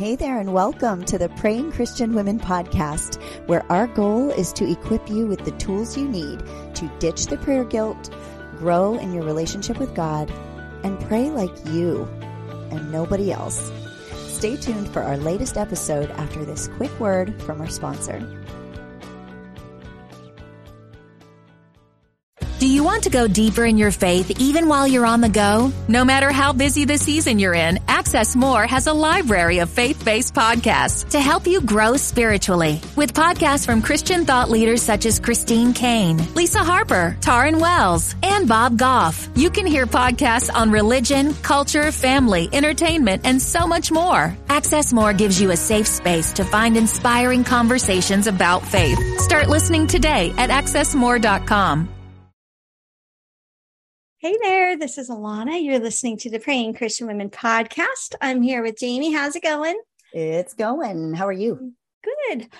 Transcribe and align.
Hey 0.00 0.16
there, 0.16 0.40
and 0.40 0.54
welcome 0.54 1.04
to 1.04 1.18
the 1.18 1.28
Praying 1.28 1.72
Christian 1.72 2.14
Women 2.14 2.40
podcast, 2.40 3.20
where 3.46 3.70
our 3.70 3.86
goal 3.86 4.30
is 4.30 4.50
to 4.54 4.66
equip 4.66 5.10
you 5.10 5.26
with 5.26 5.44
the 5.44 5.50
tools 5.58 5.94
you 5.94 6.08
need 6.08 6.42
to 6.76 6.90
ditch 7.00 7.26
the 7.26 7.36
prayer 7.36 7.64
guilt, 7.64 8.08
grow 8.56 8.94
in 8.94 9.12
your 9.12 9.24
relationship 9.24 9.78
with 9.78 9.94
God, 9.94 10.30
and 10.84 10.98
pray 11.00 11.28
like 11.28 11.50
you 11.66 12.08
and 12.70 12.90
nobody 12.90 13.30
else. 13.30 13.70
Stay 14.26 14.56
tuned 14.56 14.88
for 14.88 15.02
our 15.02 15.18
latest 15.18 15.58
episode 15.58 16.10
after 16.12 16.46
this 16.46 16.68
quick 16.78 16.98
word 16.98 17.38
from 17.42 17.60
our 17.60 17.68
sponsor. 17.68 18.26
Do 22.58 22.66
you 22.66 22.84
want 22.84 23.04
to 23.04 23.10
go 23.10 23.26
deeper 23.26 23.64
in 23.64 23.78
your 23.78 23.90
faith 23.90 24.38
even 24.38 24.68
while 24.68 24.86
you're 24.86 25.06
on 25.06 25.22
the 25.22 25.30
go? 25.30 25.72
No 25.88 26.04
matter 26.04 26.30
how 26.30 26.52
busy 26.52 26.84
the 26.84 26.98
season 26.98 27.38
you're 27.38 27.54
in, 27.54 27.78
Access 28.10 28.34
More 28.34 28.66
has 28.66 28.88
a 28.88 28.92
library 28.92 29.60
of 29.60 29.70
faith-based 29.70 30.34
podcasts 30.34 31.08
to 31.10 31.20
help 31.20 31.46
you 31.46 31.60
grow 31.60 31.96
spiritually. 31.96 32.80
With 32.96 33.14
podcasts 33.14 33.64
from 33.64 33.82
Christian 33.82 34.24
thought 34.24 34.50
leaders 34.50 34.82
such 34.82 35.06
as 35.06 35.20
Christine 35.20 35.72
Caine, 35.72 36.18
Lisa 36.34 36.58
Harper, 36.58 37.16
Taryn 37.20 37.60
Wells, 37.60 38.16
and 38.24 38.48
Bob 38.48 38.76
Goff. 38.76 39.28
You 39.36 39.48
can 39.48 39.64
hear 39.64 39.86
podcasts 39.86 40.52
on 40.52 40.72
religion, 40.72 41.34
culture, 41.34 41.92
family, 41.92 42.48
entertainment, 42.52 43.22
and 43.24 43.40
so 43.40 43.64
much 43.68 43.92
more. 43.92 44.36
Access 44.48 44.92
More 44.92 45.12
gives 45.12 45.40
you 45.40 45.52
a 45.52 45.56
safe 45.56 45.86
space 45.86 46.32
to 46.32 46.42
find 46.42 46.76
inspiring 46.76 47.44
conversations 47.44 48.26
about 48.26 48.66
faith. 48.66 48.98
Start 49.20 49.48
listening 49.48 49.86
today 49.86 50.34
at 50.36 50.50
accessmore.com. 50.50 51.99
Hey 54.22 54.36
there, 54.42 54.76
this 54.76 54.98
is 54.98 55.08
Alana. 55.08 55.64
You're 55.64 55.78
listening 55.78 56.18
to 56.18 56.28
the 56.28 56.38
Praying 56.38 56.74
Christian 56.74 57.06
Women 57.06 57.30
podcast. 57.30 58.14
I'm 58.20 58.42
here 58.42 58.62
with 58.62 58.76
Jamie. 58.76 59.14
How's 59.14 59.34
it 59.34 59.42
going? 59.42 59.80
It's 60.12 60.52
going. 60.52 61.14
How 61.14 61.26
are 61.26 61.32
you? 61.32 61.72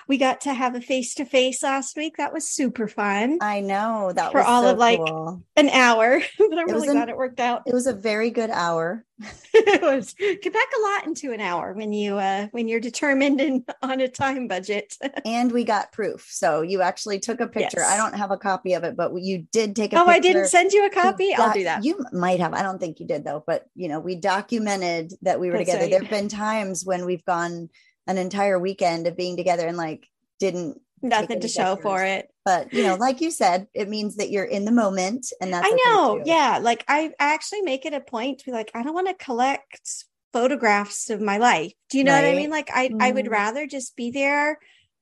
We 0.08 0.18
got 0.18 0.42
to 0.42 0.54
have 0.54 0.74
a 0.74 0.80
face 0.80 1.14
to 1.14 1.24
face 1.24 1.62
last 1.62 1.96
week. 1.96 2.16
That 2.16 2.32
was 2.32 2.48
super 2.48 2.88
fun. 2.88 3.38
I 3.40 3.60
know 3.60 4.12
that 4.14 4.32
for 4.32 4.40
all 4.42 4.62
so 4.62 4.70
of 4.72 4.78
like 4.78 4.98
cool. 4.98 5.42
an 5.56 5.68
hour, 5.68 6.20
but 6.38 6.58
I'm 6.58 6.68
It 6.68 6.72
really 6.72 6.88
an- 6.88 6.94
glad 6.94 7.08
it 7.08 7.16
worked 7.16 7.40
out. 7.40 7.62
It 7.66 7.74
was 7.74 7.86
a 7.86 7.92
very 7.94 8.30
good 8.30 8.50
hour. 8.50 9.04
it 9.52 9.82
was 9.82 10.14
get 10.14 10.52
back 10.52 10.68
a 10.78 10.80
lot 10.80 11.06
into 11.06 11.30
an 11.32 11.40
hour 11.40 11.74
when 11.74 11.92
you 11.92 12.16
uh 12.16 12.46
when 12.52 12.68
you're 12.68 12.80
determined 12.80 13.38
and 13.38 13.68
on 13.82 14.00
a 14.00 14.08
time 14.08 14.48
budget. 14.48 14.96
and 15.26 15.52
we 15.52 15.62
got 15.62 15.92
proof. 15.92 16.26
So 16.30 16.62
you 16.62 16.80
actually 16.80 17.18
took 17.20 17.40
a 17.40 17.46
picture. 17.46 17.80
Yes. 17.80 17.90
I 17.90 17.96
don't 17.98 18.14
have 18.16 18.30
a 18.30 18.38
copy 18.38 18.72
of 18.72 18.82
it, 18.84 18.96
but 18.96 19.12
you 19.20 19.46
did 19.52 19.76
take 19.76 19.92
a 19.92 19.96
picture. 19.96 20.08
oh. 20.08 20.10
I 20.10 20.20
didn't 20.20 20.46
send 20.48 20.72
you 20.72 20.86
a 20.86 20.90
copy. 20.90 21.34
I'll 21.34 21.52
do 21.52 21.64
that. 21.64 21.84
You 21.84 22.02
might 22.12 22.40
have. 22.40 22.54
I 22.54 22.62
don't 22.62 22.78
think 22.80 22.98
you 22.98 23.06
did 23.06 23.24
though, 23.24 23.44
but 23.46 23.66
you 23.74 23.88
know, 23.88 24.00
we 24.00 24.16
documented 24.16 25.12
that 25.22 25.38
we 25.38 25.48
were 25.50 25.58
That's 25.58 25.68
together. 25.70 25.82
right. 25.84 25.90
There 25.90 26.00
have 26.00 26.10
been 26.10 26.28
times 26.28 26.84
when 26.84 27.04
we've 27.04 27.24
gone 27.24 27.68
an 28.06 28.18
entire 28.18 28.58
weekend 28.58 29.06
of 29.06 29.16
being 29.16 29.36
together 29.36 29.66
and 29.66 29.76
like 29.76 30.06
didn't 30.38 30.80
Nothing 31.02 31.40
to 31.40 31.48
show 31.48 31.76
for 31.76 32.04
it. 32.04 32.28
but 32.44 32.72
you 32.74 32.82
know, 32.82 32.94
like 33.00 33.20
you 33.22 33.30
said, 33.30 33.66
it 33.72 33.88
means 33.88 34.16
that 34.16 34.30
you're 34.30 34.44
in 34.44 34.64
the 34.66 34.72
moment 34.72 35.26
and 35.40 35.52
that's 35.52 35.66
I 35.66 35.76
know. 35.86 36.22
Yeah. 36.26 36.58
Like 36.60 36.84
I, 36.88 37.12
I 37.18 37.32
actually 37.34 37.62
make 37.62 37.86
it 37.86 37.94
a 37.94 38.00
point 38.00 38.40
to 38.40 38.44
be 38.46 38.52
like, 38.52 38.70
I 38.74 38.82
don't 38.82 38.92
want 38.94 39.08
to 39.08 39.14
collect 39.14 40.04
photographs 40.34 41.08
of 41.10 41.20
my 41.20 41.38
life. 41.38 41.72
Do 41.88 41.98
you 41.98 42.04
know 42.04 42.14
what 42.14 42.24
I 42.24 42.34
mean? 42.34 42.50
Like 42.50 42.68
I, 42.72 42.90
I 43.00 43.12
would 43.12 43.26
Mhm. 43.26 43.30
rather 43.30 43.66
just 43.66 43.96
be 43.96 44.10
there 44.10 44.58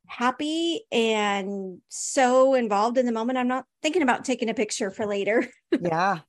happy 0.07 0.85
and 0.93 1.79
so 1.89 2.55
involved 2.55 2.97
in 2.97 3.05
the 3.05 3.13
moment. 3.13 3.39
I'm 3.39 3.49
not 3.49 3.67
thinking 3.83 4.03
about 4.03 4.25
taking 4.25 4.49
a 4.49 4.55
picture 4.55 4.91
for 4.91 5.05
later, 5.05 5.47
Yeah. 5.81 6.21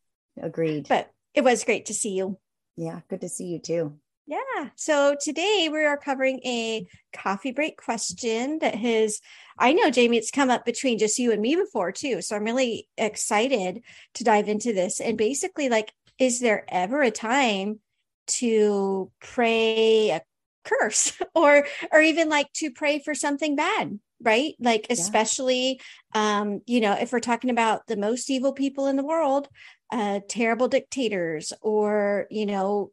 Agreed. 0.42 0.88
but 0.90 1.12
it 1.34 1.44
was 1.44 1.64
great 1.64 1.86
to 1.88 1.94
see 1.94 2.16
you. 2.16 2.38
yeah, 2.76 3.02
good 3.10 3.22
to 3.22 3.30
see 3.30 3.46
you 3.46 3.60
too. 3.60 4.00
Yeah. 4.30 4.70
So 4.76 5.16
today 5.20 5.70
we 5.72 5.84
are 5.86 5.98
covering 5.98 6.40
a 6.46 6.86
coffee 7.14 7.52
break 7.52 7.78
question 7.78 8.60
that 8.60 8.76
has, 8.76 9.22
I 9.58 9.74
know, 9.74 9.90
Jamie, 9.90 10.18
it's 10.18 10.30
come 10.30 10.52
up 10.52 10.66
between 10.66 11.00
just 11.00 11.18
you 11.18 11.32
and 11.32 11.42
me 11.42 11.56
before 11.56 11.92
too. 11.92 12.22
So 12.22 12.36
I'm 12.36 12.44
really 12.44 12.88
excited 12.96 13.82
to 14.14 14.24
dive 14.24 14.48
into 14.48 14.72
this. 14.72 15.02
And 15.02 15.18
basically, 15.18 15.68
like, 15.68 15.92
is 16.20 16.42
there 16.42 16.64
ever 16.68 17.02
a 17.02 17.10
time 17.10 17.80
to 18.28 19.12
pray 19.20 20.12
a 20.12 20.22
curse 20.64 21.18
or 21.34 21.66
or 21.92 22.00
even 22.00 22.30
like 22.30 22.54
to 22.54 22.70
pray 22.70 23.00
for 23.00 23.16
something 23.16 23.56
bad? 23.56 24.00
Right. 24.22 24.54
Like, 24.60 24.86
Yeah. 24.90 24.94
especially 24.94 25.82
um, 26.14 26.62
you 26.68 26.82
know, 26.82 26.94
if 26.94 27.12
we're 27.12 27.20
talking 27.20 27.50
about 27.50 27.88
the 27.88 27.98
most 27.98 28.30
evil 28.30 28.54
people 28.54 28.86
in 28.86 28.96
the 28.96 29.04
world, 29.04 29.48
uh, 29.92 30.20
terrible 30.30 30.68
dictators, 30.68 31.52
or, 31.62 32.28
you 32.30 32.46
know, 32.46 32.92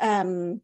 um 0.00 0.60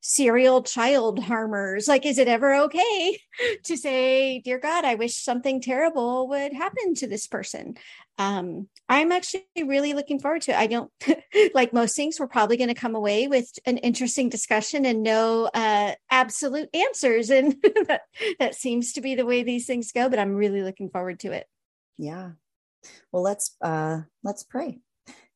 serial 0.00 0.62
child 0.62 1.18
harmers 1.18 1.88
like 1.88 2.06
is 2.06 2.18
it 2.18 2.28
ever 2.28 2.54
okay 2.54 3.18
to 3.64 3.76
say 3.76 4.38
dear 4.40 4.58
god 4.58 4.84
i 4.84 4.94
wish 4.94 5.16
something 5.16 5.60
terrible 5.60 6.28
would 6.28 6.52
happen 6.52 6.94
to 6.94 7.08
this 7.08 7.26
person 7.26 7.74
um 8.18 8.68
i'm 8.88 9.10
actually 9.10 9.42
really 9.64 9.94
looking 9.94 10.20
forward 10.20 10.42
to 10.42 10.52
it 10.52 10.56
i 10.56 10.68
don't 10.68 10.92
like 11.54 11.72
most 11.72 11.96
things 11.96 12.20
we're 12.20 12.28
probably 12.28 12.56
going 12.56 12.68
to 12.68 12.74
come 12.74 12.94
away 12.94 13.26
with 13.26 13.50
an 13.66 13.78
interesting 13.78 14.28
discussion 14.28 14.86
and 14.86 15.02
no 15.02 15.50
uh 15.54 15.92
absolute 16.08 16.68
answers 16.72 17.28
and 17.30 17.56
that, 17.88 18.02
that 18.38 18.54
seems 18.54 18.92
to 18.92 19.00
be 19.00 19.16
the 19.16 19.26
way 19.26 19.42
these 19.42 19.66
things 19.66 19.90
go 19.90 20.08
but 20.08 20.20
i'm 20.20 20.36
really 20.36 20.62
looking 20.62 20.88
forward 20.88 21.18
to 21.18 21.32
it 21.32 21.48
Yeah. 21.98 22.32
Well, 23.12 23.22
let's 23.22 23.56
uh 23.60 24.02
let's 24.22 24.42
pray. 24.42 24.80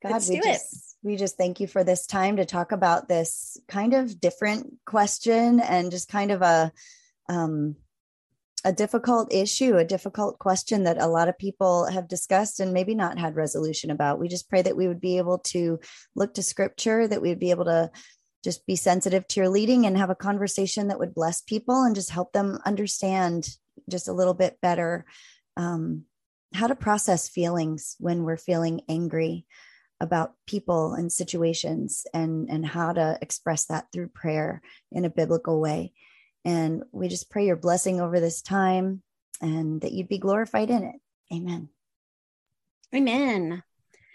God, 0.03 0.13
Let's 0.13 0.29
we 0.29 0.41
do 0.41 0.49
it. 0.49 0.61
We 1.03 1.17
just 1.17 1.37
thank 1.37 1.61
you 1.61 1.67
for 1.67 1.83
this 1.83 2.07
time 2.07 2.37
to 2.37 2.45
talk 2.45 2.73
about 2.73 3.09
this 3.09 3.57
kind 3.69 3.95
of 3.95 4.21
different 4.21 4.75
question 4.85 5.61
and 5.61 5.91
just 5.91 6.09
kind 6.09 6.31
of 6.31 6.43
a 6.43 6.73
um 7.29 7.77
a 8.63 8.73
difficult 8.73 9.33
issue, 9.33 9.77
a 9.77 9.85
difficult 9.85 10.39
question 10.39 10.85
that 10.85 11.01
a 11.01 11.07
lot 11.07 11.29
of 11.29 11.39
people 11.39 11.87
have 11.87 12.09
discussed 12.09 12.61
and 12.61 12.75
maybe 12.75 12.95
not 12.95 13.19
had 13.19 13.35
resolution 13.35 13.91
about. 13.91 14.19
We 14.19 14.29
just 14.29 14.51
pray 14.51 14.61
that 14.61 14.77
we 14.77 14.87
would 14.87 15.01
be 15.01 15.17
able 15.17 15.39
to 15.39 15.81
look 16.15 16.35
to 16.35 16.43
scripture, 16.43 17.09
that 17.09 17.23
we 17.23 17.31
would 17.31 17.39
be 17.39 17.53
able 17.53 17.65
to 17.65 17.91
just 18.45 18.67
be 18.67 18.77
sensitive 18.77 19.27
to 19.29 19.41
your 19.41 19.49
leading 19.49 19.87
and 19.87 19.97
have 19.97 20.11
a 20.11 20.15
conversation 20.15 20.89
that 20.89 20.99
would 20.99 21.15
bless 21.15 21.41
people 21.41 21.83
and 21.83 21.95
just 21.95 22.11
help 22.11 22.33
them 22.33 22.59
understand 22.67 23.49
just 23.89 24.09
a 24.09 24.13
little 24.13 24.35
bit 24.35 24.59
better 24.61 25.05
um, 25.57 26.05
how 26.53 26.67
to 26.67 26.75
process 26.75 27.29
feelings 27.29 27.97
when 27.99 28.25
we're 28.25 28.37
feeling 28.37 28.83
angry 28.89 29.47
about 30.01 30.35
people 30.47 30.95
and 30.95 31.13
situations 31.13 32.07
and 32.15 32.49
and 32.49 32.65
how 32.65 32.93
to 32.93 33.19
express 33.21 33.67
that 33.67 33.87
through 33.93 34.09
prayer 34.09 34.63
in 34.91 35.05
a 35.05 35.11
biblical 35.11 35.61
way. 35.61 35.93
And 36.45 36.85
we 36.91 37.09
just 37.09 37.31
pray 37.31 37.47
your 37.47 37.57
blessing 37.57 38.01
over 38.01 38.19
this 38.19 38.41
time 38.41 39.03
and 39.43 39.81
that 39.83 39.93
you'd 39.93 40.09
be 40.09 40.19
glorified 40.19 40.71
in 40.71 40.85
it. 40.85 40.97
Amen. 41.33 41.69
Amen. 42.95 43.63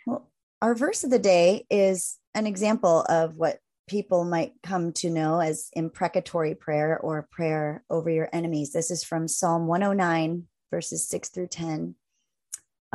Well 0.05 0.29
our 0.61 0.75
verse 0.75 1.03
of 1.03 1.11
the 1.11 1.19
day 1.19 1.65
is 1.69 2.17
an 2.33 2.47
example 2.47 3.05
of 3.07 3.35
what 3.35 3.59
people 3.87 4.25
might 4.25 4.53
come 4.63 4.91
to 4.91 5.11
know 5.11 5.39
as 5.39 5.69
imprecatory 5.73 6.55
prayer 6.55 6.97
or 6.97 7.27
prayer 7.31 7.83
over 7.89 8.09
your 8.09 8.29
enemies. 8.33 8.73
This 8.73 8.89
is 8.89 9.03
from 9.03 9.27
psalm 9.27 9.67
109 9.67 10.47
verses 10.71 11.07
6 11.07 11.29
through 11.29 11.47
10 11.47 11.95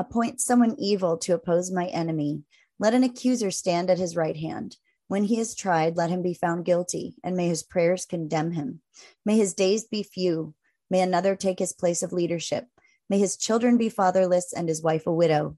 appoint 0.00 0.40
someone 0.40 0.74
evil 0.78 1.18
to 1.18 1.34
oppose 1.34 1.70
my 1.70 1.86
enemy 1.86 2.42
let 2.80 2.94
an 2.94 3.04
accuser 3.04 3.52
stand 3.52 3.90
at 3.90 3.98
his 3.98 4.16
right 4.16 4.36
hand. 4.36 4.76
When 5.06 5.24
he 5.24 5.38
is 5.38 5.54
tried, 5.54 5.96
let 5.96 6.10
him 6.10 6.22
be 6.22 6.34
found 6.34 6.64
guilty, 6.64 7.14
and 7.22 7.36
may 7.36 7.46
his 7.46 7.62
prayers 7.62 8.06
condemn 8.06 8.52
him. 8.52 8.80
May 9.24 9.36
his 9.36 9.54
days 9.54 9.84
be 9.84 10.02
few. 10.02 10.54
May 10.88 11.00
another 11.02 11.36
take 11.36 11.58
his 11.58 11.72
place 11.72 12.02
of 12.02 12.12
leadership. 12.12 12.66
May 13.08 13.18
his 13.18 13.36
children 13.36 13.76
be 13.76 13.88
fatherless 13.90 14.52
and 14.52 14.68
his 14.68 14.82
wife 14.82 15.06
a 15.06 15.12
widow. 15.12 15.56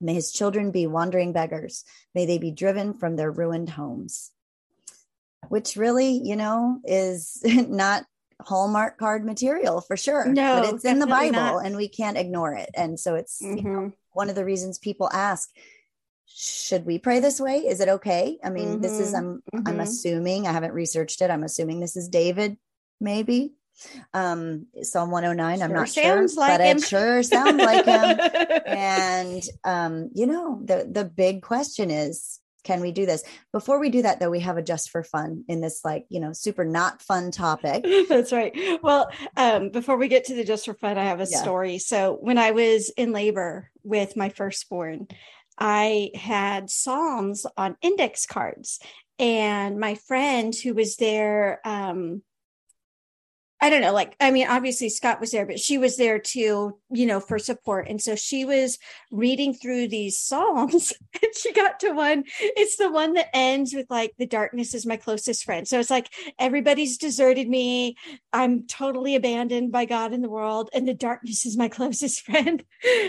May 0.00 0.14
his 0.14 0.30
children 0.30 0.70
be 0.70 0.86
wandering 0.86 1.32
beggars. 1.32 1.84
May 2.14 2.26
they 2.26 2.38
be 2.38 2.50
driven 2.50 2.94
from 2.94 3.16
their 3.16 3.30
ruined 3.30 3.70
homes. 3.70 4.30
Which 5.48 5.76
really, 5.76 6.20
you 6.22 6.36
know, 6.36 6.80
is 6.84 7.40
not 7.44 8.04
Hallmark 8.42 8.98
card 8.98 9.24
material 9.24 9.80
for 9.80 9.96
sure. 9.96 10.26
No, 10.26 10.60
but 10.62 10.74
it's 10.74 10.84
in 10.84 10.98
the 10.98 11.06
Bible 11.06 11.32
not. 11.32 11.64
and 11.66 11.76
we 11.76 11.88
can't 11.88 12.18
ignore 12.18 12.54
it. 12.54 12.68
And 12.74 13.00
so 13.00 13.14
it's 13.14 13.40
you 13.40 13.56
know, 13.56 13.62
Mhm. 13.62 13.92
one 14.12 14.28
of 14.28 14.34
the 14.36 14.44
reasons 14.44 14.78
people 14.78 15.08
ask 15.12 15.48
should 16.26 16.84
we 16.84 16.98
pray 16.98 17.20
this 17.20 17.40
way 17.40 17.58
is 17.58 17.80
it 17.80 17.88
okay 17.88 18.38
i 18.44 18.50
mean 18.50 18.80
this 18.80 18.98
is 18.98 19.14
i'm 19.14 19.42
i'm 19.54 19.76
mhm. 19.76 19.82
assuming 19.82 20.46
i 20.46 20.52
haven't 20.52 20.72
researched 20.72 21.22
it 21.22 21.30
i'm 21.30 21.44
assuming 21.44 21.80
this 21.80 21.96
is 21.96 22.08
david 22.08 22.56
maybe 23.00 23.54
um 24.14 24.66
psalm 24.82 25.10
109 25.10 25.62
i'm 25.62 25.72
not 25.72 25.88
sure 25.88 26.26
like 26.36 26.58
but 26.58 26.60
him. 26.60 26.78
it 26.78 26.82
sure 26.82 27.22
sounds 27.22 27.62
like 27.62 27.84
him 27.84 28.18
and 28.66 29.42
um 29.64 30.10
you 30.14 30.26
know 30.26 30.60
the 30.64 30.88
the 30.90 31.04
big 31.04 31.42
question 31.42 31.90
is 31.90 32.40
can 32.64 32.80
we 32.80 32.90
do 32.90 33.06
this 33.06 33.22
before 33.52 33.78
we 33.78 33.90
do 33.90 34.02
that 34.02 34.18
though 34.18 34.30
we 34.30 34.40
have 34.40 34.56
a 34.56 34.62
just 34.62 34.90
for 34.90 35.04
fun 35.04 35.44
in 35.46 35.60
this 35.60 35.82
like 35.84 36.04
you 36.08 36.18
know 36.18 36.32
super 36.32 36.64
not 36.64 37.00
fun 37.00 37.30
topic 37.30 37.84
That's 38.08 38.32
right. 38.32 38.56
Well, 38.82 39.10
um, 39.36 39.70
before 39.70 39.96
we 39.96 40.08
get 40.08 40.24
to 40.26 40.34
the 40.34 40.44
just 40.44 40.64
for 40.64 40.74
fun, 40.74 40.96
I 40.98 41.04
have 41.04 41.20
a 41.20 41.26
Yeah. 41.28 41.38
story. 41.42 41.78
So 41.78 42.16
when 42.20 42.38
I 42.38 42.52
was 42.52 42.90
in 42.90 43.12
labor 43.12 43.70
with 43.82 44.16
my 44.16 44.28
firstborn, 44.30 45.08
I 45.58 46.10
had 46.14 46.70
Psalms 46.70 47.46
on 47.56 47.76
index 47.82 48.26
cards, 48.26 48.78
and 49.18 49.78
my 49.78 49.94
friend 49.94 50.54
who 50.54 50.74
was 50.74 50.96
there 50.96 51.60
um, 51.64 52.22
I 53.60 53.70
don't 53.70 53.80
know, 53.80 53.92
like, 53.92 54.14
I 54.20 54.30
mean, 54.30 54.46
obviously 54.48 54.90
Scott 54.90 55.18
was 55.18 55.30
there, 55.30 55.46
but 55.46 55.58
she 55.58 55.78
was 55.78 55.96
there 55.96 56.18
too, 56.18 56.78
you 56.90 57.06
know, 57.06 57.20
for 57.20 57.38
support. 57.38 57.88
And 57.88 58.00
so 58.00 58.14
she 58.14 58.44
was 58.44 58.78
reading 59.10 59.54
through 59.54 59.88
these 59.88 60.20
Psalms 60.20 60.92
and 61.22 61.34
she 61.34 61.54
got 61.54 61.80
to 61.80 61.92
one. 61.92 62.24
It's 62.38 62.76
the 62.76 62.90
one 62.90 63.14
that 63.14 63.34
ends 63.34 63.72
with 63.72 63.86
like, 63.88 64.12
the 64.18 64.26
darkness 64.26 64.74
is 64.74 64.84
my 64.84 64.98
closest 64.98 65.44
friend. 65.44 65.66
So 65.66 65.80
it's 65.80 65.88
like, 65.88 66.12
everybody's 66.38 66.98
deserted 66.98 67.48
me. 67.48 67.96
I'm 68.30 68.66
totally 68.66 69.14
abandoned 69.14 69.72
by 69.72 69.86
God 69.86 70.12
in 70.12 70.20
the 70.20 70.28
world, 70.28 70.68
and 70.74 70.86
the 70.86 70.94
darkness 70.94 71.46
is 71.46 71.56
my 71.56 71.68
closest 71.76 72.22
friend. 72.22 72.62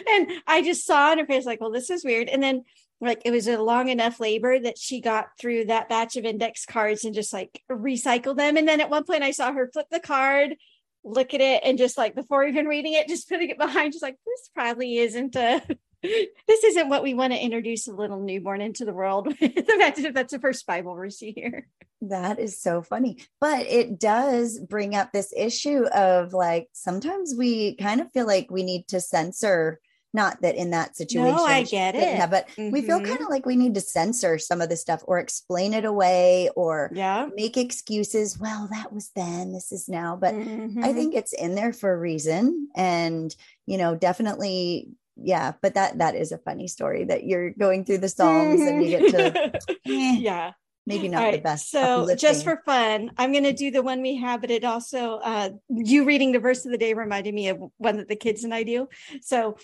and 0.10 0.32
I 0.48 0.62
just 0.64 0.86
saw 0.86 1.12
in 1.12 1.20
her 1.20 1.26
face, 1.26 1.46
like, 1.46 1.60
well, 1.60 1.72
this 1.72 1.90
is 1.90 2.06
weird. 2.06 2.30
And 2.30 2.42
then 2.42 2.64
like 3.00 3.22
it 3.26 3.32
was 3.32 3.48
a 3.48 3.62
long 3.62 3.90
enough 3.90 4.20
labor 4.20 4.60
that 4.60 4.78
she 4.78 5.02
got 5.02 5.28
through 5.40 5.66
that 5.66 5.90
batch 5.90 6.16
of 6.16 6.26
index 6.26 6.66
cards 6.66 7.06
and 7.06 7.14
just 7.14 7.34
like 7.34 7.62
recycle 7.70 8.36
them. 8.36 8.58
And 8.58 8.68
then 8.68 8.82
at 8.82 8.90
one 8.90 9.04
point 9.04 9.24
I 9.24 9.32
saw 9.32 9.52
her 9.52 9.70
flip 9.72 9.88
the 9.92 10.00
card, 10.00 10.56
look 11.04 11.34
at 11.34 11.42
it, 11.42 11.62
and 11.64 11.78
just 11.78 11.98
like 11.98 12.16
before 12.16 12.44
even 12.46 12.66
reading 12.66 12.94
it, 12.94 13.08
just 13.08 13.30
putting 13.30 13.50
it 13.50 13.60
behind, 13.60 13.94
just 13.94 14.04
like 14.04 14.18
this 14.26 14.50
probably 14.54 14.98
isn't 14.98 15.36
a 15.36 15.62
this 16.04 16.64
isn't 16.64 16.90
what 16.90 17.04
we 17.04 17.14
want 17.14 17.34
to 17.34 17.40
introduce 17.40 17.88
a 17.88 17.94
little 17.94 18.20
newborn 18.20 18.62
into 18.62 18.86
the 18.86 18.94
world 18.94 19.28
with. 19.42 19.70
Imagine 19.70 20.06
if 20.06 20.14
that's 20.14 20.34
the 20.34 20.40
first 20.40 20.66
Bible 20.66 20.96
verse 20.96 21.22
you 21.22 21.34
hear. 21.36 21.68
That 22.02 22.40
is 22.40 22.62
so 22.62 22.82
funny. 22.82 23.18
But 23.40 23.66
it 23.66 24.00
does 24.00 24.60
bring 24.60 24.96
up 24.96 25.12
this 25.12 25.34
issue 25.36 25.86
of 25.86 26.34
like 26.34 26.70
sometimes 26.74 27.34
we 27.36 27.76
kind 27.76 28.02
of 28.02 28.12
feel 28.12 28.28
like 28.28 28.52
we 28.52 28.64
need 28.64 28.88
to 28.90 29.02
censor 29.02 29.80
not 30.14 30.42
that 30.42 30.56
in 30.56 30.72
that 30.72 30.96
situation, 30.96 31.36
no, 31.36 31.44
I 31.44 31.64
get 31.64 31.96
it. 31.96 32.16
Have, 32.16 32.32
but 32.32 32.48
mm-hmm. 32.50 32.72
we 32.72 32.82
feel 32.82 32.98
mm-hmm. 32.98 33.08
kind 33.08 33.22
of 33.22 33.30
like 33.30 33.46
we 33.46 33.56
need 33.56 33.76
to 33.76 33.82
censor 33.82 34.38
some 34.38 34.62
of 34.62 34.70
the 34.70 34.78
stuff 34.78 35.04
or 35.06 35.20
explain 35.20 35.74
it 35.74 35.86
away 35.86 36.50
or 36.56 36.90
yeah. 36.94 37.28
make 37.36 37.58
excuses. 37.58 38.40
Well, 38.40 38.70
that 38.72 38.94
was 38.94 39.12
then, 39.16 39.54
this 39.54 39.72
is 39.72 39.88
now. 39.90 40.16
But 40.16 40.34
mm-hmm. 40.34 40.84
I 40.84 40.94
think 40.94 41.14
it's 41.14 41.34
in 41.34 41.56
there 41.56 41.74
for 41.74 41.92
a 41.92 41.98
reason. 41.98 42.70
And, 42.76 43.36
you 43.66 43.78
know, 43.78 43.96
definitely 43.96 44.90
yeah 45.22 45.54
but 45.62 45.74
that 45.74 45.98
that 45.98 46.16
is 46.16 46.32
a 46.32 46.38
funny 46.38 46.68
story 46.68 47.04
that 47.06 47.24
you're 47.26 47.52
going 47.52 47.84
through 47.84 47.98
the 47.98 48.10
psalms 48.10 48.62
and 48.62 48.84
you 48.84 49.00
get 49.00 49.12
to 49.12 49.60
eh, 49.86 50.16
yeah 50.20 50.52
maybe 50.86 51.08
not 51.08 51.24
right. 51.24 51.34
the 51.34 51.42
best 51.42 51.72
so 51.72 52.02
uplifting. 52.02 52.18
just 52.18 52.44
for 52.44 52.62
fun 52.66 53.12
i'm 53.18 53.32
going 53.32 53.44
to 53.44 53.54
do 53.54 53.72
the 53.72 53.82
one 53.82 54.02
we 54.02 54.16
have 54.16 54.42
but 54.42 54.52
it 54.52 54.64
also 54.64 55.16
uh 55.18 55.50
you 55.70 56.06
reading 56.06 56.32
the 56.32 56.40
verse 56.40 56.66
of 56.66 56.72
the 56.72 56.78
day 56.78 56.94
reminded 56.94 57.34
me 57.34 57.50
of 57.50 57.60
one 57.78 57.98
that 57.98 58.08
the 58.08 58.16
kids 58.16 58.44
and 58.44 58.54
i 58.54 58.64
do 58.64 58.88
so 59.22 59.58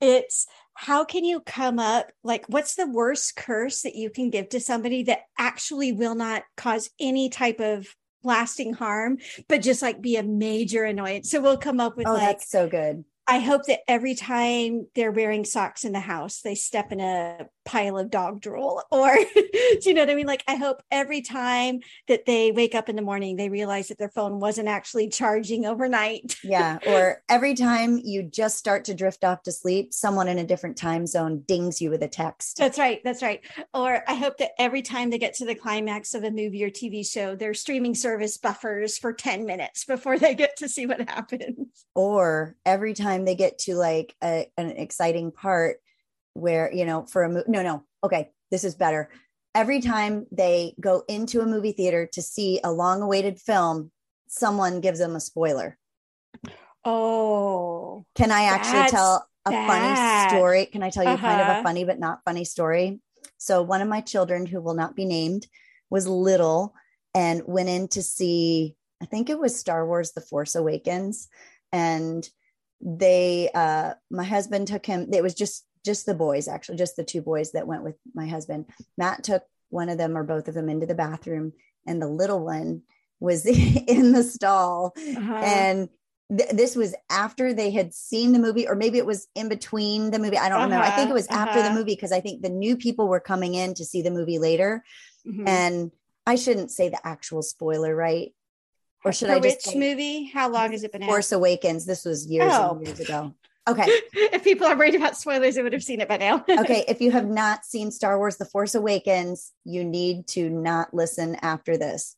it's 0.00 0.46
how 0.74 1.04
can 1.04 1.24
you 1.24 1.40
come 1.40 1.78
up 1.78 2.10
like 2.24 2.46
what's 2.48 2.74
the 2.74 2.86
worst 2.86 3.36
curse 3.36 3.82
that 3.82 3.94
you 3.94 4.10
can 4.10 4.30
give 4.30 4.48
to 4.50 4.60
somebody 4.60 5.02
that 5.04 5.20
actually 5.38 5.92
will 5.92 6.14
not 6.14 6.42
cause 6.56 6.90
any 6.98 7.28
type 7.28 7.60
of 7.60 7.86
lasting 8.22 8.74
harm 8.74 9.18
but 9.48 9.62
just 9.62 9.82
like 9.82 10.00
be 10.00 10.16
a 10.16 10.22
major 10.22 10.84
annoyance? 10.84 11.30
So 11.30 11.40
we'll 11.40 11.58
come 11.58 11.80
up 11.80 11.96
with 11.96 12.06
oh 12.06 12.14
like 12.14 12.20
that's 12.20 12.50
so 12.50 12.68
good 12.68 13.04
I 13.30 13.38
hope 13.38 13.66
that 13.66 13.80
every 13.86 14.16
time 14.16 14.88
they're 14.96 15.12
wearing 15.12 15.44
socks 15.44 15.84
in 15.84 15.92
the 15.92 16.00
house, 16.00 16.40
they 16.40 16.56
step 16.56 16.90
in 16.90 16.98
a 16.98 17.46
pile 17.64 17.96
of 17.96 18.10
dog 18.10 18.40
drool. 18.40 18.82
Or, 18.92 19.14
do 19.14 19.80
you 19.84 19.94
know 19.94 20.02
what 20.02 20.10
I 20.10 20.14
mean? 20.14 20.26
Like, 20.26 20.42
I 20.46 20.56
hope 20.56 20.82
every 20.90 21.22
time 21.22 21.80
that 22.08 22.26
they 22.26 22.50
wake 22.50 22.74
up 22.74 22.88
in 22.88 22.96
the 22.96 23.02
morning, 23.02 23.36
they 23.36 23.48
realize 23.48 23.88
that 23.88 23.98
their 23.98 24.10
phone 24.10 24.40
wasn't 24.40 24.68
actually 24.68 25.08
charging 25.08 25.64
overnight. 25.64 26.36
yeah. 26.44 26.78
Or 26.86 27.22
every 27.28 27.54
time 27.54 27.98
you 28.04 28.24
just 28.24 28.58
start 28.58 28.84
to 28.86 28.94
drift 28.94 29.24
off 29.24 29.44
to 29.44 29.52
sleep, 29.52 29.94
someone 29.94 30.28
in 30.28 30.38
a 30.38 30.44
different 30.44 30.76
time 30.76 31.06
zone 31.06 31.44
dings 31.46 31.80
you 31.80 31.88
with 31.88 32.02
a 32.02 32.08
text. 32.08 32.58
That's 32.58 32.78
right. 32.78 33.00
That's 33.04 33.22
right. 33.22 33.40
Or 33.72 34.02
I 34.06 34.14
hope 34.14 34.36
that 34.38 34.50
every 34.58 34.82
time 34.82 35.08
they 35.08 35.18
get 35.18 35.34
to 35.34 35.46
the 35.46 35.54
climax 35.54 36.12
of 36.12 36.24
a 36.24 36.30
movie 36.30 36.64
or 36.64 36.70
TV 36.70 37.06
show, 37.06 37.36
their 37.36 37.54
streaming 37.54 37.94
service 37.94 38.36
buffers 38.36 38.98
for 38.98 39.12
10 39.12 39.46
minutes 39.46 39.84
before 39.84 40.18
they 40.18 40.34
get 40.34 40.56
to 40.58 40.68
see 40.68 40.84
what 40.84 41.00
happens. 41.08 41.86
Or 41.94 42.56
every 42.66 42.92
time 42.92 43.19
they 43.24 43.34
get 43.34 43.58
to 43.58 43.74
like 43.74 44.14
a, 44.22 44.50
an 44.56 44.70
exciting 44.70 45.32
part, 45.32 45.78
where 46.34 46.72
you 46.72 46.84
know 46.84 47.04
for 47.04 47.22
a 47.22 47.28
movie 47.28 47.44
no 47.48 47.62
no 47.62 47.84
okay 48.04 48.30
this 48.50 48.64
is 48.64 48.74
better 48.74 49.10
every 49.54 49.80
time 49.80 50.26
they 50.30 50.74
go 50.80 51.02
into 51.08 51.40
a 51.40 51.46
movie 51.46 51.72
theater 51.72 52.06
to 52.06 52.22
see 52.22 52.60
a 52.62 52.72
long 52.72 53.02
awaited 53.02 53.38
film 53.38 53.90
someone 54.28 54.80
gives 54.80 54.98
them 54.98 55.16
a 55.16 55.20
spoiler 55.20 55.76
oh 56.84 58.04
can 58.14 58.30
i 58.30 58.44
actually 58.44 58.88
tell 58.88 59.26
a 59.46 59.50
funny 59.50 60.28
story 60.28 60.66
can 60.66 60.82
i 60.82 60.90
tell 60.90 61.02
you 61.02 61.10
uh-huh. 61.10 61.26
kind 61.26 61.40
of 61.40 61.48
a 61.48 61.50
uh-huh. 61.50 61.62
funny 61.62 61.84
but 61.84 61.98
not 61.98 62.20
funny 62.24 62.44
story 62.44 63.00
so 63.38 63.62
one 63.62 63.82
of 63.82 63.88
my 63.88 64.00
children 64.00 64.46
who 64.46 64.60
will 64.60 64.74
not 64.74 64.94
be 64.94 65.04
named 65.04 65.46
was 65.90 66.06
little 66.06 66.74
and 67.14 67.42
went 67.46 67.68
in 67.68 67.88
to 67.88 68.02
see 68.02 68.76
i 69.02 69.04
think 69.04 69.28
it 69.28 69.38
was 69.38 69.58
star 69.58 69.84
wars 69.84 70.12
the 70.12 70.20
force 70.20 70.54
awakens 70.54 71.28
and 71.72 72.28
they 72.80 73.50
uh 73.54 73.92
my 74.10 74.24
husband 74.24 74.66
took 74.66 74.86
him 74.86 75.08
it 75.12 75.22
was 75.22 75.34
just 75.34 75.64
just 75.84 76.06
the 76.06 76.14
boys, 76.14 76.48
actually, 76.48 76.78
just 76.78 76.96
the 76.96 77.04
two 77.04 77.22
boys 77.22 77.52
that 77.52 77.66
went 77.66 77.82
with 77.82 77.96
my 78.14 78.26
husband. 78.26 78.66
Matt 78.98 79.24
took 79.24 79.42
one 79.70 79.88
of 79.88 79.98
them 79.98 80.16
or 80.16 80.24
both 80.24 80.48
of 80.48 80.54
them 80.54 80.68
into 80.68 80.86
the 80.86 80.94
bathroom, 80.94 81.52
and 81.86 82.00
the 82.00 82.08
little 82.08 82.44
one 82.44 82.82
was 83.18 83.46
in 83.46 84.12
the 84.12 84.22
stall. 84.22 84.92
Uh-huh. 84.96 85.34
And 85.34 85.88
th- 86.36 86.50
this 86.50 86.76
was 86.76 86.94
after 87.08 87.52
they 87.52 87.70
had 87.70 87.94
seen 87.94 88.32
the 88.32 88.38
movie, 88.38 88.68
or 88.68 88.74
maybe 88.74 88.98
it 88.98 89.06
was 89.06 89.26
in 89.34 89.48
between 89.48 90.10
the 90.10 90.18
movie. 90.18 90.38
I 90.38 90.48
don't 90.48 90.58
uh-huh. 90.58 90.64
remember. 90.66 90.86
I 90.86 90.90
think 90.90 91.10
it 91.10 91.14
was 91.14 91.28
uh-huh. 91.28 91.40
after 91.40 91.60
the 91.60 91.66
uh-huh. 91.66 91.78
movie 91.78 91.94
because 91.94 92.12
I 92.12 92.20
think 92.20 92.42
the 92.42 92.50
new 92.50 92.76
people 92.76 93.08
were 93.08 93.20
coming 93.20 93.54
in 93.54 93.74
to 93.74 93.84
see 93.84 94.02
the 94.02 94.10
movie 94.10 94.38
later. 94.38 94.84
Mm-hmm. 95.26 95.48
And 95.48 95.90
I 96.26 96.36
shouldn't 96.36 96.70
say 96.70 96.88
the 96.88 97.06
actual 97.06 97.42
spoiler, 97.42 97.94
right? 97.94 98.32
Or 99.04 99.12
should 99.12 99.28
For 99.28 99.34
I 99.34 99.40
just 99.40 99.66
which 99.66 99.76
movie? 99.76 100.24
How 100.24 100.50
long 100.50 100.72
has 100.72 100.84
it 100.84 100.92
been? 100.92 101.04
Force 101.04 101.32
out? 101.32 101.36
Awakens. 101.36 101.86
This 101.86 102.04
was 102.04 102.26
years 102.26 102.52
oh. 102.52 102.76
and 102.76 102.86
years 102.86 103.00
ago. 103.00 103.34
Okay. 103.68 103.84
if 104.12 104.44
people 104.44 104.66
are 104.66 104.76
worried 104.76 104.94
about 104.94 105.16
spoilers, 105.16 105.54
they 105.54 105.62
would 105.62 105.72
have 105.72 105.82
seen 105.82 106.00
it 106.00 106.08
by 106.08 106.16
now. 106.16 106.44
okay. 106.50 106.84
If 106.88 107.00
you 107.00 107.10
have 107.12 107.26
not 107.26 107.64
seen 107.64 107.90
Star 107.90 108.18
Wars 108.18 108.36
The 108.36 108.44
Force 108.44 108.74
Awakens, 108.74 109.52
you 109.64 109.84
need 109.84 110.26
to 110.28 110.50
not 110.50 110.92
listen 110.92 111.36
after 111.36 111.76
this. 111.76 112.16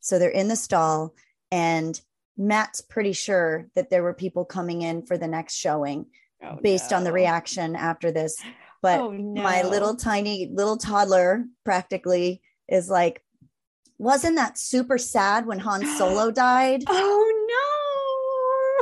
So 0.00 0.18
they're 0.18 0.28
in 0.28 0.48
the 0.48 0.56
stall, 0.56 1.14
and 1.50 1.98
Matt's 2.36 2.80
pretty 2.80 3.12
sure 3.12 3.68
that 3.74 3.90
there 3.90 4.02
were 4.02 4.12
people 4.12 4.44
coming 4.44 4.82
in 4.82 5.06
for 5.06 5.16
the 5.16 5.28
next 5.28 5.54
showing 5.54 6.06
oh, 6.42 6.58
based 6.62 6.90
no. 6.90 6.98
on 6.98 7.04
the 7.04 7.12
reaction 7.12 7.74
after 7.74 8.10
this. 8.10 8.36
But 8.82 9.00
oh, 9.00 9.12
no. 9.12 9.42
my 9.42 9.62
little 9.62 9.96
tiny 9.96 10.50
little 10.52 10.76
toddler 10.76 11.46
practically 11.64 12.42
is 12.68 12.90
like, 12.90 13.23
wasn't 13.98 14.36
that 14.36 14.58
super 14.58 14.98
sad 14.98 15.46
when 15.46 15.58
Han 15.60 15.84
Solo 15.96 16.30
died? 16.32 16.84
Oh 16.88 17.46
no. 17.48 17.84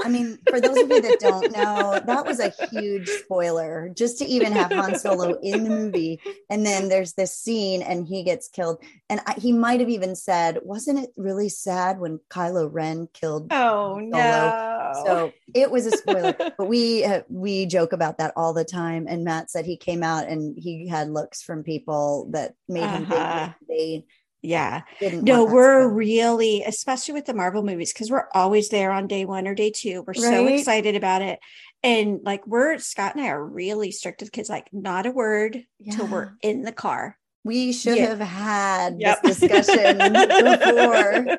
I 0.04 0.08
mean, 0.08 0.38
for 0.48 0.60
those 0.60 0.78
of 0.78 0.90
you 0.90 1.00
that 1.00 1.20
don't 1.20 1.52
know, 1.52 2.00
that 2.04 2.26
was 2.26 2.40
a 2.40 2.52
huge 2.70 3.08
spoiler 3.08 3.90
just 3.94 4.18
to 4.18 4.24
even 4.24 4.52
have 4.52 4.72
Han 4.72 4.98
Solo 4.98 5.38
in 5.42 5.64
the 5.64 5.70
movie. 5.70 6.20
And 6.50 6.66
then 6.66 6.88
there's 6.88 7.12
this 7.12 7.36
scene 7.36 7.82
and 7.82 8.06
he 8.06 8.24
gets 8.24 8.48
killed. 8.48 8.82
And 9.08 9.20
I, 9.26 9.34
he 9.34 9.52
might 9.52 9.80
have 9.80 9.88
even 9.88 10.16
said, 10.16 10.58
Wasn't 10.62 10.98
it 10.98 11.10
really 11.16 11.48
sad 11.48 12.00
when 12.00 12.18
Kylo 12.30 12.68
Ren 12.72 13.08
killed? 13.12 13.48
Oh, 13.52 13.98
Solo? 13.98 14.08
no. 14.08 15.02
So 15.04 15.32
it 15.54 15.70
was 15.70 15.86
a 15.86 15.96
spoiler. 15.96 16.34
but 16.36 16.66
we, 16.66 17.04
uh, 17.04 17.22
we 17.28 17.66
joke 17.66 17.92
about 17.92 18.18
that 18.18 18.32
all 18.34 18.52
the 18.52 18.64
time. 18.64 19.06
And 19.08 19.24
Matt 19.24 19.50
said 19.50 19.66
he 19.66 19.76
came 19.76 20.02
out 20.02 20.26
and 20.26 20.58
he 20.58 20.88
had 20.88 21.10
looks 21.10 21.42
from 21.42 21.62
people 21.62 22.28
that 22.32 22.54
made 22.68 22.88
him 22.88 23.04
uh-huh. 23.10 23.44
think 23.44 23.54
they 23.68 24.04
yeah 24.42 24.82
no 25.00 25.44
we're 25.44 25.88
really 25.88 26.62
especially 26.64 27.14
with 27.14 27.24
the 27.26 27.34
marvel 27.34 27.62
movies 27.62 27.92
because 27.92 28.10
we're 28.10 28.28
always 28.34 28.68
there 28.68 28.90
on 28.90 29.06
day 29.06 29.24
one 29.24 29.46
or 29.46 29.54
day 29.54 29.70
two 29.70 30.02
we're 30.02 30.12
right? 30.12 30.16
so 30.16 30.46
excited 30.48 30.96
about 30.96 31.22
it 31.22 31.38
and 31.84 32.20
like 32.24 32.44
we're 32.46 32.76
scott 32.78 33.14
and 33.14 33.24
i 33.24 33.28
are 33.28 33.44
really 33.44 33.92
strict 33.92 34.20
with 34.20 34.32
kids 34.32 34.48
like 34.48 34.68
not 34.72 35.06
a 35.06 35.12
word 35.12 35.64
yeah. 35.78 35.94
till 35.94 36.06
we're 36.08 36.32
in 36.42 36.62
the 36.62 36.72
car 36.72 37.16
we 37.44 37.72
should 37.72 37.96
yeah. 37.96 38.08
have 38.08 38.20
had 38.20 38.96
yep. 38.98 39.22
this 39.22 39.38
discussion 39.40 39.98
before 39.98 41.38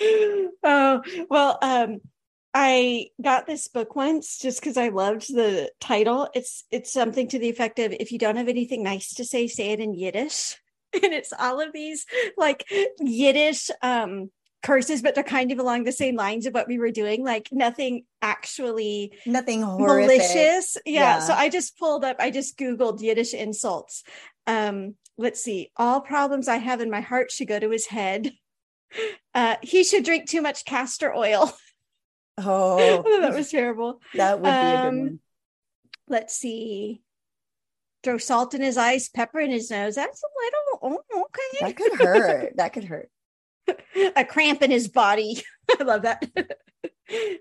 oh 0.62 1.02
well 1.28 1.58
um 1.60 2.00
I 2.58 3.08
got 3.20 3.46
this 3.46 3.68
book 3.68 3.94
once 3.94 4.38
just 4.38 4.60
because 4.60 4.78
I 4.78 4.88
loved 4.88 5.28
the 5.28 5.70
title. 5.78 6.30
It's 6.32 6.64
it's 6.70 6.90
something 6.90 7.28
to 7.28 7.38
the 7.38 7.50
effect 7.50 7.78
of 7.78 7.92
if 7.92 8.12
you 8.12 8.18
don't 8.18 8.36
have 8.36 8.48
anything 8.48 8.82
nice 8.82 9.12
to 9.16 9.26
say, 9.26 9.46
say 9.46 9.72
it 9.72 9.80
in 9.80 9.92
Yiddish. 9.92 10.56
and 11.02 11.12
it's 11.12 11.32
all 11.38 11.60
of 11.60 11.72
these 11.72 12.06
like 12.36 12.64
Yiddish 13.00 13.70
um 13.82 14.30
curses, 14.66 15.00
but 15.00 15.14
they're 15.14 15.24
kind 15.24 15.52
of 15.52 15.58
along 15.58 15.84
the 15.84 15.92
same 15.92 16.16
lines 16.16 16.44
of 16.44 16.52
what 16.52 16.66
we 16.66 16.78
were 16.78 16.90
doing, 16.90 17.24
like 17.24 17.48
nothing 17.52 18.04
actually 18.20 19.12
nothing 19.24 19.62
horrific. 19.62 20.18
malicious. 20.18 20.76
Yeah. 20.84 21.00
yeah. 21.00 21.18
So 21.20 21.34
I 21.34 21.48
just 21.48 21.78
pulled 21.78 22.04
up, 22.04 22.16
I 22.18 22.30
just 22.30 22.58
Googled 22.58 23.00
Yiddish 23.00 23.32
insults. 23.32 24.02
Um, 24.46 24.96
let's 25.16 25.42
see, 25.42 25.70
all 25.76 26.00
problems 26.00 26.48
I 26.48 26.56
have 26.56 26.80
in 26.80 26.90
my 26.90 27.00
heart 27.00 27.30
should 27.30 27.48
go 27.48 27.58
to 27.58 27.70
his 27.70 27.86
head. 27.86 28.32
Uh, 29.34 29.56
he 29.62 29.84
should 29.84 30.04
drink 30.04 30.26
too 30.26 30.40
much 30.40 30.64
castor 30.64 31.12
oil. 31.14 31.52
Oh, 32.38 33.02
that 33.20 33.34
was 33.34 33.50
terrible. 33.50 34.00
That 34.14 34.40
would 34.40 34.44
be 34.44 34.48
um, 34.48 34.56
a 34.56 34.90
good 34.90 35.00
one. 35.00 35.20
Let's 36.06 36.36
see 36.36 37.02
throw 38.06 38.18
salt 38.18 38.54
in 38.54 38.62
his 38.62 38.78
eyes, 38.78 39.08
pepper 39.08 39.40
in 39.40 39.50
his 39.50 39.68
nose. 39.68 39.96
That's 39.96 40.22
a 40.22 40.84
little 40.84 41.02
oh, 41.12 41.24
okay. 41.24 41.66
That 41.66 41.76
could 41.76 41.98
hurt. 41.98 42.56
that 42.56 42.72
could 42.72 42.84
hurt. 42.84 43.10
a 44.16 44.24
cramp 44.24 44.62
in 44.62 44.70
his 44.70 44.86
body. 44.86 45.42
I 45.80 45.82
love 45.82 46.02
that. 46.02 46.24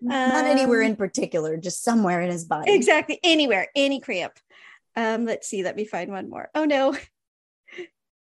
Not 0.02 0.46
anywhere 0.46 0.82
Um, 0.82 0.90
in 0.90 0.96
particular, 0.96 1.56
just 1.58 1.84
somewhere 1.84 2.20
in 2.22 2.32
his 2.32 2.46
body. 2.46 2.74
Exactly. 2.74 3.20
Anywhere, 3.24 3.68
any 3.76 4.00
cramp. 4.00 4.34
Um, 4.96 5.26
let's 5.26 5.48
see. 5.48 5.64
Let 5.64 5.76
me 5.76 5.86
find 5.86 6.10
one 6.10 6.30
more. 6.30 6.50
Oh 6.56 6.66
no. 6.66 6.98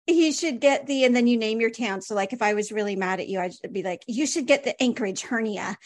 He 0.07 0.31
should 0.31 0.59
get 0.59 0.87
the, 0.87 1.05
and 1.05 1.15
then 1.15 1.27
you 1.27 1.37
name 1.37 1.61
your 1.61 1.69
town. 1.69 2.01
So, 2.01 2.15
like, 2.15 2.33
if 2.33 2.41
I 2.41 2.55
was 2.55 2.71
really 2.71 2.95
mad 2.95 3.19
at 3.19 3.29
you, 3.29 3.39
I'd 3.39 3.53
be 3.71 3.83
like, 3.83 4.03
you 4.07 4.25
should 4.25 4.47
get 4.47 4.63
the 4.63 4.75
Anchorage 4.81 5.21
hernia. 5.21 5.77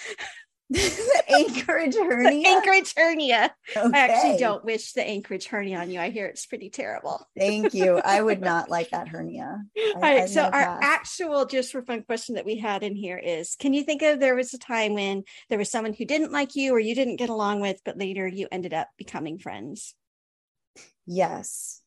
Anchorage 1.29 1.95
hernia. 1.95 2.47
Anchorage 2.47 2.93
hernia. 2.95 3.53
I 3.75 3.89
actually 3.99 4.37
don't 4.37 4.65
wish 4.65 4.93
the 4.93 5.03
Anchorage 5.07 5.45
hernia 5.47 5.79
on 5.79 5.91
you. 5.91 5.99
I 5.99 6.09
hear 6.09 6.25
it's 6.25 6.45
pretty 6.45 6.69
terrible. 6.69 7.25
Thank 7.37 7.73
you. 7.73 7.97
I 8.03 8.21
would 8.21 8.41
not 8.51 8.69
like 8.69 8.89
that 8.89 9.07
hernia. 9.07 9.61
I- 9.77 9.91
All 9.95 10.01
right. 10.01 10.21
I 10.21 10.25
So 10.25 10.41
our 10.43 10.51
that. 10.51 10.79
actual 10.81 11.45
just 11.45 11.71
for 11.71 11.81
fun 11.83 12.03
question 12.03 12.35
that 12.35 12.45
we 12.45 12.57
had 12.57 12.83
in 12.83 12.95
here 12.95 13.17
is 13.17 13.55
can 13.59 13.73
you 13.73 13.83
think 13.83 14.01
of 14.01 14.19
there 14.19 14.35
was 14.35 14.53
a 14.53 14.59
time 14.59 14.93
when 14.93 15.23
there 15.49 15.59
was 15.59 15.69
someone 15.69 15.93
who 15.93 16.05
didn't 16.05 16.31
like 16.31 16.55
you 16.55 16.73
or 16.73 16.79
you 16.79 16.95
didn't 16.95 17.17
get 17.17 17.29
along 17.29 17.61
with, 17.61 17.81
but 17.85 17.97
later 17.97 18.27
you 18.27 18.47
ended 18.51 18.73
up 18.73 18.89
becoming 18.97 19.37
friends? 19.37 19.93
Yes. 21.05 21.81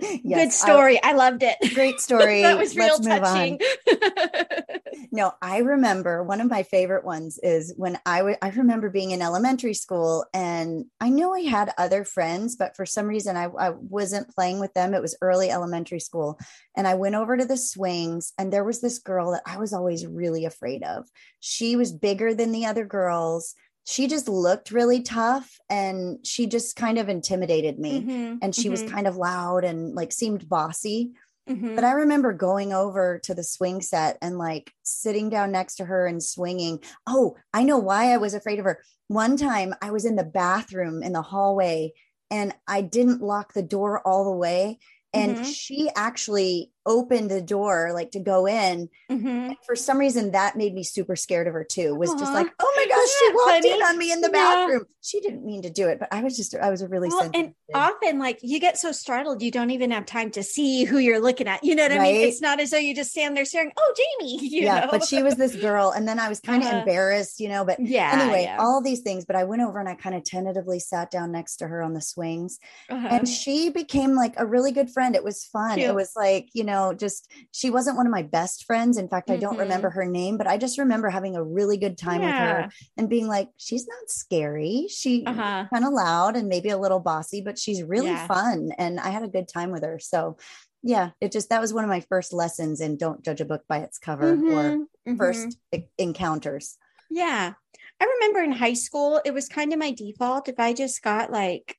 Good 0.00 0.20
Yes, 0.24 0.62
I- 0.62 0.66
story. 0.66 1.02
I, 1.02 1.12
loved 1.12 1.42
it. 1.42 1.56
great 1.74 2.00
story. 2.08 2.42
that 2.42 2.56
was 2.58 2.76
real 2.76 2.98
Let's 2.98 3.06
move 3.06 3.22
on. 3.24 3.58
touching. 3.58 3.58
No, 5.10 5.32
I 5.40 5.58
remember 5.58 6.22
one 6.22 6.40
of 6.40 6.50
my 6.50 6.62
favorite 6.64 7.04
ones 7.04 7.38
is 7.42 7.72
when 7.76 7.98
I 8.04 8.36
I 8.42 8.50
remember 8.50 8.90
being 8.90 9.12
in 9.12 9.22
elementary 9.22 9.72
school 9.72 10.26
and 10.34 10.84
I 11.00 11.08
knew 11.08 11.32
I 11.32 11.40
had 11.42 11.72
other 11.78 12.04
friends, 12.04 12.56
but 12.56 12.76
for 12.76 12.84
some 12.84 13.06
reason 13.06 13.36
I, 13.36 13.44
I 13.44 13.70
wasn't 13.70 14.28
playing 14.34 14.60
with 14.60 14.74
them. 14.74 14.92
It 14.94 15.00
was 15.00 15.16
early 15.22 15.50
elementary 15.50 16.00
school. 16.00 16.38
And 16.76 16.86
I 16.86 16.94
went 16.94 17.14
over 17.14 17.36
to 17.36 17.44
the 17.46 17.56
swings 17.56 18.32
and 18.38 18.52
there 18.52 18.64
was 18.64 18.80
this 18.80 18.98
girl 18.98 19.32
that 19.32 19.42
I 19.46 19.56
was 19.58 19.72
always 19.72 20.06
really 20.06 20.44
afraid 20.44 20.82
of. 20.82 21.08
She 21.40 21.74
was 21.76 21.90
bigger 21.92 22.34
than 22.34 22.52
the 22.52 22.66
other 22.66 22.84
girls. 22.84 23.54
She 23.88 24.06
just 24.06 24.28
looked 24.28 24.70
really 24.70 25.02
tough 25.02 25.58
and 25.70 26.18
she 26.26 26.46
just 26.46 26.76
kind 26.76 26.98
of 26.98 27.08
intimidated 27.08 27.78
me. 27.78 28.08
Mhm, 28.08 28.42
And 28.42 28.54
she 28.54 28.68
was 28.68 28.82
mhm, 28.82 28.82
kind 28.82 29.06
of 29.06 29.16
loud 29.16 29.64
and 29.64 29.94
like 29.94 30.12
seemed 30.12 30.48
bossy. 30.48 31.12
mhm. 31.46 31.78
But 31.78 31.84
I 31.84 31.92
remember 31.92 32.32
going 32.32 32.72
over 32.72 33.20
to 33.20 33.34
the 33.34 33.44
swing 33.44 33.82
set 33.82 34.18
and 34.20 34.36
like 34.38 34.72
sitting 34.82 35.30
down 35.30 35.52
next 35.52 35.76
to 35.76 35.84
her 35.84 36.06
and 36.06 36.22
swinging. 36.22 36.82
Oh, 37.06 37.36
I 37.54 37.62
know 37.64 37.78
why 37.78 38.12
I 38.12 38.16
was 38.18 38.34
afraid 38.34 38.58
of 38.58 38.64
her. 38.64 38.82
One 39.08 39.36
time 39.36 39.74
I 39.80 39.90
was 39.90 40.04
in 40.04 40.16
the 40.16 40.24
bathroom 40.24 41.02
in 41.02 41.12
the 41.12 41.22
hallway 41.22 41.92
and 42.30 42.54
I 42.66 42.82
didn't 42.82 43.22
lock 43.22 43.52
the 43.54 43.62
door 43.62 44.06
all 44.06 44.24
the 44.24 44.36
way. 44.36 44.78
And 45.14 45.38
Mhm. 45.38 45.44
she 45.44 45.88
actually 45.96 46.72
opened 46.86 47.30
the 47.30 47.42
door 47.42 47.90
like 47.94 48.12
to 48.12 48.20
go 48.20 48.46
in. 48.46 48.88
Mhm. 49.10 49.48
And 49.48 49.56
for 49.66 49.76
some 49.76 49.98
reason, 49.98 50.32
that 50.32 50.56
made 50.56 50.74
me 50.74 50.82
super 50.84 51.16
scared 51.16 51.46
of 51.46 51.52
her 51.54 51.64
too. 51.64 51.94
Was 51.94 52.12
just 52.14 52.32
like, 52.32 52.46
oh 52.58 52.72
my 52.76 52.86
gosh, 52.86 52.98
Isn't 52.98 53.16
she 53.18 53.32
walked 53.34 53.64
in 53.64 53.82
on 53.86 53.98
me 53.98 54.12
in 54.12 54.20
the 54.20 54.30
Yeah. 54.32 54.66
bathroom. 54.66 54.84
She 55.02 55.20
didn't 55.20 55.44
mean 55.44 55.62
to 55.62 55.70
do 55.70 55.88
it, 55.88 55.98
but 55.98 56.08
I 56.12 56.22
was 56.22 56.36
just, 56.36 56.54
I 56.54 56.70
was 56.70 56.82
a 56.82 56.88
really 56.88 57.08
Well, 57.08 57.20
sensitive. 57.20 57.46
and 57.46 57.54
often, 57.74 58.18
like 58.18 58.38
you 58.42 58.60
get 58.60 58.78
so 58.78 58.92
startled, 58.92 59.42
you 59.42 59.50
don't 59.50 59.70
even 59.70 59.90
have 59.90 60.06
time 60.06 60.30
to 60.32 60.42
see 60.42 60.84
who 60.84 60.98
you're 60.98 61.20
looking 61.20 61.48
at. 61.48 61.62
You 61.64 61.74
know 61.74 61.82
what 61.84 61.92
I 61.92 61.98
mean? 61.98 62.28
It's 62.28 62.40
not 62.42 62.60
as 62.60 62.70
though 62.70 62.78
you 62.78 62.94
just 62.94 63.10
stand 63.10 63.36
there 63.36 63.44
staring. 63.44 63.72
Oh, 63.76 63.94
Jamie. 64.20 64.38
You 64.48 64.62
yeah, 64.64 64.80
know? 64.80 64.88
but 64.90 65.04
she 65.04 65.22
was 65.22 65.36
this 65.36 65.54
girl. 65.56 65.90
And 65.90 66.06
then 66.08 66.18
I 66.18 66.28
was 66.28 66.40
kind 66.40 66.62
of 66.62 66.68
Uh-huh. 66.68 66.78
embarrassed, 66.80 67.38
you 67.40 67.48
know, 67.48 67.64
but 67.64 67.78
yeah. 67.80 68.10
anyway, 68.20 68.42
yeah. 68.44 68.58
all 68.60 68.82
these 68.82 69.00
things. 69.00 69.24
But 69.24 69.36
I 69.36 69.44
went 69.44 69.62
over 69.62 69.78
and 69.78 69.88
I 69.88 69.94
kind 69.94 70.14
of 70.14 70.24
tentatively 70.24 70.78
sat 70.80 71.10
down 71.10 71.32
next 71.32 71.56
to 71.56 71.68
her 71.68 71.82
on 71.82 71.92
the 71.94 72.00
swings, 72.02 72.58
Uh-huh. 72.90 73.08
and 73.10 73.28
she 73.28 73.70
became 73.70 74.14
like 74.14 74.34
a 74.36 74.46
really 74.46 74.72
good 74.72 74.90
friend. 74.90 75.14
It 75.14 75.24
was 75.24 75.44
fun. 75.44 75.76
Cute. 75.78 75.88
It 75.90 75.94
was 75.94 76.12
like, 76.16 76.48
you 76.54 76.64
know, 76.64 76.67
just 76.98 77.30
she 77.52 77.70
wasn't 77.70 77.96
one 77.96 78.06
of 78.06 78.12
my 78.12 78.22
best 78.22 78.64
friends. 78.64 78.96
In 78.98 79.08
fact, 79.08 79.30
I 79.30 79.36
don't 79.36 79.54
Mhm. 79.54 79.60
remember 79.60 79.90
her 79.90 80.04
name, 80.04 80.36
but 80.36 80.46
I 80.46 80.56
just 80.58 80.78
remember 80.78 81.08
having 81.10 81.36
a 81.36 81.42
really 81.42 81.76
good 81.76 81.96
time 81.98 82.22
with 82.22 82.36
her 82.36 82.68
and 82.96 83.08
being 83.08 83.26
like, 83.26 83.48
she's 83.56 83.86
not 83.86 84.08
scary. 84.10 84.86
She 84.88 85.24
Uh-huh. 85.26 85.66
kind 85.72 85.84
of 85.84 85.92
loud 85.92 86.36
and 86.36 86.48
maybe 86.48 86.68
a 86.70 86.78
little 86.78 87.00
bossy, 87.00 87.40
but 87.40 87.58
she's 87.58 87.82
really 87.82 88.06
Yeah. 88.08 88.26
fun. 88.26 88.70
And 88.78 89.00
I 89.00 89.10
had 89.10 89.22
a 89.22 89.28
good 89.28 89.48
time 89.48 89.70
with 89.70 89.82
her. 89.82 89.98
So 89.98 90.36
yeah, 90.82 91.10
it 91.20 91.32
just 91.32 91.48
that 91.50 91.60
was 91.60 91.74
one 91.74 91.84
of 91.84 91.90
my 91.90 92.00
first 92.00 92.32
lessons 92.32 92.80
in 92.80 92.96
don't 92.96 93.24
judge 93.24 93.40
a 93.40 93.44
book 93.44 93.64
by 93.68 93.78
its 93.78 93.98
cover 93.98 94.32
or 94.32 94.36
Mhm, 94.36 94.86
mhm. 95.08 95.18
first 95.18 95.58
e- 95.74 95.84
encounters. 95.98 96.78
Yeah. 97.10 97.54
I 98.00 98.04
remember 98.04 98.40
in 98.42 98.52
high 98.52 98.74
school, 98.74 99.20
it 99.24 99.32
was 99.34 99.48
kind 99.48 99.72
of 99.72 99.78
my 99.78 99.90
default 99.90 100.48
if 100.48 100.58
I 100.60 100.72
just 100.72 101.02
got 101.02 101.32
like 101.32 101.76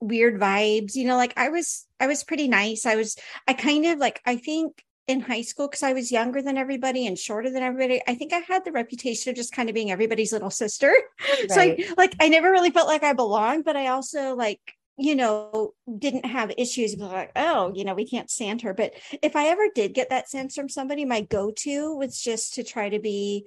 weird 0.00 0.40
vibes, 0.40 0.94
you 0.94 1.06
know, 1.06 1.16
like 1.16 1.34
I 1.36 1.48
was 1.48 1.86
I 1.98 2.06
was 2.06 2.24
pretty 2.24 2.48
nice. 2.48 2.86
I 2.86 2.96
was 2.96 3.16
I 3.46 3.52
kind 3.52 3.86
of 3.86 3.98
like 3.98 4.20
I 4.24 4.36
think 4.36 4.82
in 5.06 5.20
high 5.20 5.42
school 5.42 5.66
because 5.66 5.82
I 5.82 5.92
was 5.92 6.12
younger 6.12 6.40
than 6.40 6.56
everybody 6.56 7.06
and 7.06 7.18
shorter 7.18 7.50
than 7.50 7.62
everybody, 7.62 8.00
I 8.06 8.14
think 8.14 8.32
I 8.32 8.38
had 8.38 8.64
the 8.64 8.72
reputation 8.72 9.30
of 9.30 9.36
just 9.36 9.52
kind 9.52 9.68
of 9.68 9.74
being 9.74 9.90
everybody's 9.90 10.32
little 10.32 10.50
sister. 10.50 10.92
So 11.48 11.60
I, 11.60 11.92
like 11.96 12.14
I 12.20 12.28
never 12.28 12.50
really 12.50 12.70
felt 12.70 12.86
like 12.86 13.02
I 13.02 13.12
belonged, 13.12 13.64
but 13.64 13.76
I 13.76 13.88
also 13.88 14.36
like 14.36 14.60
you 15.00 15.14
know 15.14 15.72
didn't 15.98 16.26
have 16.26 16.52
issues 16.58 16.94
like 16.96 17.32
oh 17.34 17.72
you 17.74 17.84
know 17.84 17.94
we 17.94 18.06
can't 18.06 18.30
stand 18.30 18.60
her 18.60 18.74
but 18.74 18.92
if 19.22 19.34
i 19.34 19.46
ever 19.46 19.66
did 19.74 19.94
get 19.94 20.10
that 20.10 20.28
sense 20.28 20.54
from 20.54 20.68
somebody 20.68 21.06
my 21.06 21.22
go-to 21.22 21.96
was 21.96 22.20
just 22.20 22.54
to 22.54 22.62
try 22.62 22.90
to 22.90 22.98
be 22.98 23.46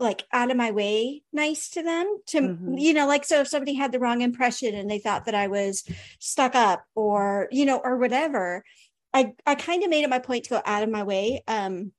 like 0.00 0.24
out 0.32 0.50
of 0.50 0.56
my 0.56 0.70
way 0.70 1.22
nice 1.32 1.68
to 1.70 1.82
them 1.82 2.18
to 2.26 2.40
Mhm. 2.40 2.80
you 2.80 2.94
know 2.94 3.06
like 3.06 3.24
so 3.24 3.40
if 3.40 3.48
somebody 3.48 3.74
had 3.74 3.92
the 3.92 3.98
wrong 3.98 4.22
impression 4.22 4.74
and 4.74 4.90
they 4.90 4.98
thought 4.98 5.26
that 5.26 5.34
i 5.34 5.46
was 5.46 5.84
stuck 6.18 6.54
up 6.54 6.84
or 6.94 7.48
you 7.50 7.66
know 7.66 7.78
or 7.78 7.96
whatever 7.96 8.64
i 9.12 9.34
i 9.46 9.54
kind 9.54 9.82
of 9.82 9.90
made 9.90 10.04
it 10.04 10.10
my 10.10 10.18
point 10.18 10.44
to 10.44 10.50
go 10.50 10.62
out 10.64 10.82
of 10.82 10.88
my 10.88 11.02
way 11.02 11.42
um 11.48 11.92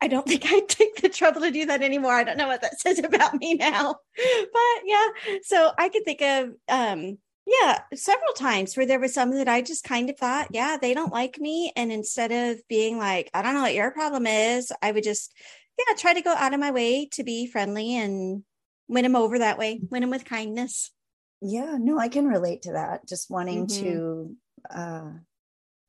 I 0.00 0.06
don't 0.06 0.24
think 0.28 0.44
I'd 0.46 0.68
take 0.68 1.00
the 1.02 1.08
trouble 1.08 1.40
to 1.40 1.50
do 1.50 1.66
that 1.66 1.82
anymore. 1.82 2.12
I 2.12 2.22
don't 2.22 2.36
know 2.38 2.46
what 2.46 2.60
that 2.62 2.78
says 2.84 3.00
about 3.00 3.34
me 3.34 3.54
now. 3.54 3.96
But 4.16 4.82
yeah, 4.84 5.06
so 5.42 5.72
I 5.76 5.88
could 5.88 6.04
think 6.04 6.22
of 6.22 6.54
um 6.68 7.18
yeah, 7.46 7.80
several 7.94 8.34
times 8.34 8.76
where 8.76 8.84
there 8.84 9.00
was 9.00 9.14
something 9.14 9.38
that 9.38 9.48
I 9.48 9.62
just 9.62 9.82
kind 9.82 10.10
of 10.10 10.18
thought, 10.18 10.48
yeah, 10.52 10.76
they 10.80 10.92
don't 10.92 11.12
like 11.12 11.40
me. 11.40 11.72
And 11.76 11.90
instead 11.90 12.30
of 12.30 12.60
being 12.68 12.98
like, 12.98 13.30
I 13.32 13.40
don't 13.40 13.54
know 13.54 13.62
what 13.62 13.74
your 13.74 13.90
problem 13.90 14.26
is, 14.26 14.70
I 14.82 14.92
would 14.92 15.02
just, 15.02 15.32
yeah, 15.78 15.94
try 15.96 16.14
to 16.14 16.22
go 16.22 16.34
out 16.34 16.54
of 16.54 16.60
my 16.60 16.70
way 16.70 17.06
to 17.12 17.22
be 17.24 17.46
friendly 17.46 17.94
and 17.94 18.44
win 18.88 19.04
them 19.04 19.16
over 19.16 19.38
that 19.38 19.58
way, 19.58 19.82
win 19.90 20.02
them 20.02 20.10
with 20.10 20.24
kindness. 20.24 20.92
Yeah, 21.40 21.76
no, 21.78 21.98
I 21.98 22.08
can 22.08 22.26
relate 22.26 22.62
to 22.62 22.72
that. 22.72 23.06
Just 23.06 23.30
wanting 23.30 23.66
Mhm. 23.66 23.78
to, 23.78 24.36
uh, 24.70 25.10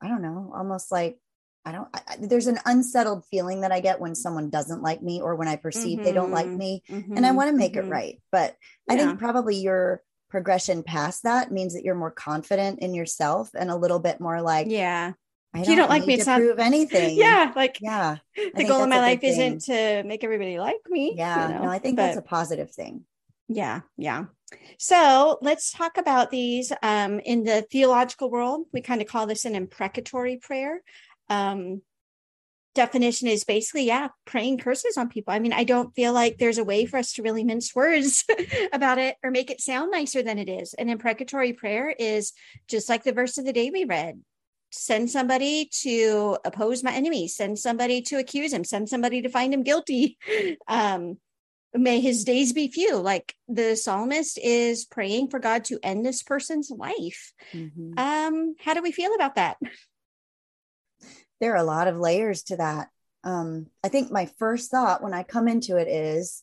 I 0.02 0.08
don't 0.08 0.22
know, 0.22 0.52
almost 0.54 0.92
like, 0.92 1.18
I 1.64 1.72
don't, 1.72 1.88
I, 1.94 2.18
there's 2.20 2.48
an 2.48 2.60
unsettled 2.66 3.24
feeling 3.30 3.62
that 3.62 3.72
I 3.72 3.80
get 3.80 4.00
when 4.00 4.14
someone 4.16 4.50
doesn't 4.50 4.82
like 4.82 5.02
me 5.02 5.20
or 5.22 5.36
when 5.36 5.48
I 5.48 5.56
perceive 5.56 6.02
they 6.02 6.12
don't 6.12 6.32
like 6.32 6.54
Mhm. 6.54 6.56
me 6.56 6.82
and 7.16 7.26
I 7.26 7.32
Mhm, 7.32 7.34
want 7.34 7.50
to 7.50 7.56
make 7.56 7.76
it 7.76 7.86
mhm. 7.86 7.88
right. 7.88 8.22
But 8.32 8.56
I 8.88 8.96
think 8.96 9.18
probably 9.18 9.56
your 9.56 10.02
progression 10.30 10.82
past 10.84 11.24
that 11.24 11.52
means 11.52 11.74
that 11.74 11.84
you're 11.84 11.94
more 11.96 12.12
confident 12.12 12.80
in 12.80 12.94
yourself 12.94 13.50
and 13.54 13.70
a 13.70 13.76
little 13.76 14.00
bit 14.00 14.20
more 14.20 14.42
like, 14.42 14.72
Yeah. 14.72 15.14
I 15.52 15.60
If 15.62 15.68
you 15.68 15.76
don't 15.76 15.88
like 15.90 16.06
me, 16.06 16.14
to 16.14 16.20
it's 16.20 16.26
not- 16.26 16.38
prove 16.40 16.58
anything. 16.58 17.16
Yeah. 17.18 17.52
Like 17.56 17.78
Yeah. 17.80 18.18
the 18.54 18.64
goal 18.64 18.82
of 18.82 18.88
my 18.88 19.00
life 19.00 19.20
isn't 19.22 19.62
to 19.62 20.02
make 20.04 20.22
everybody 20.22 20.58
like 20.58 20.78
me. 20.88 21.14
Yeah. 21.16 21.48
you 21.48 21.54
know, 21.54 21.64
no, 21.64 21.70
I 21.70 21.78
think 21.78 21.96
but- 21.96 22.02
that's 22.06 22.18
a 22.18 22.22
positive 22.22 22.70
thing. 22.70 23.04
Yeah, 23.52 23.80
yeah. 23.96 24.26
So 24.78 25.38
let's 25.42 25.72
talk 25.72 25.96
about 25.98 26.30
these 26.30 26.72
um, 26.84 27.18
in 27.18 27.42
the 27.42 27.62
theological 27.62 28.30
world. 28.30 28.66
We 28.72 28.80
kind 28.80 29.00
of 29.02 29.08
call 29.08 29.26
this 29.26 29.44
an 29.44 29.56
imprecatory 29.56 30.36
prayer. 30.36 30.82
Um, 31.28 31.82
definition 32.76 33.26
is 33.26 33.42
basically, 33.42 33.86
yeah, 33.86 34.08
praying 34.24 34.58
curses 34.58 34.96
on 34.96 35.08
people. 35.08 35.34
I 35.34 35.40
mean, 35.40 35.52
I 35.52 35.64
don't 35.64 35.92
feel 35.96 36.12
like 36.12 36.38
there's 36.38 36.58
a 36.58 36.64
way 36.64 36.86
for 36.86 36.96
us 36.98 37.12
to 37.14 37.22
really 37.24 37.42
mince 37.42 37.74
words 37.74 38.24
about 38.72 38.98
it 38.98 39.16
or 39.24 39.32
make 39.32 39.50
it 39.50 39.60
sound 39.60 39.90
nicer 39.90 40.22
than 40.22 40.38
it 40.38 40.48
is. 40.48 40.74
An 40.74 40.88
imprecatory 40.88 41.52
prayer 41.52 41.92
is 41.98 42.32
just 42.68 42.88
like 42.88 43.02
the 43.02 43.12
verse 43.12 43.36
of 43.38 43.44
the 43.44 43.52
day 43.52 43.70
we 43.72 43.84
read. 43.84 44.20
Send 44.70 45.10
somebody 45.10 45.68
to 45.82 46.38
oppose 46.44 46.82
my 46.82 46.92
enemy, 46.92 47.28
send 47.28 47.58
somebody 47.58 48.02
to 48.02 48.18
accuse 48.18 48.52
him, 48.52 48.64
send 48.64 48.88
somebody 48.88 49.22
to 49.22 49.28
find 49.28 49.52
him 49.52 49.62
guilty. 49.62 50.18
Um, 50.68 51.18
may 51.74 52.00
his 52.00 52.24
days 52.24 52.52
be 52.52 52.68
few 52.68 52.96
like 52.96 53.34
the 53.46 53.76
psalmist 53.76 54.38
is 54.42 54.84
praying 54.84 55.28
for 55.28 55.38
god 55.38 55.64
to 55.64 55.78
end 55.84 56.04
this 56.04 56.20
person's 56.20 56.68
life 56.68 57.32
Mhm. 57.54 57.96
um 57.96 58.54
how 58.58 58.74
do 58.74 58.82
we 58.82 58.90
feel 58.90 59.14
about 59.14 59.36
that 59.36 59.56
there 61.40 61.52
are 61.54 61.56
a 61.56 61.64
lot 61.64 61.88
of 61.88 61.96
layers 61.98 62.42
to 62.44 62.56
that. 62.58 62.88
Um, 63.24 63.66
I 63.82 63.88
think 63.88 64.10
my 64.10 64.26
first 64.38 64.70
thought 64.70 65.02
when 65.02 65.14
I 65.14 65.22
come 65.22 65.48
into 65.48 65.76
it 65.76 65.88
is 65.88 66.42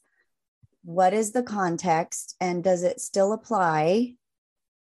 what 0.84 1.14
is 1.14 1.32
the 1.32 1.44
context 1.44 2.36
and 2.42 2.64
does 2.64 2.84
it 2.84 3.00
still 3.00 3.34
apply 3.34 4.16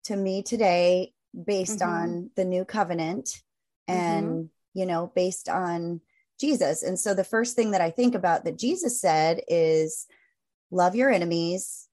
to 0.05 0.15
me 0.15 0.41
today 0.41 1.13
based 1.33 1.79
Mhm. 1.79 1.87
on 1.87 2.29
the 2.35 2.45
new 2.45 2.65
covenant 2.65 3.41
and, 3.87 4.49
you 4.73 4.85
know, 4.85 5.11
based 5.15 5.49
on 5.49 6.01
Jesus? 6.39 6.83
And 6.83 6.99
so 6.99 7.13
the 7.13 7.23
first 7.23 7.55
thing 7.55 7.71
that 7.71 7.81
I 7.81 7.91
think 7.91 8.15
about 8.15 8.45
that 8.45 8.57
Jesus 8.57 8.99
said 8.99 9.41
is 9.47 10.07
love 10.71 10.95
your 10.95 11.09
enemies. 11.11 11.87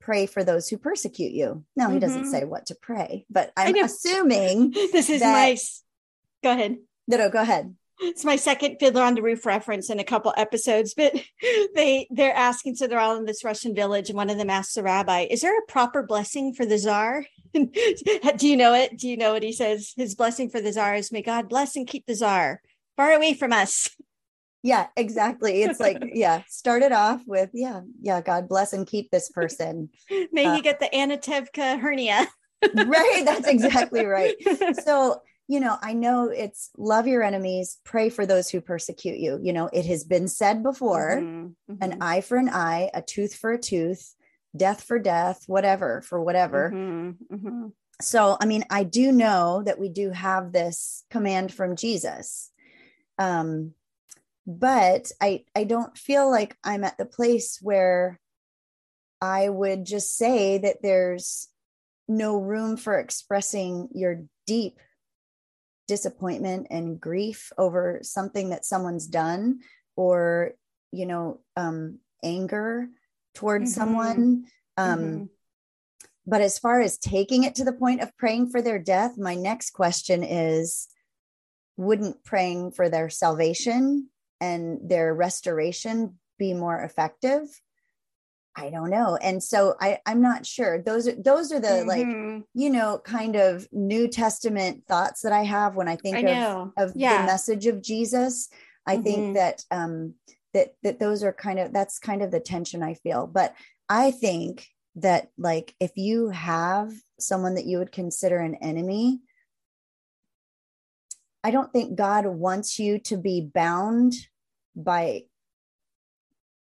Pray 0.00 0.26
for 0.26 0.44
those 0.44 0.68
who 0.68 0.76
persecute 0.76 1.32
you. 1.32 1.64
Now, 1.76 1.90
he 1.90 1.98
doesn't 1.98 2.24
Mhm. 2.24 2.30
say 2.30 2.44
what 2.44 2.66
to 2.66 2.74
pray, 2.74 3.24
but 3.30 3.52
I'm 3.56 3.74
assuming 3.76 4.70
this 4.92 5.08
is 5.08 5.20
That- 5.20 5.32
nice 5.32 5.82
go 6.42 6.50
ahead 6.52 6.76
no, 7.06 7.16
no, 7.18 7.28
go 7.30 7.40
ahead. 7.40 7.74
It's 8.00 8.24
my 8.24 8.36
second 8.36 8.76
fiddler 8.80 9.02
on 9.02 9.14
the 9.14 9.22
roof 9.22 9.46
reference 9.46 9.90
in 9.90 10.00
a 10.00 10.04
couple 10.04 10.34
episodes 10.36 10.94
but 10.94 11.12
they 11.74 12.06
they're 12.10 12.34
asking 12.34 12.74
so 12.74 12.86
they're 12.86 12.98
all 12.98 13.16
in 13.16 13.24
this 13.24 13.44
russian 13.44 13.74
village 13.74 14.08
and 14.08 14.16
one 14.16 14.30
of 14.30 14.38
them 14.38 14.50
asks 14.50 14.74
the 14.74 14.82
rabbi 14.82 15.26
is 15.30 15.40
there 15.40 15.58
a 15.58 15.66
proper 15.66 16.02
blessing 16.02 16.52
for 16.52 16.66
the 16.66 16.78
czar 16.78 17.24
do 18.36 18.48
you 18.48 18.56
know 18.56 18.74
it? 18.74 18.98
Do 18.98 19.08
you 19.08 19.16
know 19.16 19.32
what 19.32 19.42
he 19.42 19.52
says? 19.52 19.92
His 19.96 20.14
blessing 20.14 20.50
for 20.50 20.60
the 20.60 20.72
czar 20.72 20.96
is 20.96 21.12
may 21.12 21.22
god 21.22 21.48
bless 21.48 21.76
and 21.76 21.86
keep 21.86 22.06
the 22.06 22.14
czar 22.14 22.60
far 22.96 23.12
away 23.12 23.34
from 23.34 23.52
us. 23.52 23.90
Yeah 24.62 24.88
exactly. 24.96 25.62
It's 25.62 25.78
like 25.78 26.02
yeah 26.14 26.42
started 26.48 26.92
off 26.92 27.22
with 27.26 27.50
yeah 27.54 27.82
yeah 28.00 28.20
god 28.20 28.48
bless 28.48 28.72
and 28.72 28.86
keep 28.86 29.10
this 29.10 29.30
person. 29.30 29.90
May 30.32 30.46
uh, 30.46 30.54
he 30.54 30.62
get 30.62 30.80
the 30.80 30.90
anatevka 30.92 31.78
hernia. 31.78 32.26
Right 32.74 33.22
that's 33.24 33.46
exactly 33.46 34.04
right. 34.04 34.34
So 34.84 35.20
you 35.46 35.60
know, 35.60 35.76
I 35.82 35.92
know 35.92 36.28
it's 36.28 36.70
love 36.76 37.06
your 37.06 37.22
enemies, 37.22 37.78
pray 37.84 38.08
for 38.08 38.24
those 38.24 38.48
who 38.48 38.60
persecute 38.60 39.18
you. 39.18 39.38
You 39.42 39.52
know, 39.52 39.68
it 39.72 39.84
has 39.86 40.04
been 40.04 40.28
said 40.28 40.62
before 40.62 41.18
mm-hmm, 41.20 41.72
mm-hmm. 41.72 41.82
an 41.82 42.02
eye 42.02 42.22
for 42.22 42.38
an 42.38 42.48
eye, 42.48 42.90
a 42.94 43.02
tooth 43.02 43.34
for 43.34 43.52
a 43.52 43.58
tooth, 43.58 44.14
death 44.56 44.82
for 44.82 44.98
death, 44.98 45.44
whatever 45.46 46.02
for 46.02 46.22
whatever. 46.22 46.70
Mm-hmm, 46.74 47.34
mm-hmm, 47.34 47.66
so, 48.00 48.36
I 48.40 48.46
mean, 48.46 48.64
I 48.70 48.84
do 48.84 49.12
know 49.12 49.62
that 49.64 49.78
we 49.78 49.88
do 49.88 50.10
have 50.10 50.52
this 50.52 51.04
command 51.10 51.52
from 51.52 51.76
Jesus. 51.76 52.50
Um, 53.18 53.72
but 54.46 55.10
I 55.20 55.44
I 55.54 55.64
don't 55.64 55.96
feel 55.96 56.30
like 56.30 56.56
I'm 56.62 56.84
at 56.84 56.98
the 56.98 57.06
place 57.06 57.58
where 57.62 58.20
I 59.20 59.48
would 59.48 59.86
just 59.86 60.16
say 60.16 60.58
that 60.58 60.82
there's 60.82 61.48
no 62.08 62.36
room 62.36 62.76
for 62.76 62.98
expressing 62.98 63.88
your 63.94 64.24
deep 64.46 64.78
disappointment 65.86 66.66
and 66.70 67.00
grief 67.00 67.52
over 67.58 68.00
something 68.02 68.50
that 68.50 68.64
someone's 68.64 69.06
done 69.06 69.60
or 69.96 70.52
you 70.92 71.06
know 71.06 71.40
um 71.56 71.98
anger 72.22 72.88
towards 73.34 73.70
mm-hmm. 73.70 73.80
someone 73.80 74.44
um 74.76 74.98
mm-hmm. 74.98 75.24
but 76.26 76.40
as 76.40 76.58
far 76.58 76.80
as 76.80 76.98
taking 76.98 77.44
it 77.44 77.56
to 77.56 77.64
the 77.64 77.72
point 77.72 78.00
of 78.00 78.16
praying 78.16 78.48
for 78.48 78.62
their 78.62 78.78
death 78.78 79.18
my 79.18 79.34
next 79.34 79.70
question 79.70 80.22
is 80.22 80.88
wouldn't 81.76 82.24
praying 82.24 82.70
for 82.70 82.88
their 82.88 83.10
salvation 83.10 84.08
and 84.40 84.88
their 84.88 85.12
restoration 85.14 86.18
be 86.38 86.54
more 86.54 86.80
effective 86.80 87.42
I 88.56 88.70
don't 88.70 88.90
know. 88.90 89.16
And 89.16 89.42
so 89.42 89.74
I, 89.80 89.98
I'm 90.06 90.22
not 90.22 90.46
sure. 90.46 90.80
Those 90.80 91.08
are 91.08 91.14
those 91.14 91.50
are 91.50 91.60
the 91.60 91.68
mm-hmm. 91.68 91.88
like, 91.88 92.44
you 92.54 92.70
know, 92.70 92.98
kind 92.98 93.36
of 93.36 93.66
New 93.72 94.08
Testament 94.08 94.84
thoughts 94.86 95.22
that 95.22 95.32
I 95.32 95.42
have 95.42 95.74
when 95.74 95.88
I 95.88 95.96
think 95.96 96.16
I 96.16 96.44
of, 96.44 96.72
of 96.76 96.92
yeah. 96.94 97.22
the 97.22 97.26
message 97.26 97.66
of 97.66 97.82
Jesus. 97.82 98.48
I 98.86 98.94
mm-hmm. 98.94 99.02
think 99.02 99.34
that 99.34 99.64
um 99.70 100.14
that 100.52 100.74
that 100.82 101.00
those 101.00 101.24
are 101.24 101.32
kind 101.32 101.58
of 101.58 101.72
that's 101.72 101.98
kind 101.98 102.22
of 102.22 102.30
the 102.30 102.40
tension 102.40 102.82
I 102.82 102.94
feel. 102.94 103.26
But 103.26 103.54
I 103.88 104.12
think 104.12 104.68
that 104.96 105.30
like 105.36 105.74
if 105.80 105.92
you 105.96 106.28
have 106.30 106.92
someone 107.18 107.54
that 107.54 107.66
you 107.66 107.78
would 107.78 107.92
consider 107.92 108.38
an 108.38 108.54
enemy, 108.56 109.20
I 111.42 111.50
don't 111.50 111.72
think 111.72 111.96
God 111.96 112.26
wants 112.26 112.78
you 112.78 113.00
to 113.00 113.16
be 113.16 113.40
bound 113.40 114.14
by 114.76 115.24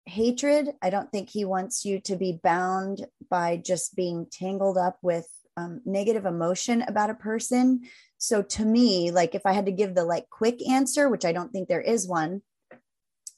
hatred. 0.05 0.69
I 0.81 0.89
don't 0.89 1.11
think 1.11 1.29
he 1.29 1.45
wants 1.45 1.85
you 1.85 1.99
to 2.01 2.15
be 2.15 2.39
bound 2.43 3.05
by 3.29 3.57
just 3.57 3.95
being 3.95 4.27
tangled 4.31 4.77
up 4.77 4.97
with 5.01 5.27
um, 5.57 5.81
negative 5.85 6.25
emotion 6.25 6.81
about 6.81 7.09
a 7.09 7.15
person. 7.15 7.81
So 8.17 8.41
to 8.41 8.65
me, 8.65 9.11
like 9.11 9.35
if 9.35 9.45
I 9.45 9.53
had 9.53 9.65
to 9.65 9.71
give 9.71 9.95
the 9.95 10.05
like 10.05 10.29
quick 10.29 10.67
answer, 10.67 11.09
which 11.09 11.25
I 11.25 11.33
don't 11.33 11.51
think 11.51 11.67
there 11.67 11.81
is 11.81 12.07
one, 12.07 12.41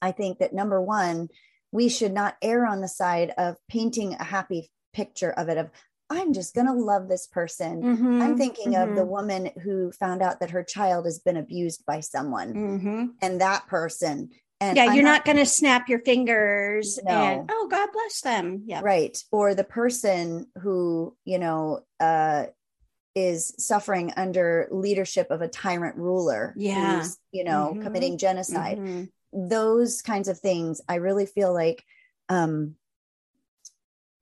I 0.02 0.12
think 0.12 0.40
that 0.40 0.54
number 0.54 0.82
one, 0.82 1.30
we 1.72 1.90
should 1.90 2.14
not 2.14 2.38
err 2.42 2.66
on 2.66 2.82
the 2.82 2.88
side 2.88 3.34
of 3.38 3.56
painting 3.70 4.14
a 4.14 4.24
happy 4.24 4.70
picture 4.94 5.32
of 5.32 5.50
it 5.50 5.58
of 5.58 5.72
I'm 6.10 6.34
just 6.34 6.54
going 6.54 6.68
to 6.68 6.74
love 6.74 7.08
this 7.08 7.26
person. 7.26 7.82
Mm-hmm, 7.82 8.22
I'm 8.22 8.38
thinking 8.38 8.74
mm-hmm. 8.74 8.90
of 8.90 8.96
the 8.96 9.02
mm-hmm. 9.02 9.10
woman 9.10 9.50
who 9.64 9.92
found 9.94 10.22
out 10.22 10.40
that 10.42 10.52
her 10.52 10.64
child 10.64 11.06
has 11.06 11.20
been 11.20 11.38
abused 11.38 11.86
by 11.88 12.02
someone. 12.02 12.54
Mm-hmm. 12.54 13.06
And 13.22 13.42
that 13.42 13.66
person 13.68 14.30
and 14.64 14.78
yeah, 14.78 14.86
I'm 14.86 14.96
you're 14.96 15.04
not, 15.04 15.12
not 15.12 15.26
going 15.26 15.38
to 15.38 15.46
snap 15.46 15.90
your 15.90 16.00
fingers 16.00 17.00
no. 17.04 17.12
and 17.12 17.50
oh, 17.52 17.68
God 17.70 17.90
bless 17.92 18.22
them. 18.22 18.64
Yeah, 18.66 18.82
right. 18.84 19.18
Or 19.32 19.54
the 19.54 19.64
person 19.64 20.48
who 20.62 21.16
you 21.26 21.40
know 21.40 21.82
uh, 22.00 22.46
is 23.16 23.54
suffering 23.58 24.14
under 24.16 24.68
leadership 24.72 25.32
of 25.32 25.42
a 25.42 25.48
tyrant 25.48 25.98
ruler. 25.98 26.54
Yeah, 26.58 27.06
you 27.32 27.44
know, 27.44 27.72
mm-hmm. 27.74 27.84
committing 27.84 28.18
genocide. 28.18 28.78
Mm-hmm. 28.78 29.50
Those 29.50 30.02
kinds 30.02 30.28
of 30.28 30.40
things. 30.40 30.82
I 30.88 30.96
really 30.96 31.26
feel 31.26 31.54
like 31.54 31.84
um, 32.30 32.76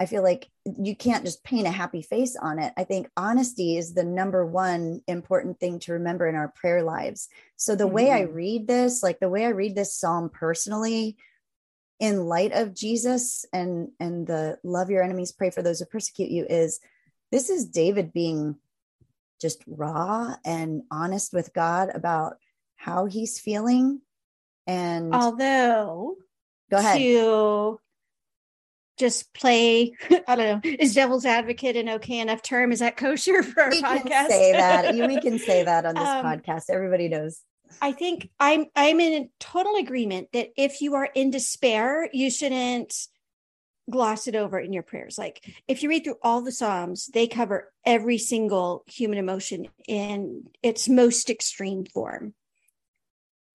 I 0.01 0.07
feel 0.07 0.23
like 0.23 0.49
you 0.65 0.95
can't 0.95 1.23
just 1.23 1.43
paint 1.43 1.67
a 1.67 1.71
happy 1.71 2.01
face 2.01 2.35
on 2.35 2.57
it. 2.57 2.73
I 2.75 2.85
think 2.85 3.07
honesty 3.15 3.77
is 3.77 3.93
the 3.93 4.03
number 4.03 4.43
one 4.43 5.01
important 5.07 5.59
thing 5.59 5.77
to 5.81 5.93
remember 5.93 6.27
in 6.27 6.33
our 6.33 6.47
prayer 6.47 6.81
lives. 6.81 7.29
So 7.55 7.75
the 7.75 7.83
mm-hmm. 7.83 7.93
way 7.93 8.11
I 8.11 8.21
mm-hmm. 8.21 8.33
read 8.33 8.67
this, 8.67 9.03
like 9.03 9.19
the 9.19 9.29
way 9.29 9.45
I 9.45 9.49
read 9.49 9.75
this 9.75 9.95
psalm 9.95 10.31
personally, 10.33 11.17
in 11.99 12.25
light 12.25 12.51
of 12.51 12.73
Jesus 12.73 13.45
and 13.53 13.89
and 13.99 14.25
the 14.25 14.57
love 14.63 14.89
your 14.89 15.03
enemies, 15.03 15.33
pray 15.33 15.51
for 15.51 15.61
those 15.61 15.79
who 15.79 15.85
persecute 15.85 16.31
you, 16.31 16.47
is 16.49 16.79
this 17.31 17.51
is 17.51 17.67
David 17.67 18.11
being 18.11 18.55
just 19.39 19.61
raw 19.67 20.33
and 20.43 20.81
honest 20.89 21.31
with 21.31 21.53
God 21.53 21.91
about 21.93 22.37
how 22.75 23.05
he's 23.05 23.39
feeling. 23.39 24.01
And 24.65 25.13
although 25.13 26.15
go 26.71 26.77
ahead. 26.77 26.97
To 26.97 27.79
just 29.01 29.33
play 29.33 29.93
i 30.27 30.35
don't 30.35 30.63
know 30.63 30.71
is 30.79 30.93
devil's 30.93 31.25
advocate 31.25 31.75
an 31.75 31.89
okay 31.89 32.19
enough 32.19 32.41
term? 32.41 32.71
Is 32.71 32.79
that 32.79 32.97
kosher 32.97 33.43
for 33.43 33.63
our 33.63 33.69
we 33.69 33.81
podcast 33.81 34.03
can 34.03 34.29
say 34.29 34.51
that. 34.53 34.95
We 34.95 35.19
can 35.19 35.39
say 35.39 35.63
that 35.63 35.85
on 35.85 35.95
this 35.95 36.03
um, 36.07 36.25
podcast. 36.25 36.63
Everybody 36.69 37.09
knows. 37.09 37.41
I 37.81 37.91
think 37.91 38.29
i'm 38.39 38.65
i'm 38.75 38.99
in 38.99 39.29
total 39.39 39.75
agreement 39.75 40.29
that 40.33 40.49
if 40.57 40.81
you 40.81 40.95
are 40.95 41.09
in 41.13 41.31
despair 41.31 42.09
you 42.11 42.29
shouldn't 42.29 42.93
gloss 43.89 44.27
it 44.27 44.35
over 44.35 44.59
in 44.59 44.71
your 44.71 44.83
prayers. 44.83 45.17
Like 45.17 45.43
if 45.67 45.83
you 45.83 45.89
read 45.89 46.03
through 46.03 46.17
all 46.21 46.41
the 46.41 46.51
psalms 46.51 47.09
they 47.13 47.27
cover 47.27 47.71
every 47.85 48.17
single 48.17 48.83
human 48.87 49.17
emotion 49.17 49.67
in 49.87 50.43
its 50.61 50.87
most 50.87 51.29
extreme 51.29 51.85
form 51.85 52.33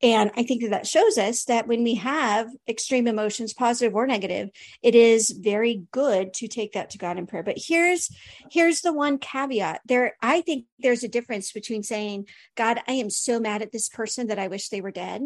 and 0.02 0.30
I 0.36 0.42
think 0.42 0.62
that 0.62 0.70
that 0.70 0.86
shows 0.86 1.16
us 1.16 1.44
that 1.44 1.66
when 1.66 1.82
we 1.82 1.94
have 1.94 2.48
extreme 2.68 3.06
emotions, 3.06 3.54
positive 3.54 3.94
or 3.94 4.06
negative, 4.06 4.50
it 4.82 4.94
is 4.94 5.30
very 5.30 5.84
good 5.90 6.34
to 6.34 6.48
take 6.48 6.72
that 6.72 6.90
to 6.90 6.98
God 6.98 7.16
in 7.16 7.26
prayer. 7.26 7.42
But 7.42 7.56
here's 7.58 8.10
here's 8.50 8.82
the 8.82 8.92
one 8.92 9.18
caveat. 9.18 9.80
There, 9.86 10.14
I 10.20 10.42
think 10.42 10.66
there's 10.78 11.02
a 11.02 11.08
difference 11.08 11.50
between 11.50 11.82
saying, 11.82 12.26
God, 12.56 12.80
I 12.86 12.92
am 12.92 13.08
so 13.08 13.40
mad 13.40 13.62
at 13.62 13.72
this 13.72 13.88
person 13.88 14.26
that 14.26 14.38
I 14.38 14.48
wish 14.48 14.68
they 14.68 14.82
were 14.82 14.90
dead. 14.90 15.22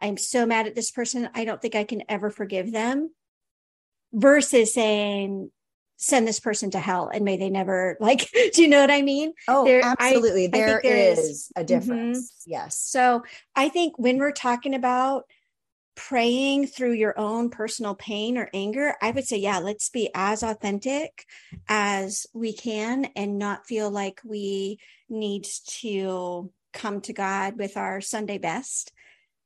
I'm 0.00 0.16
so 0.16 0.46
mad 0.46 0.66
at 0.66 0.74
this 0.74 0.90
person, 0.90 1.28
I 1.34 1.44
don't 1.44 1.60
think 1.60 1.74
I 1.74 1.84
can 1.84 2.02
ever 2.08 2.30
forgive 2.30 2.72
them. 2.72 3.10
Versus 4.12 4.74
saying, 4.74 5.50
send 6.02 6.26
this 6.26 6.40
person 6.40 6.70
to 6.70 6.80
hell 6.80 7.08
and 7.12 7.24
may 7.24 7.36
they 7.36 7.48
never 7.48 7.96
like 8.00 8.30
do 8.52 8.62
you 8.62 8.68
know 8.68 8.80
what 8.80 8.90
i 8.90 9.02
mean 9.02 9.32
oh 9.48 9.64
there, 9.64 9.82
absolutely 9.84 10.46
I, 10.46 10.48
there, 10.48 10.78
I 10.78 10.80
there 10.82 11.12
is, 11.12 11.18
is, 11.18 11.52
a 11.54 11.60
mm-hmm. 11.60 11.66
difference 11.66 12.18
mm-hmm. 12.18 12.52
yes 12.52 12.78
so 12.78 13.22
i 13.54 13.68
think 13.68 13.98
when 13.98 14.18
we're 14.18 14.32
talking 14.32 14.74
about 14.74 15.24
praying 15.94 16.66
through 16.66 16.92
your 16.92 17.18
own 17.18 17.50
personal 17.50 17.94
pain 17.94 18.36
or 18.36 18.48
anger 18.52 18.94
i 19.00 19.10
would 19.10 19.26
say 19.26 19.36
yeah 19.36 19.58
let's 19.58 19.90
be 19.90 20.10
as 20.14 20.42
authentic 20.42 21.26
as 21.68 22.26
we 22.32 22.52
can 22.52 23.06
and 23.14 23.38
not 23.38 23.66
feel 23.66 23.90
like 23.90 24.20
we 24.24 24.78
need 25.08 25.46
to 25.66 26.50
come 26.72 27.00
to 27.02 27.12
god 27.12 27.58
with 27.58 27.76
our 27.76 28.00
sunday 28.00 28.38
best 28.38 28.92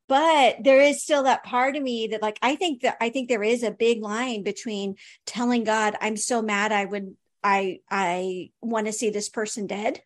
but 0.09 0.57
there 0.63 0.81
is 0.81 1.03
still 1.03 1.25
that 1.25 1.45
part 1.45 1.77
of 1.77 1.83
me 1.83 2.09
that 2.09 2.23
like 2.23 2.39
i 2.43 2.57
think 2.57 2.83
that 2.83 2.97
i 3.01 3.09
think 3.09 3.29
there 3.29 3.43
is 3.43 3.63
a 3.63 3.71
big 3.71 4.03
line 4.03 4.43
between 4.43 4.97
telling 5.25 5.65
god 5.65 5.97
i'm 6.01 6.17
so 6.17 6.43
mad 6.43 6.73
i 6.73 6.85
would 6.85 7.15
i 7.43 7.81
i 7.91 8.51
want 8.61 8.87
to 8.87 8.93
see 8.93 9.11
this 9.11 9.29
person 9.29 9.67
dead 9.67 10.01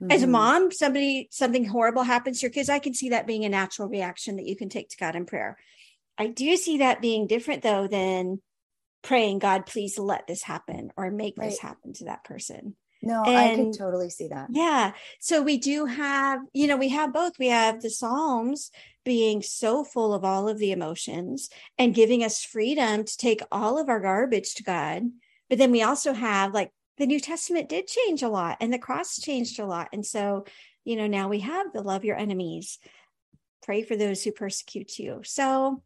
mm-hmm. 0.00 0.10
as 0.10 0.22
a 0.22 0.26
mm-hmm. 0.26 0.32
mom 0.32 0.70
somebody 0.70 1.28
something 1.30 1.64
horrible 1.64 2.02
happens 2.02 2.40
to 2.40 2.46
your 2.46 2.52
kids 2.52 2.68
i 2.68 2.78
can 2.78 2.94
see 2.94 3.10
that 3.10 3.26
being 3.26 3.44
a 3.44 3.48
natural 3.48 3.88
reaction 3.88 4.36
that 4.36 4.46
you 4.46 4.56
can 4.56 4.68
take 4.68 4.88
to 4.88 4.96
god 4.96 5.16
in 5.16 5.26
prayer 5.26 5.58
i 6.18 6.26
do 6.26 6.56
see 6.56 6.78
that 6.78 7.00
being 7.00 7.26
different 7.26 7.62
though 7.62 7.86
than 7.86 8.40
praying 9.02 9.38
god 9.38 9.66
please 9.66 9.98
let 9.98 10.26
this 10.26 10.42
happen 10.42 10.90
or 10.96 11.10
make 11.10 11.34
right. 11.38 11.50
this 11.50 11.58
happen 11.58 11.92
to 11.92 12.04
that 12.04 12.24
person 12.24 12.76
no, 13.02 13.22
and, 13.24 13.36
I 13.36 13.54
can 13.54 13.72
totally 13.72 14.10
see 14.10 14.28
that. 14.28 14.48
Yeah. 14.50 14.92
So 15.20 15.42
we 15.42 15.58
do 15.58 15.86
have, 15.86 16.40
you 16.52 16.66
know, 16.66 16.76
we 16.76 16.90
have 16.90 17.12
both. 17.12 17.38
We 17.38 17.48
have 17.48 17.80
the 17.80 17.90
Psalms 17.90 18.70
being 19.04 19.42
so 19.42 19.84
full 19.84 20.12
of 20.12 20.24
all 20.24 20.48
of 20.48 20.58
the 20.58 20.72
emotions 20.72 21.48
and 21.78 21.94
giving 21.94 22.22
us 22.22 22.44
freedom 22.44 23.04
to 23.04 23.16
take 23.16 23.40
all 23.50 23.78
of 23.78 23.88
our 23.88 24.00
garbage 24.00 24.54
to 24.56 24.62
God. 24.62 25.04
But 25.48 25.58
then 25.58 25.70
we 25.70 25.82
also 25.82 26.12
have 26.12 26.52
like 26.52 26.70
the 26.98 27.06
New 27.06 27.20
Testament 27.20 27.70
did 27.70 27.86
change 27.86 28.22
a 28.22 28.28
lot 28.28 28.58
and 28.60 28.72
the 28.72 28.78
cross 28.78 29.18
changed 29.18 29.58
a 29.58 29.64
lot. 29.64 29.88
And 29.92 30.04
so, 30.04 30.44
you 30.84 30.96
know, 30.96 31.06
now 31.06 31.28
we 31.28 31.40
have 31.40 31.72
the 31.72 31.82
love 31.82 32.04
your 32.04 32.16
enemies. 32.16 32.78
pray 33.62 33.82
for 33.82 33.96
those 33.96 34.22
who 34.22 34.32
persecute 34.32 34.98
you. 34.98 35.22
So 35.24 35.82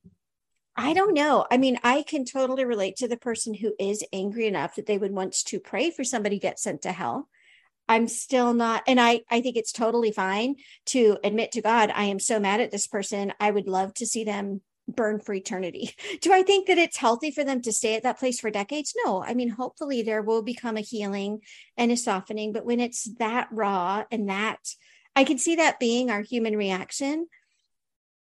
I 0.76 0.92
don't 0.92 1.14
know. 1.14 1.46
I 1.50 1.56
mean, 1.56 1.78
I 1.84 2.02
can 2.02 2.24
totally 2.24 2.64
relate 2.64 2.96
to 2.96 3.08
the 3.08 3.16
person 3.16 3.54
who 3.54 3.74
is 3.78 4.04
angry 4.12 4.46
enough 4.46 4.74
that 4.74 4.86
they 4.86 4.98
would 4.98 5.12
want 5.12 5.32
to 5.46 5.60
pray 5.60 5.90
for 5.90 6.02
somebody 6.02 6.38
get 6.38 6.58
sent 6.58 6.82
to 6.82 6.92
hell. 6.92 7.28
I'm 7.88 8.08
still 8.08 8.54
not, 8.54 8.82
and 8.86 9.00
I, 9.00 9.20
I 9.30 9.40
think 9.40 9.56
it's 9.56 9.72
totally 9.72 10.10
fine 10.10 10.56
to 10.86 11.18
admit 11.22 11.52
to 11.52 11.62
God, 11.62 11.92
I 11.94 12.04
am 12.04 12.18
so 12.18 12.40
mad 12.40 12.60
at 12.60 12.70
this 12.70 12.86
person. 12.86 13.32
I 13.38 13.50
would 13.50 13.68
love 13.68 13.92
to 13.94 14.06
see 14.06 14.24
them 14.24 14.62
burn 14.88 15.20
for 15.20 15.34
eternity. 15.34 15.94
Do 16.20 16.32
I 16.32 16.42
think 16.42 16.66
that 16.66 16.78
it's 16.78 16.96
healthy 16.96 17.30
for 17.30 17.44
them 17.44 17.60
to 17.62 17.72
stay 17.72 17.94
at 17.94 18.02
that 18.02 18.18
place 18.18 18.40
for 18.40 18.50
decades? 18.50 18.94
No. 19.04 19.22
I 19.22 19.34
mean, 19.34 19.50
hopefully 19.50 20.02
there 20.02 20.22
will 20.22 20.42
become 20.42 20.76
a 20.76 20.82
healing 20.82 21.40
and 21.76 21.92
a 21.92 21.96
softening, 21.96 22.52
but 22.52 22.64
when 22.64 22.80
it's 22.80 23.04
that 23.18 23.48
raw 23.50 24.04
and 24.10 24.28
that, 24.28 24.60
I 25.14 25.24
can 25.24 25.38
see 25.38 25.56
that 25.56 25.78
being 25.78 26.10
our 26.10 26.22
human 26.22 26.56
reaction. 26.56 27.26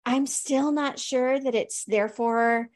I'm 0.06 0.28
still 0.28 0.72
not 0.72 1.00
sure 1.00 1.40
that 1.40 1.56
it's 1.56 1.84
therefore, 1.86 2.70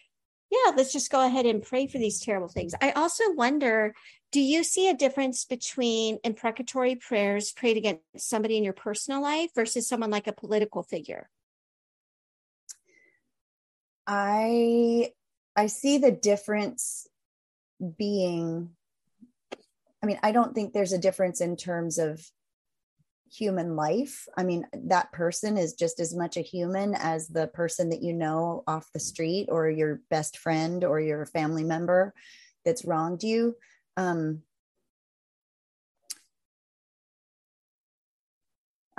yeah, 0.50 0.72
let's 0.76 0.92
just 0.92 1.12
go 1.12 1.26
ahead 1.26 1.46
and 1.46 1.62
pray 1.62 1.88
for 1.88 2.00
these 2.00 2.20
terrible 2.20 2.48
things. 2.48 2.74
I 2.82 2.92
also 2.92 3.32
wonder 3.34 3.94
do 4.32 4.40
you 4.40 4.64
see 4.64 4.88
a 4.88 4.94
difference 4.94 5.46
between 5.46 6.20
imprecatory 6.24 6.96
prayers 6.96 7.52
prayed 7.52 7.78
against 7.78 8.04
somebody 8.18 8.58
in 8.58 8.64
your 8.64 8.74
personal 8.74 9.24
life 9.24 9.50
versus 9.56 9.88
someone 9.88 10.12
like 10.12 10.28
a 10.28 10.34
political 10.34 10.84
figure? 10.84 11.30
I 14.06 15.12
I 15.56 15.68
see 15.68 15.98
the 15.98 16.12
difference 16.12 17.08
being 17.98 18.70
I 20.02 20.06
mean, 20.06 20.20
I 20.24 20.32
don't 20.32 20.56
think 20.56 20.74
there's 20.74 20.94
a 20.94 20.98
difference 20.98 21.42
in 21.42 21.58
terms 21.58 22.00
of 22.00 22.26
human 23.32 23.76
life. 23.76 24.28
I 24.38 24.44
mean, 24.44 24.66
that 24.74 25.12
person 25.12 25.58
is 25.58 25.74
just 25.74 26.00
as 26.00 26.16
much 26.16 26.38
a 26.38 26.42
human 26.42 26.96
as 26.96 27.28
the 27.28 27.48
person 27.48 27.90
that 27.90 28.02
you 28.02 28.14
know 28.14 28.64
off 28.68 28.92
the 28.94 29.00
street 29.00 29.48
or 29.52 29.70
your 29.70 30.02
best 30.10 30.38
friend 30.38 30.84
or 30.84 31.00
your 31.00 31.26
family 31.26 31.64
member 31.64 32.14
that's 32.66 32.86
wronged 32.86 33.24
you. 33.24 33.56
Um, 33.98 34.44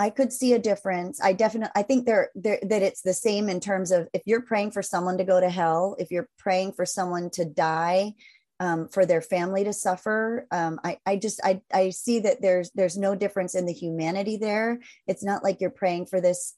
I 0.00 0.08
could 0.08 0.32
see 0.32 0.54
a 0.54 0.58
difference. 0.58 1.20
I 1.22 1.34
definitely, 1.34 1.72
I 1.76 1.82
think 1.82 2.06
there, 2.06 2.30
there 2.34 2.58
that 2.62 2.80
it's 2.80 3.02
the 3.02 3.12
same 3.12 3.50
in 3.50 3.60
terms 3.60 3.90
of 3.90 4.08
if 4.14 4.22
you're 4.24 4.40
praying 4.40 4.70
for 4.70 4.82
someone 4.82 5.18
to 5.18 5.24
go 5.24 5.38
to 5.38 5.50
hell, 5.50 5.94
if 5.98 6.10
you're 6.10 6.28
praying 6.38 6.72
for 6.72 6.86
someone 6.86 7.28
to 7.32 7.44
die, 7.44 8.14
um, 8.60 8.88
for 8.88 9.06
their 9.06 9.22
family 9.22 9.64
to 9.64 9.72
suffer. 9.72 10.46
Um, 10.50 10.78
I, 10.84 10.98
I 11.06 11.16
just 11.16 11.40
I, 11.42 11.62
I 11.72 11.90
see 11.90 12.20
that 12.20 12.42
there's 12.42 12.70
there's 12.74 12.98
no 12.98 13.14
difference 13.14 13.54
in 13.54 13.66
the 13.66 13.72
humanity 13.72 14.36
there. 14.36 14.80
It's 15.06 15.24
not 15.24 15.42
like 15.42 15.60
you're 15.60 15.70
praying 15.70 16.06
for 16.06 16.20
this 16.20 16.54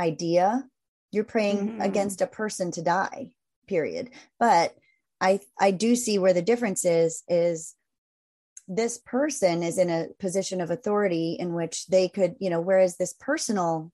idea. 0.00 0.64
You're 1.10 1.24
praying 1.24 1.68
mm-hmm. 1.68 1.80
against 1.80 2.22
a 2.22 2.26
person 2.26 2.70
to 2.72 2.82
die. 2.82 3.32
Period. 3.66 4.10
But 4.38 4.74
I 5.20 5.40
I 5.60 5.72
do 5.72 5.96
see 5.96 6.18
where 6.18 6.32
the 6.32 6.42
difference 6.42 6.84
is 6.84 7.24
is 7.28 7.74
this 8.68 8.98
person 8.98 9.64
is 9.64 9.78
in 9.78 9.90
a 9.90 10.06
position 10.20 10.60
of 10.60 10.70
authority 10.70 11.36
in 11.38 11.54
which 11.54 11.86
they 11.88 12.08
could 12.08 12.36
you 12.38 12.50
know 12.50 12.60
whereas 12.60 12.96
this 12.96 13.14
personal 13.18 13.90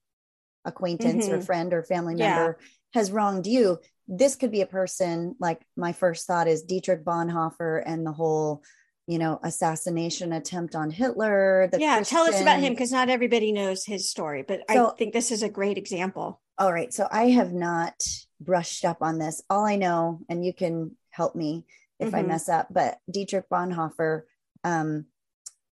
acquaintance 0.65 1.25
mm-hmm. 1.25 1.35
or 1.35 1.41
friend 1.41 1.73
or 1.73 1.83
family 1.83 2.13
member 2.13 2.57
yeah. 2.59 2.67
has 2.93 3.11
wronged 3.11 3.47
you 3.47 3.79
this 4.09 4.35
could 4.35 4.51
be 4.51 4.61
a 4.61 4.65
person 4.65 5.35
like 5.39 5.61
my 5.77 5.93
first 5.93 6.25
thought 6.25 6.47
is 6.47 6.63
Dietrich 6.63 7.05
Bonhoeffer 7.05 7.83
and 7.85 8.05
the 8.05 8.11
whole 8.11 8.63
you 9.05 9.19
know 9.19 9.39
assassination 9.43 10.33
attempt 10.33 10.75
on 10.75 10.89
Hitler. 10.89 11.69
yeah, 11.77 11.97
Christian... 11.97 12.17
tell 12.17 12.25
us 12.27 12.41
about 12.41 12.59
him 12.59 12.73
because 12.73 12.91
not 12.91 13.09
everybody 13.09 13.51
knows 13.51 13.85
his 13.85 14.09
story, 14.09 14.43
but 14.47 14.61
so, 14.69 14.89
I 14.89 14.95
think 14.97 15.13
this 15.13 15.31
is 15.31 15.43
a 15.43 15.49
great 15.49 15.77
example. 15.77 16.41
All 16.57 16.73
right, 16.73 16.93
so 16.93 17.07
I 17.11 17.29
have 17.29 17.53
not 17.53 17.93
brushed 18.41 18.83
up 18.83 18.97
on 19.01 19.19
this. 19.19 19.41
All 19.49 19.65
I 19.65 19.77
know, 19.77 20.21
and 20.27 20.43
you 20.43 20.53
can 20.53 20.97
help 21.11 21.35
me 21.35 21.65
if 21.99 22.07
mm-hmm. 22.07 22.15
I 22.17 22.23
mess 22.23 22.49
up, 22.49 22.67
but 22.71 22.97
Dietrich 23.09 23.49
Bonhoeffer, 23.49 24.23
um, 24.63 25.05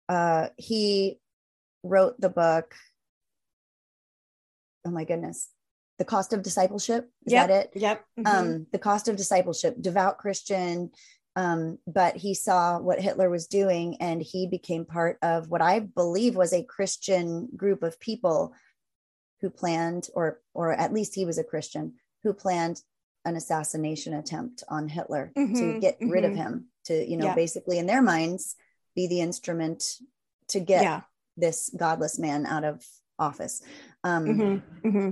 uh, 0.08 0.50
he 0.58 1.20
wrote 1.84 2.20
the 2.20 2.30
book. 2.30 2.76
Oh 4.86 4.92
my 4.92 5.04
goodness, 5.04 5.50
the 5.98 6.06
cost 6.06 6.34
of 6.34 6.44
discipleship 6.44 7.10
is 7.26 7.34
yep, 7.34 7.48
that 7.48 7.66
it 7.66 7.72
yep 7.76 8.06
mm-hmm. 8.20 8.28
um 8.28 8.68
the 8.72 8.80
cost 8.80 9.08
of 9.08 9.16
discipleship 9.16 9.76
devout 9.82 10.18
christian 10.18 10.92
um 11.36 11.78
but 11.88 12.16
he 12.16 12.34
saw 12.34 12.80
what 12.80 13.00
hitler 13.00 13.30
was 13.30 13.48
doing 13.48 13.98
and 14.00 14.22
he 14.22 14.48
became 14.48 14.86
part 14.86 15.18
of 15.22 15.50
what 15.50 15.62
i 15.62 15.80
believe 15.80 16.36
was 16.36 16.54
a 16.54 16.64
christian 16.64 17.50
group 17.56 17.84
of 17.84 18.00
people 18.00 18.54
who 19.42 19.50
planned 19.50 20.08
or 20.14 20.40
or 20.54 20.74
at 20.74 20.94
least 20.94 21.16
he 21.16 21.26
was 21.26 21.38
a 21.38 21.44
christian 21.44 21.94
who 22.24 22.34
planned 22.34 22.82
an 23.26 23.36
assassination 23.36 24.14
attempt 24.14 24.64
on 24.70 24.88
hitler 24.88 25.32
mm-hmm, 25.38 25.54
to 25.54 25.80
get 25.80 26.00
mm-hmm. 26.00 26.12
rid 26.12 26.26
of 26.26 26.32
mm-hmm. 26.32 26.42
him 26.42 26.66
to 26.86 27.10
you 27.10 27.18
know 27.18 27.26
yeah. 27.28 27.36
basically 27.36 27.78
in 27.78 27.88
their 27.88 28.02
minds 28.02 28.56
be 28.96 29.08
the 29.08 29.22
instrument 29.22 29.84
to 30.48 30.60
get 30.60 30.84
yeah. 30.84 31.02
this 31.36 31.70
godless 31.76 32.18
man 32.18 32.46
out 32.46 32.64
of 32.64 32.84
office 33.20 33.62
um 34.04 34.26
mm-hmm, 34.26 34.88
mm-hmm. 34.88 35.10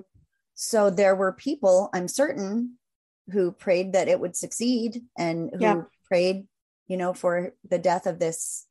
So 0.55 0.89
there 0.89 1.15
were 1.15 1.33
people, 1.33 1.89
I'm 1.93 2.07
certain, 2.07 2.77
who 3.31 3.51
prayed 3.51 3.93
that 3.93 4.07
it 4.07 4.19
would 4.19 4.35
succeed 4.35 5.01
and 5.17 5.49
who 5.53 5.61
yeah. 5.61 5.81
prayed, 6.05 6.47
you 6.87 6.97
know, 6.97 7.13
for 7.13 7.53
the 7.69 7.77
death 7.77 8.05
of 8.05 8.19
this 8.19 8.65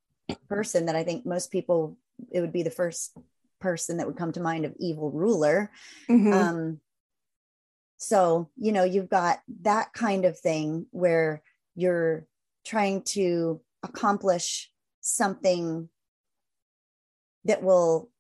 person 0.49 0.87
that 0.87 0.97
I 0.97 1.05
think 1.05 1.27
most 1.27 1.51
people, 1.51 1.99
it 2.33 2.41
would 2.41 2.53
be 2.53 2.63
the 2.63 2.71
first 2.71 3.17
person 3.61 3.99
that 3.99 4.07
would 4.07 4.17
come 4.17 4.33
to 4.33 4.41
mind 4.41 4.65
of 4.65 4.75
evil 4.79 5.11
ruler. 5.11 5.71
Mm-hmm. 6.09 6.33
Um, 6.33 6.81
so, 7.99 8.49
you 8.57 8.73
know, 8.73 8.85
you've 8.85 9.09
got 9.09 9.41
that 9.63 9.93
kind 9.93 10.25
of 10.25 10.39
thing 10.39 10.87
where 10.91 11.43
you're 11.75 12.27
trying 12.65 13.03
to 13.03 13.61
accomplish 13.83 14.71
something 15.01 15.89
that 17.45 17.63
will 17.63 18.11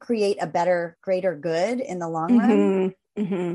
create 0.00 0.38
a 0.40 0.46
better, 0.46 0.96
greater 1.02 1.36
good 1.36 1.80
in 1.80 1.98
the 1.98 2.08
long 2.08 2.30
mm-hmm. 2.30 2.50
run. 2.50 2.94
Mm-hmm. 3.18 3.54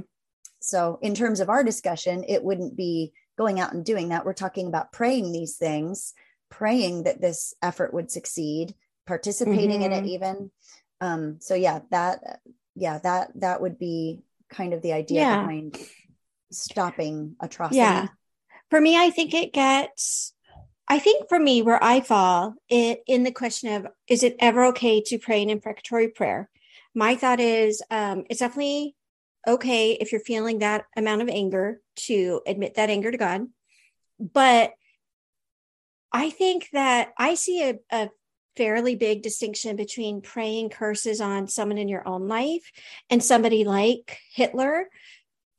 So, 0.60 1.00
in 1.02 1.15
terms 1.15 1.39
of 1.39 1.50
our 1.50 1.63
discussion, 1.63 2.24
it 2.28 2.43
wouldn't 2.43 2.76
be 2.76 3.13
going 3.38 3.60
out 3.60 3.74
and 3.74 3.86
doing 3.86 4.10
that. 4.10 4.26
We're 4.26 4.34
talking 4.34 4.67
about 4.67 4.91
praying 4.91 5.32
these 5.32 5.58
things, 5.58 6.13
praying 6.50 7.04
that 7.04 7.22
this 7.22 7.54
effort 7.62 7.93
would 7.93 8.12
succeed, 8.12 8.76
participating 9.06 9.82
mm-hmm. 9.82 9.84
in 9.84 9.91
it, 9.91 9.98
mm-hmm. 9.98 10.08
even. 10.08 10.52
Um, 11.00 11.38
so, 11.39 11.56
yeah, 11.56 11.80
that, 11.91 12.41
yeah, 12.76 13.00
that 13.00 13.32
that 13.36 13.62
would 13.62 13.78
be 13.78 14.22
kind 14.50 14.74
of 14.74 14.82
the 14.82 14.93
idea 14.93 15.22
yeah. 15.22 15.39
behind 15.41 15.78
stopping 16.52 17.36
atrocity. 17.39 17.78
Yeah, 17.78 18.08
for 18.70 18.82
me, 18.82 18.98
I 18.98 19.10
think 19.10 19.34
it 19.34 19.54
gets. 19.54 20.34
I 20.89 21.00
think 21.00 21.28
for 21.28 21.39
me, 21.39 21.62
where 21.62 21.84
I 21.84 22.00
fall 22.00 22.56
it 22.70 23.04
in 23.08 23.24
the 23.24 23.32
question 23.32 23.74
of 23.74 23.88
is 24.08 24.24
it 24.24 24.38
ever 24.39 24.65
okay 24.67 25.02
to 25.08 25.20
pray 25.20 25.43
an 25.43 25.50
imprecatory 25.50 26.08
prayer? 26.08 26.50
My 26.96 27.15
thought 27.15 27.39
is 27.39 27.82
um, 27.91 28.24
it's 28.30 28.39
definitely 28.39 28.96
okay 29.47 29.93
if 29.93 30.12
you're 30.12 30.21
feeling 30.21 30.60
that 30.60 30.86
amount 30.95 31.21
of 31.21 31.29
anger 31.29 31.79
to 31.95 32.41
admit 32.45 32.75
that 32.75 32.89
anger 32.89 33.12
to 33.12 33.17
God. 33.17 33.47
But 34.19 34.73
I 36.12 36.29
think 36.29 36.69
that 36.73 37.13
I 37.17 37.36
see 37.36 37.63
a, 37.63 37.75
a 37.91 38.10
fairly 38.55 38.95
big 38.95 39.21
distinction 39.21 39.75
between 39.75 40.21
praying 40.21 40.71
curses 40.71 41.21
on 41.21 41.47
someone 41.47 41.77
in 41.77 41.88
your 41.88 42.07
own 42.07 42.27
life 42.27 42.71
and 43.10 43.23
somebody 43.23 43.63
like 43.63 44.19
Hitler. 44.33 44.89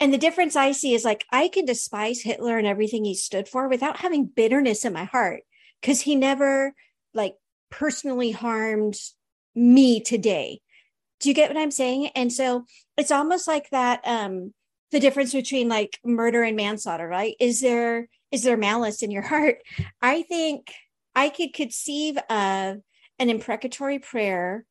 And 0.01 0.13
the 0.13 0.19
difference 0.19 0.57
I 0.57 0.73
see 0.73 0.95
is 0.95 1.05
like 1.05 1.25
I 1.31 1.49
can 1.49 1.65
despise 1.65 2.21
Hitler 2.21 2.59
and 2.59 2.67
everything 2.67 3.05
he 3.05 3.15
stood 3.15 3.49
for 3.49 3.69
without 3.69 3.99
having 3.99 4.27
bitterness 4.27 4.85
in 4.85 4.93
my 4.93 5.05
heart 5.05 5.43
because 5.81 6.01
he 6.01 6.15
never 6.15 6.75
like 7.15 7.35
personally 7.71 8.33
harmed 8.33 8.97
me 9.55 10.01
today. 10.01 10.61
Do 11.21 11.29
you 11.29 11.35
get 11.35 11.51
what 11.51 11.61
I'm 11.61 11.71
saying? 11.71 12.09
And 12.15 12.33
so 12.33 12.65
it's 12.97 13.11
almost 13.11 13.49
like 13.49 13.71
that 13.71 14.01
um 14.05 14.53
the 14.91 15.01
difference 15.01 15.33
between 15.33 15.69
like 15.69 15.99
murder 16.05 16.43
and 16.43 16.57
manslaughter, 16.57 17.07
right? 17.07 17.35
Is 17.41 17.61
there 17.61 18.09
is 18.31 18.43
there 18.43 18.57
malice 18.57 19.03
in 19.03 19.11
your 19.11 19.23
heart? 19.33 19.59
I 20.01 20.23
think 20.23 20.73
I 21.15 21.29
could 21.29 21.53
conceive 21.53 22.17
of 22.17 22.79
an 23.19 23.31
imprecatory 23.31 23.99
prayer. 23.99 24.65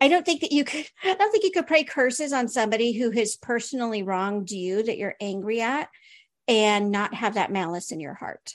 I 0.00 0.08
don't 0.08 0.26
think 0.26 0.42
that 0.42 0.52
you 0.52 0.64
could 0.64 0.86
I 1.04 1.14
don't 1.14 1.30
think 1.30 1.44
you 1.44 1.52
could 1.52 1.66
pray 1.66 1.84
curses 1.84 2.32
on 2.32 2.48
somebody 2.48 2.92
who 2.92 3.10
has 3.12 3.36
personally 3.36 4.02
wronged 4.02 4.50
you 4.50 4.82
that 4.82 4.98
you're 4.98 5.16
angry 5.20 5.60
at 5.60 5.88
and 6.48 6.90
not 6.90 7.14
have 7.14 7.34
that 7.34 7.52
malice 7.52 7.90
in 7.90 8.00
your 8.00 8.14
heart. 8.14 8.54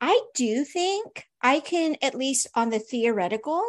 I 0.00 0.20
do 0.34 0.64
think 0.64 1.24
I 1.42 1.60
can, 1.60 1.96
at 2.02 2.14
least 2.14 2.48
on 2.54 2.70
the 2.70 2.78
theoretical, 2.78 3.62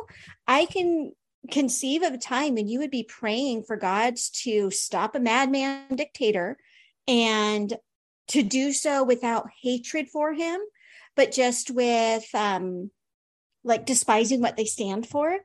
I 0.47 0.65
can 0.65 1.11
conceive 1.51 2.03
of 2.03 2.13
a 2.13 2.17
time 2.17 2.55
when 2.55 2.67
you 2.67 2.79
would 2.79 2.91
be 2.91 3.03
praying 3.03 3.63
for 3.63 3.77
God's 3.77 4.29
to 4.29 4.71
stop 4.71 5.15
a 5.15 5.19
madman 5.19 5.95
dictator 5.95 6.57
and 7.07 7.73
to 8.27 8.43
do 8.43 8.71
so 8.71 9.03
without 9.03 9.49
hatred 9.61 10.09
for 10.09 10.33
him, 10.33 10.59
but 11.15 11.31
just 11.31 11.71
with 11.71 12.23
um, 12.35 12.91
like 13.63 13.85
despising 13.85 14.41
what 14.41 14.57
they 14.57 14.65
stand 14.65 15.07
for 15.07 15.39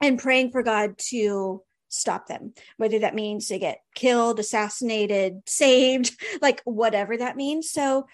and 0.00 0.18
praying 0.18 0.50
for 0.50 0.62
God 0.62 0.98
to 0.98 1.62
stop 1.88 2.26
them, 2.26 2.52
whether 2.76 2.98
that 3.00 3.14
means 3.14 3.48
they 3.48 3.58
get 3.58 3.80
killed, 3.94 4.38
assassinated, 4.38 5.42
saved, 5.46 6.20
like 6.40 6.62
whatever 6.64 7.16
that 7.16 7.36
means. 7.36 7.70
So 7.70 8.06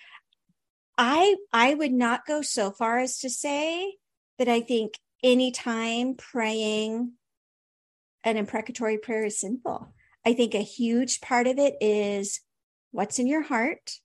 I 0.96 1.36
I 1.52 1.74
would 1.74 1.92
not 1.92 2.26
go 2.26 2.42
so 2.42 2.70
far 2.70 2.98
as 2.98 3.18
to 3.18 3.30
say 3.30 3.96
that 4.38 4.48
I 4.48 4.60
think 4.60 4.94
anytime 5.22 6.14
praying 6.14 7.12
an 8.24 8.36
imprecatory 8.36 8.98
prayer 8.98 9.24
is 9.24 9.40
sinful. 9.40 9.92
I 10.24 10.34
think 10.34 10.54
a 10.54 10.58
huge 10.58 11.20
part 11.20 11.46
of 11.46 11.58
it 11.58 11.74
is 11.80 12.40
what's 12.92 13.18
in 13.18 13.26
your 13.26 13.42
heart. 13.42 13.98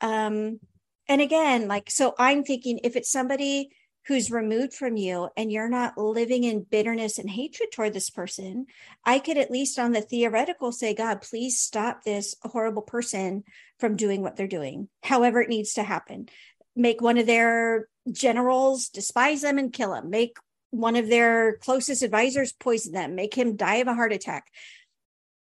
Um, 0.00 0.60
and 1.08 1.20
again, 1.20 1.68
like, 1.68 1.90
so 1.90 2.14
I'm 2.18 2.44
thinking 2.44 2.80
if 2.82 2.96
it's 2.96 3.10
somebody 3.10 3.70
who's 4.06 4.30
removed 4.30 4.72
from 4.72 4.96
you 4.96 5.28
and 5.36 5.52
you're 5.52 5.68
not 5.68 5.98
living 5.98 6.44
in 6.44 6.62
bitterness 6.68 7.18
and 7.18 7.28
hatred 7.28 7.70
toward 7.70 7.92
this 7.92 8.08
person, 8.08 8.66
I 9.04 9.18
could 9.18 9.36
at 9.36 9.50
least 9.50 9.78
on 9.78 9.92
the 9.92 10.00
theoretical 10.00 10.72
say, 10.72 10.94
God, 10.94 11.20
please 11.20 11.60
stop 11.60 12.02
this 12.02 12.34
horrible 12.42 12.82
person 12.82 13.44
from 13.78 13.96
doing 13.96 14.22
what 14.22 14.36
they're 14.36 14.46
doing, 14.46 14.88
however 15.02 15.42
it 15.42 15.50
needs 15.50 15.74
to 15.74 15.82
happen. 15.82 16.28
Make 16.74 17.02
one 17.02 17.18
of 17.18 17.26
their 17.26 17.88
generals 18.10 18.88
despise 18.88 19.42
them 19.42 19.58
and 19.58 19.72
kill 19.72 19.92
them. 19.92 20.08
Make 20.08 20.36
one 20.70 20.96
of 20.96 21.08
their 21.08 21.56
closest 21.58 22.02
advisors 22.02 22.52
poison 22.52 22.92
them, 22.92 23.14
make 23.14 23.34
him 23.34 23.56
die 23.56 23.76
of 23.76 23.88
a 23.88 23.94
heart 23.94 24.12
attack. 24.12 24.46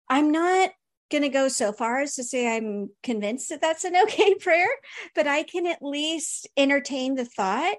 I'm 0.08 0.30
not 0.30 0.70
going 1.10 1.22
to 1.22 1.28
go 1.28 1.48
so 1.48 1.72
far 1.72 2.00
as 2.00 2.14
to 2.14 2.24
say 2.24 2.56
I'm 2.56 2.90
convinced 3.02 3.48
that 3.48 3.60
that's 3.60 3.84
an 3.84 3.96
okay 4.04 4.34
prayer, 4.34 4.68
but 5.14 5.26
I 5.26 5.42
can 5.42 5.66
at 5.66 5.82
least 5.82 6.48
entertain 6.56 7.14
the 7.14 7.24
thought 7.24 7.76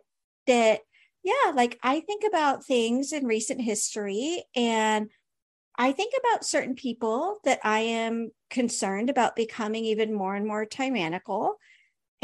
that, 0.47 0.81
yeah, 1.23 1.51
like 1.53 1.79
I 1.83 2.01
think 2.01 2.23
about 2.27 2.65
things 2.65 3.11
in 3.11 3.25
recent 3.25 3.61
history 3.61 4.43
and 4.55 5.09
I 5.77 5.91
think 5.91 6.13
about 6.19 6.45
certain 6.45 6.75
people 6.75 7.39
that 7.43 7.59
I 7.63 7.79
am 7.79 8.31
concerned 8.49 9.09
about 9.09 9.35
becoming 9.35 9.85
even 9.85 10.13
more 10.13 10.35
and 10.35 10.47
more 10.47 10.65
tyrannical. 10.65 11.55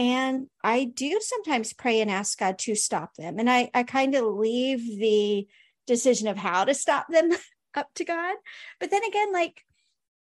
And 0.02 0.48
I 0.64 0.86
do 0.86 1.20
sometimes 1.22 1.74
pray 1.74 2.02
and 2.02 2.10
ask 2.10 2.40
God 2.40 2.58
to 2.60 2.74
stop 2.74 3.14
them. 3.14 3.38
And 3.38 3.48
I, 3.48 3.70
I 3.72 3.84
kind 3.84 4.16
of 4.16 4.26
leave 4.34 5.00
the 5.00 5.48
decision 5.86 6.28
of 6.28 6.38
how 6.38 6.66
to 6.66 6.74
stop 6.74 7.08
them 7.08 7.30
up 7.76 7.88
to 7.94 8.04
God. 8.04 8.36
But 8.80 8.90
then 8.90 9.04
again, 9.04 9.32
like 9.32 9.64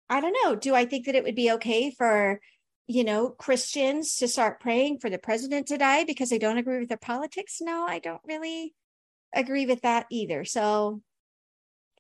I 0.10 0.20
don't 0.20 0.36
know. 0.44 0.56
Do 0.56 0.76
I 0.76 0.84
think 0.84 1.06
that 1.06 1.16
it 1.16 1.24
would 1.24 1.36
be 1.36 1.54
okay 1.54 1.90
for, 1.90 2.42
you 2.86 3.06
know, 3.06 3.30
Christians 3.30 4.18
to 4.18 4.28
start 4.28 4.60
praying 4.60 5.00
for 5.00 5.10
the 5.10 5.18
president 5.18 5.68
to 5.68 5.78
die 5.78 6.04
because 6.04 6.30
they 6.30 6.38
don't 6.38 6.58
agree 6.58 6.80
with 6.80 6.90
their 6.90 6.98
politics? 6.98 7.60
No, 7.62 7.86
I 7.88 8.00
don't 8.00 8.20
really 8.28 8.74
agree 9.34 9.66
with 9.66 9.84
that 9.84 10.08
either. 10.12 10.44
So 10.44 11.02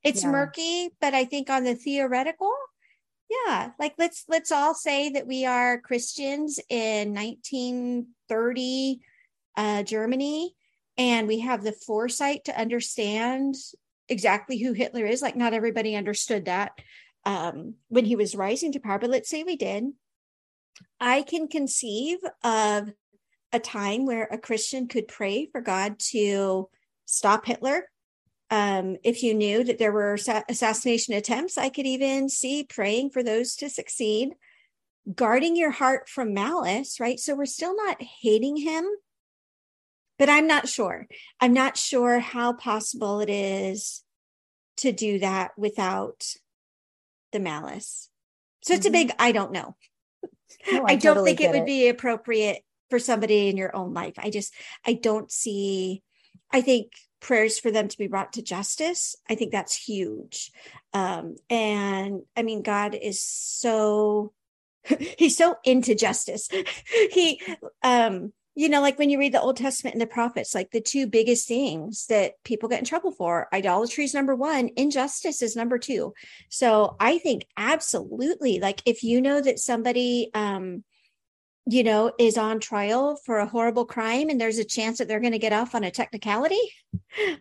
it's 0.03 0.23
yeah. 0.23 0.31
murky, 0.31 0.89
but 0.99 1.13
I 1.13 1.23
think 1.23 1.49
on 1.49 1.63
the 1.63 1.75
theoretical, 1.75 2.51
yeah, 3.31 3.71
like 3.79 3.93
let's 3.97 4.25
let's 4.27 4.51
all 4.51 4.73
say 4.73 5.09
that 5.11 5.27
we 5.27 5.45
are 5.45 5.79
Christians 5.79 6.59
in 6.69 7.13
1930 7.13 8.99
uh, 9.55 9.83
Germany, 9.83 10.55
and 10.97 11.27
we 11.27 11.39
have 11.39 11.63
the 11.63 11.71
foresight 11.71 12.45
to 12.45 12.59
understand 12.59 13.55
exactly 14.09 14.57
who 14.57 14.73
Hitler 14.73 15.05
is. 15.05 15.21
Like 15.21 15.37
not 15.37 15.53
everybody 15.53 15.95
understood 15.95 16.45
that 16.45 16.71
um, 17.25 17.75
when 17.87 18.05
he 18.05 18.15
was 18.15 18.35
rising 18.35 18.73
to 18.73 18.79
power, 18.79 18.99
but 18.99 19.09
let's 19.09 19.29
say 19.29 19.43
we 19.43 19.55
did, 19.55 19.85
I 20.99 21.21
can 21.21 21.47
conceive 21.47 22.17
of 22.43 22.89
a 23.53 23.59
time 23.59 24.05
where 24.05 24.27
a 24.31 24.37
Christian 24.37 24.87
could 24.87 25.07
pray 25.07 25.47
for 25.51 25.61
God 25.61 25.99
to 26.11 26.69
stop 27.05 27.45
Hitler. 27.45 27.89
Um, 28.51 28.97
if 29.05 29.23
you 29.23 29.33
knew 29.33 29.63
that 29.63 29.79
there 29.79 29.93
were 29.93 30.17
assassination 30.49 31.13
attempts, 31.13 31.57
I 31.57 31.69
could 31.69 31.85
even 31.85 32.27
see 32.27 32.65
praying 32.65 33.11
for 33.11 33.23
those 33.23 33.55
to 33.55 33.69
succeed, 33.69 34.33
guarding 35.15 35.55
your 35.55 35.71
heart 35.71 36.09
from 36.09 36.33
malice, 36.33 36.99
right? 36.99 37.17
So 37.17 37.33
we're 37.33 37.45
still 37.45 37.73
not 37.73 38.01
hating 38.01 38.57
him, 38.57 38.85
but 40.19 40.27
I'm 40.27 40.47
not 40.47 40.67
sure. 40.67 41.07
I'm 41.39 41.53
not 41.53 41.77
sure 41.77 42.19
how 42.19 42.51
possible 42.51 43.21
it 43.21 43.29
is 43.29 44.03
to 44.77 44.91
do 44.91 45.19
that 45.19 45.51
without 45.57 46.25
the 47.31 47.39
malice. 47.39 48.09
So 48.63 48.73
it's 48.73 48.85
mm-hmm. 48.85 48.95
a 48.95 49.05
big 49.05 49.11
I 49.17 49.31
don't 49.31 49.53
know. 49.53 49.75
No, 50.69 50.85
I, 50.87 50.93
I, 50.93 50.95
don't 50.97 51.23
think 51.23 51.39
it 51.39 51.51
would 51.51 51.61
it. 51.61 51.65
be 51.65 51.87
appropriate 51.87 52.63
for 52.89 52.99
somebody 52.99 53.47
in 53.47 53.55
your 53.55 53.73
own 53.75 53.93
life. 53.93 54.15
I 54.17 54.29
just 54.29 54.53
I 54.85 54.93
don't 54.93 55.31
see 55.31 56.03
I 56.53 56.61
think 56.61 56.91
prayers 57.19 57.59
for 57.59 57.71
them 57.71 57.87
to 57.87 57.97
be 57.97 58.07
brought 58.07 58.33
to 58.33 58.41
justice. 58.41 59.15
I 59.29 59.35
think 59.35 59.51
that's 59.51 59.75
huge. 59.75 60.51
Um 60.93 61.35
and 61.49 62.23
I 62.35 62.43
mean 62.43 62.61
God 62.61 62.95
is 62.95 63.19
so 63.19 64.33
he's 65.17 65.37
so 65.37 65.55
into 65.63 65.95
justice. 65.95 66.49
he 67.11 67.41
um 67.83 68.33
you 68.53 68.67
know, 68.67 68.81
like 68.81 68.99
when 68.99 69.09
you 69.09 69.17
read 69.17 69.33
the 69.33 69.41
Old 69.41 69.55
Testament 69.55 69.95
and 69.95 70.01
the 70.01 70.07
prophets, 70.07 70.53
like 70.53 70.71
the 70.71 70.81
two 70.81 71.07
biggest 71.07 71.47
things 71.47 72.07
that 72.07 72.33
people 72.43 72.67
get 72.67 72.79
in 72.79 72.85
trouble 72.85 73.11
for 73.11 73.47
idolatry 73.53 74.03
is 74.03 74.13
number 74.13 74.35
one, 74.35 74.69
injustice 74.75 75.41
is 75.41 75.55
number 75.55 75.77
two. 75.77 76.13
So 76.49 76.97
I 76.99 77.17
think 77.17 77.45
absolutely, 77.55 78.59
like 78.59 78.81
if 78.85 79.03
you 79.03 79.21
know 79.21 79.39
that 79.39 79.59
somebody, 79.59 80.31
um, 80.33 80.83
you 81.67 81.83
know, 81.83 82.11
is 82.17 82.37
on 82.37 82.59
trial 82.59 83.15
for 83.25 83.37
a 83.37 83.47
horrible 83.47 83.85
crime 83.85 84.29
and 84.29 84.41
there's 84.41 84.57
a 84.57 84.65
chance 84.65 84.97
that 84.97 85.07
they're 85.07 85.19
going 85.19 85.31
to 85.31 85.39
get 85.39 85.53
off 85.53 85.75
on 85.75 85.83
a 85.83 85.91
technicality, 85.91 86.59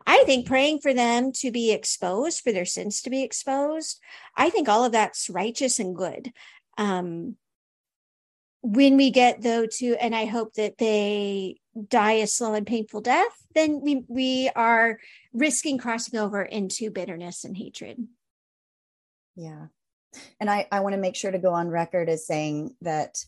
I 0.06 0.24
think 0.24 0.46
praying 0.46 0.80
for 0.80 0.92
them 0.92 1.32
to 1.36 1.50
be 1.50 1.72
exposed, 1.72 2.40
for 2.40 2.52
their 2.52 2.66
sins 2.66 3.02
to 3.02 3.10
be 3.10 3.22
exposed, 3.22 4.00
I 4.36 4.50
think 4.50 4.68
all 4.68 4.84
of 4.84 4.92
that's 4.92 5.30
righteous 5.30 5.78
and 5.78 5.96
good. 5.96 6.32
Um, 6.76 7.36
when 8.62 8.98
we 8.98 9.10
get 9.10 9.40
though 9.40 9.64
to 9.64 9.96
and 9.96 10.14
i 10.14 10.26
hope 10.26 10.52
that 10.52 10.76
they 10.76 11.58
die 11.88 12.12
a 12.12 12.26
slow 12.26 12.52
and 12.52 12.66
painful 12.66 13.00
death 13.00 13.40
then 13.54 13.80
we 13.80 14.04
we 14.08 14.50
are 14.54 14.98
risking 15.32 15.78
crossing 15.78 16.18
over 16.18 16.42
into 16.42 16.90
bitterness 16.90 17.44
and 17.44 17.56
hatred. 17.56 17.98
Yeah. 19.36 19.66
And 20.38 20.50
i 20.50 20.66
i 20.70 20.80
want 20.80 20.94
to 20.94 21.00
make 21.00 21.16
sure 21.16 21.30
to 21.30 21.38
go 21.38 21.52
on 21.52 21.68
record 21.68 22.08
as 22.08 22.26
saying 22.26 22.74
that 22.82 23.24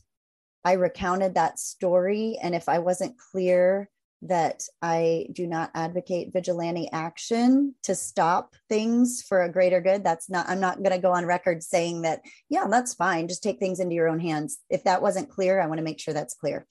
i 0.64 0.72
recounted 0.72 1.34
that 1.34 1.58
story 1.58 2.38
and 2.42 2.54
if 2.54 2.68
i 2.68 2.78
wasn't 2.78 3.16
clear 3.18 3.88
that 4.22 4.62
I 4.80 5.26
do 5.32 5.46
not 5.46 5.72
advocate 5.74 6.32
vigilante 6.32 6.88
action 6.92 7.74
to 7.82 7.94
stop 7.94 8.54
things 8.68 9.20
for 9.20 9.42
a 9.42 9.50
greater 9.50 9.80
good. 9.80 10.04
That's 10.04 10.30
not, 10.30 10.48
I'm 10.48 10.60
not 10.60 10.78
going 10.78 10.92
to 10.92 10.98
go 10.98 11.12
on 11.12 11.26
record 11.26 11.62
saying 11.62 12.02
that, 12.02 12.22
yeah, 12.48 12.66
that's 12.70 12.94
fine. 12.94 13.26
Just 13.26 13.42
take 13.42 13.58
things 13.58 13.80
into 13.80 13.96
your 13.96 14.08
own 14.08 14.20
hands. 14.20 14.58
If 14.70 14.84
that 14.84 15.02
wasn't 15.02 15.28
clear, 15.28 15.60
I 15.60 15.66
want 15.66 15.78
to 15.78 15.84
make 15.84 15.98
sure 15.98 16.14
that's 16.14 16.34
clear. 16.34 16.66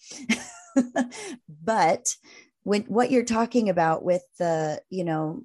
but 1.63 2.15
when 2.63 2.84
what 2.84 3.12
you're 3.12 3.25
talking 3.25 3.69
about 3.69 4.04
with 4.04 4.23
the, 4.39 4.82
you 4.89 5.04
know, 5.04 5.43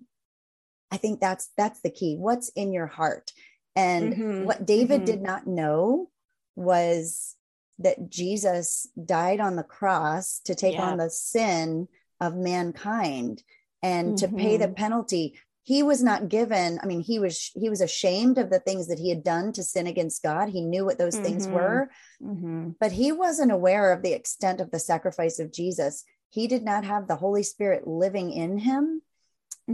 I 0.93 0.99
think 0.99 1.21
that's 1.21 1.51
that's 1.57 1.81
the 1.81 1.91
key. 1.91 2.17
What's 2.17 2.51
in 2.51 2.73
your 2.73 2.87
heart? 2.87 3.33
And 3.75 4.13
mm-hmm. 4.13 4.45
what 4.45 4.65
David 4.65 4.99
mm-hmm. 4.99 5.07
did 5.07 5.23
not 5.23 5.47
know 5.47 6.09
was 6.55 7.35
that 7.79 8.09
Jesus 8.09 8.89
died 9.03 9.41
on 9.41 9.57
the 9.57 9.63
cross 9.63 10.41
to 10.45 10.55
take 10.55 10.75
yeah. 10.75 10.91
on 10.91 10.99
the 10.99 11.11
sin 11.11 11.89
of 12.21 12.35
mankind 12.35 13.43
and 13.83 14.17
mm-hmm. 14.17 14.27
to 14.27 14.43
pay 14.43 14.57
the 14.57 14.67
mm-hmm. 14.67 14.75
penalty 14.75 15.39
he 15.67 15.83
was 15.83 16.03
not 16.03 16.29
given 16.29 16.79
i 16.83 16.87
mean 16.87 17.01
he 17.01 17.19
was 17.19 17.51
he 17.55 17.69
was 17.69 17.81
ashamed 17.81 18.39
of 18.39 18.51
the 18.51 18.61
things 18.61 18.87
that 18.87 18.99
he 18.99 19.11
had 19.11 19.23
done 19.23 19.53
to 19.53 19.63
sin 19.63 19.87
against 19.87 20.23
god 20.23 20.49
he 20.49 20.63
knew 20.63 20.85
what 20.85 20.97
those 20.97 21.15
mm-hmm. 21.15 21.25
things 21.25 21.47
were 21.49 21.91
mm-hmm. 22.23 22.71
but 22.81 22.93
he 22.93 23.13
wasn't 23.13 23.53
aware 23.53 23.93
of 23.93 24.03
the 24.03 24.13
extent 24.13 24.61
of 24.61 24.71
the 24.71 24.79
sacrifice 24.79 25.39
of 25.39 25.53
jesus 25.53 26.05
he 26.31 26.47
did 26.47 26.63
not 26.63 26.85
have 26.85 27.07
the 27.07 27.17
holy 27.17 27.43
spirit 27.43 27.87
living 27.87 28.33
in 28.33 28.59
him 28.59 29.03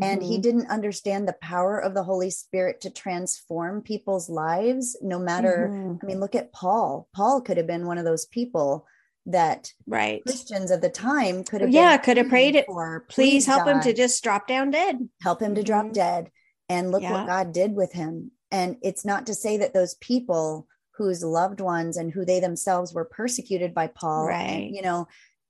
and 0.01 0.23
he 0.23 0.35
mm-hmm. 0.35 0.41
didn't 0.43 0.71
understand 0.71 1.29
the 1.29 1.35
power 1.35 1.79
of 1.79 1.95
the 1.95 2.03
holy 2.03 2.31
spirit 2.31 2.81
to 2.81 2.91
transform 2.91 3.83
people's 3.83 4.31
lives 4.31 4.97
no 5.03 5.19
matter 5.19 5.69
mm-hmm. 5.71 5.97
i 6.03 6.07
mean 6.07 6.21
look 6.21 6.35
at 6.35 6.53
paul 6.53 7.09
paul 7.15 7.41
could 7.41 7.57
have 7.57 7.67
been 7.67 7.87
one 7.87 7.99
of 7.99 8.05
those 8.05 8.27
people 8.27 8.87
that 9.27 9.73
right 9.87 10.23
christians 10.25 10.71
of 10.71 10.81
the 10.81 10.89
time 10.89 11.45
could 11.45 11.61
have 11.61 11.71
yeah 11.71 11.97
could 11.97 12.17
have 12.17 12.29
prayed 12.29 12.57
it 12.57 12.67
for 12.67 13.05
please, 13.09 13.15
please 13.15 13.47
help 13.47 13.65
God, 13.65 13.77
him 13.77 13.81
to 13.83 13.93
just 13.93 14.23
drop 14.23 14.49
down 14.49 14.71
dead 14.71 15.09
help 15.21 15.41
him 15.41 15.55
to 15.55 15.63
drop 15.63 15.85
mm-hmm. 15.85 15.95
dead 15.95 16.31
and 16.69 16.91
look 16.91 17.03
yeah. 17.03 17.13
what 17.13 17.27
god 17.27 17.53
did 17.53 17.75
with 17.75 17.93
him 17.93 18.31
and 18.51 18.77
it's 18.83 19.05
not 19.05 19.27
to 19.27 19.35
say 19.35 19.59
that 19.59 19.75
those 19.75 19.95
people 19.95 20.67
whose 20.97 21.23
loved 21.23 21.61
ones 21.61 21.97
and 21.97 22.13
who 22.13 22.25
they 22.25 22.41
themselves 22.41 22.93
were 22.93 23.05
persecuted 23.05 23.75
by 23.75 23.87
paul 23.87 24.27
right. 24.27 24.71
you 24.73 24.83
know 24.83 25.07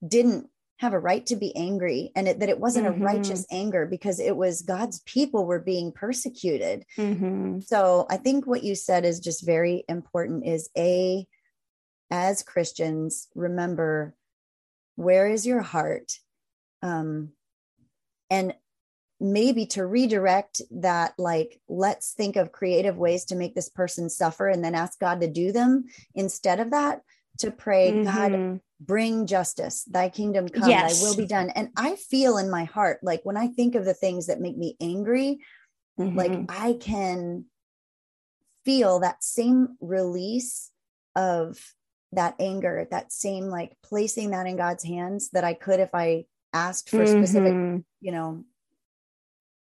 didn't 0.06 0.48
have 0.82 0.92
a 0.94 0.98
right 0.98 1.24
to 1.26 1.36
be 1.36 1.54
angry 1.54 2.10
and 2.16 2.26
it, 2.26 2.40
that 2.40 2.48
it 2.48 2.58
wasn't 2.58 2.84
mm-hmm. 2.84 3.02
a 3.02 3.04
righteous 3.04 3.46
anger 3.52 3.86
because 3.86 4.18
it 4.18 4.36
was 4.36 4.62
God's 4.62 5.00
people 5.06 5.46
were 5.46 5.60
being 5.60 5.92
persecuted. 5.92 6.84
Mm-hmm. 6.98 7.60
So 7.60 8.04
I 8.10 8.16
think 8.16 8.48
what 8.48 8.64
you 8.64 8.74
said 8.74 9.04
is 9.04 9.20
just 9.20 9.46
very 9.46 9.84
important 9.88 10.44
is 10.44 10.68
a 10.76 11.24
as 12.10 12.42
Christians 12.42 13.28
remember 13.36 14.14
where 14.96 15.28
is 15.28 15.46
your 15.46 15.62
heart 15.62 16.12
um 16.82 17.30
and 18.28 18.52
maybe 19.20 19.66
to 19.66 19.86
redirect 19.86 20.60
that 20.72 21.14
like 21.16 21.60
let's 21.68 22.12
think 22.12 22.34
of 22.34 22.52
creative 22.52 22.96
ways 22.98 23.24
to 23.26 23.36
make 23.36 23.54
this 23.54 23.68
person 23.68 24.10
suffer 24.10 24.48
and 24.48 24.62
then 24.62 24.74
ask 24.74 24.98
god 24.98 25.20
to 25.20 25.28
do 25.28 25.52
them 25.52 25.84
instead 26.14 26.60
of 26.60 26.72
that 26.72 27.00
to 27.42 27.50
pray 27.50 27.92
mm-hmm. 27.92 28.04
god 28.04 28.60
bring 28.80 29.26
justice 29.26 29.84
thy 29.84 30.08
kingdom 30.08 30.48
come 30.48 30.68
yes. 30.68 31.00
thy 31.00 31.08
will 31.08 31.16
be 31.16 31.26
done 31.26 31.50
and 31.50 31.68
i 31.76 31.94
feel 31.96 32.38
in 32.38 32.50
my 32.50 32.64
heart 32.64 32.98
like 33.02 33.20
when 33.24 33.36
i 33.36 33.46
think 33.46 33.74
of 33.74 33.84
the 33.84 33.94
things 33.94 34.26
that 34.26 34.40
make 34.40 34.56
me 34.56 34.76
angry 34.80 35.38
mm-hmm. 35.98 36.16
like 36.16 36.32
i 36.48 36.76
can 36.80 37.44
feel 38.64 39.00
that 39.00 39.22
same 39.22 39.76
release 39.80 40.70
of 41.14 41.58
that 42.12 42.34
anger 42.40 42.86
that 42.90 43.12
same 43.12 43.46
like 43.46 43.76
placing 43.82 44.30
that 44.30 44.46
in 44.46 44.56
god's 44.56 44.84
hands 44.84 45.30
that 45.30 45.44
i 45.44 45.54
could 45.54 45.80
if 45.80 45.90
i 45.94 46.24
asked 46.52 46.90
for 46.90 46.98
mm-hmm. 46.98 47.24
specific 47.24 47.84
you 48.00 48.12
know 48.12 48.44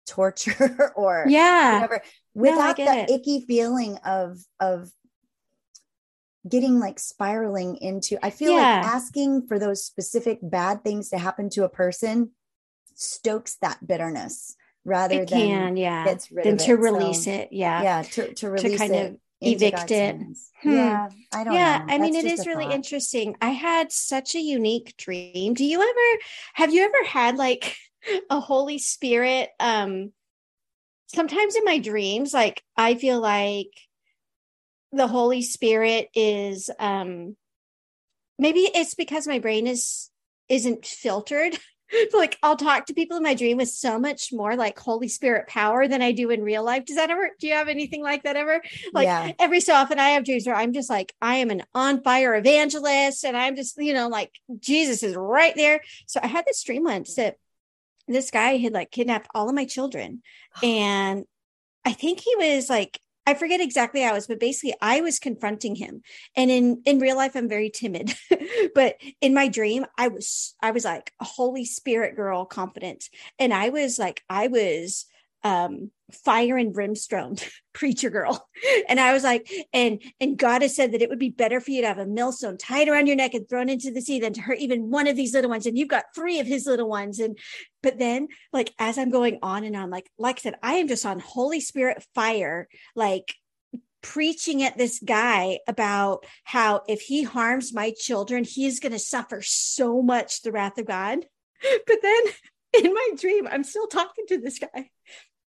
torture 0.05 0.91
or 0.95 1.25
yeah 1.27 1.75
whatever 1.75 2.01
without 2.33 2.77
no, 2.77 2.85
that 2.85 3.09
it. 3.09 3.21
icky 3.21 3.41
feeling 3.45 3.97
of 4.05 4.37
of 4.59 4.89
getting 6.47 6.79
like 6.79 6.99
spiraling 6.99 7.77
into 7.77 8.17
i 8.23 8.29
feel 8.29 8.51
yeah. 8.51 8.81
like 8.81 8.85
asking 8.85 9.47
for 9.47 9.57
those 9.57 9.83
specific 9.83 10.39
bad 10.41 10.83
things 10.83 11.09
to 11.09 11.17
happen 11.17 11.49
to 11.49 11.63
a 11.63 11.69
person 11.69 12.31
stokes 12.95 13.55
that 13.61 13.85
bitterness 13.85 14.55
rather 14.85 15.21
it 15.21 15.29
than 15.29 15.39
can 15.39 15.77
yeah 15.77 16.03
gets 16.03 16.31
rid 16.31 16.45
than 16.45 16.57
to 16.57 16.71
it. 16.71 16.79
release 16.79 17.25
so, 17.25 17.31
it 17.31 17.49
yeah 17.51 17.81
yeah 17.81 18.01
to, 18.01 18.33
to 18.33 18.49
release 18.49 18.71
to 18.71 18.77
kind 18.77 18.93
it 18.93 19.11
of 19.11 19.17
evict 19.41 19.91
it 19.91 20.15
hmm. 20.61 20.71
yeah 20.71 21.09
i 21.33 21.43
don't 21.43 21.53
yeah 21.53 21.79
know. 21.79 21.93
i 21.93 21.97
mean 21.97 22.15
it 22.15 22.25
is 22.25 22.45
really 22.47 22.65
thought. 22.65 22.73
interesting 22.73 23.35
i 23.41 23.49
had 23.49 23.91
such 23.91 24.35
a 24.35 24.39
unique 24.39 24.95
dream 24.97 25.53
do 25.53 25.65
you 25.65 25.81
ever 25.81 26.21
have 26.53 26.73
you 26.73 26.83
ever 26.83 27.03
had 27.05 27.37
like 27.37 27.75
a 28.29 28.39
holy 28.39 28.77
spirit 28.77 29.49
um 29.59 30.11
sometimes 31.07 31.55
in 31.55 31.63
my 31.63 31.77
dreams 31.77 32.33
like 32.33 32.61
i 32.77 32.95
feel 32.95 33.19
like 33.19 33.69
the 34.93 35.07
holy 35.07 35.41
spirit 35.41 36.09
is 36.15 36.69
um 36.79 37.35
maybe 38.39 38.61
it's 38.61 38.93
because 38.93 39.27
my 39.27 39.39
brain 39.39 39.67
is 39.67 40.09
isn't 40.49 40.85
filtered 40.85 41.57
like 42.13 42.37
I'll 42.43 42.55
talk 42.55 42.85
to 42.87 42.93
people 42.93 43.17
in 43.17 43.23
my 43.23 43.33
dream 43.33 43.57
with 43.57 43.69
so 43.69 43.99
much 43.99 44.31
more 44.31 44.55
like 44.55 44.79
Holy 44.79 45.07
Spirit 45.07 45.47
power 45.47 45.87
than 45.87 46.01
I 46.01 46.11
do 46.11 46.29
in 46.29 46.43
real 46.43 46.63
life. 46.63 46.85
Does 46.85 46.95
that 46.95 47.09
ever 47.09 47.29
do 47.39 47.47
you 47.47 47.53
have 47.53 47.67
anything 47.67 48.01
like 48.01 48.23
that 48.23 48.35
ever? 48.35 48.61
Like 48.93 49.05
yeah. 49.05 49.31
every 49.39 49.59
so 49.59 49.73
often 49.73 49.99
I 49.99 50.09
have 50.09 50.25
dreams 50.25 50.45
where 50.45 50.55
I'm 50.55 50.73
just 50.73 50.89
like 50.89 51.13
I 51.21 51.35
am 51.35 51.49
an 51.49 51.63
on 51.73 52.01
fire 52.01 52.35
evangelist 52.35 53.23
and 53.25 53.37
I'm 53.37 53.55
just, 53.55 53.77
you 53.77 53.93
know, 53.93 54.07
like 54.07 54.31
Jesus 54.59 55.03
is 55.03 55.15
right 55.15 55.53
there. 55.55 55.81
So 56.07 56.19
I 56.21 56.27
had 56.27 56.45
this 56.45 56.63
dream 56.63 56.83
once 56.83 57.15
that 57.15 57.37
this 58.07 58.31
guy 58.31 58.57
had 58.57 58.73
like 58.73 58.91
kidnapped 58.91 59.29
all 59.33 59.49
of 59.49 59.55
my 59.55 59.65
children 59.65 60.21
and 60.63 61.25
I 61.85 61.93
think 61.93 62.21
he 62.21 62.35
was 62.37 62.69
like 62.69 62.99
I 63.25 63.33
forget 63.35 63.61
exactly 63.61 64.01
how 64.01 64.11
it 64.11 64.15
was, 64.15 64.27
but 64.27 64.39
basically 64.39 64.75
I 64.81 65.01
was 65.01 65.19
confronting 65.19 65.75
him. 65.75 66.01
And 66.35 66.51
in 66.51 66.81
in 66.85 66.99
real 66.99 67.15
life, 67.15 67.35
I'm 67.35 67.47
very 67.47 67.69
timid. 67.69 68.13
but 68.75 68.97
in 69.21 69.33
my 69.33 69.47
dream, 69.47 69.85
I 69.97 70.09
was 70.09 70.55
I 70.61 70.71
was 70.71 70.85
like 70.85 71.13
a 71.19 71.25
Holy 71.25 71.65
Spirit 71.65 72.15
girl 72.15 72.45
confident. 72.45 73.09
And 73.39 73.53
I 73.53 73.69
was 73.69 73.97
like, 73.97 74.23
I 74.29 74.47
was 74.47 75.05
um 75.43 75.91
fire 76.11 76.57
and 76.57 76.73
brimstone 76.73 77.35
preacher 77.73 78.09
girl. 78.09 78.47
And 78.87 78.99
i 78.99 79.13
was 79.13 79.23
like 79.23 79.49
and 79.73 80.01
and 80.19 80.37
god 80.37 80.61
has 80.61 80.75
said 80.75 80.93
that 80.93 81.01
it 81.01 81.09
would 81.09 81.19
be 81.19 81.29
better 81.29 81.59
for 81.59 81.71
you 81.71 81.81
to 81.81 81.87
have 81.87 81.97
a 81.97 82.05
millstone 82.05 82.57
tied 82.57 82.87
around 82.87 83.07
your 83.07 83.15
neck 83.15 83.33
and 83.33 83.47
thrown 83.47 83.69
into 83.69 83.91
the 83.91 84.01
sea 84.01 84.19
than 84.19 84.33
to 84.33 84.41
hurt 84.41 84.59
even 84.59 84.89
one 84.89 85.07
of 85.07 85.15
these 85.15 85.33
little 85.33 85.49
ones. 85.49 85.65
And 85.65 85.77
you've 85.77 85.89
got 85.89 86.05
three 86.15 86.39
of 86.39 86.47
his 86.47 86.65
little 86.65 86.89
ones. 86.89 87.19
And 87.19 87.37
but 87.81 87.99
then 87.99 88.27
like 88.51 88.73
as 88.79 88.97
i'm 88.97 89.09
going 89.09 89.39
on 89.41 89.63
and 89.63 89.75
on 89.75 89.89
like 89.89 90.09
like 90.17 90.37
i 90.37 90.41
said 90.41 90.55
i 90.63 90.75
am 90.75 90.87
just 90.87 91.05
on 91.05 91.19
holy 91.19 91.59
spirit 91.59 92.05
fire 92.15 92.67
like 92.95 93.35
preaching 94.01 94.63
at 94.63 94.77
this 94.77 94.99
guy 95.03 95.59
about 95.67 96.25
how 96.43 96.81
if 96.87 97.01
he 97.01 97.23
harms 97.23 97.73
my 97.73 97.93
children 97.97 98.43
he's 98.43 98.79
going 98.79 98.91
to 98.91 98.99
suffer 98.99 99.41
so 99.41 100.01
much 100.01 100.41
the 100.41 100.51
wrath 100.51 100.77
of 100.77 100.85
god. 100.85 101.19
But 101.87 101.97
then 102.01 102.23
in 102.83 102.93
my 102.93 103.09
dream 103.17 103.47
i'm 103.47 103.63
still 103.63 103.87
talking 103.87 104.25
to 104.27 104.39
this 104.39 104.59
guy 104.59 104.89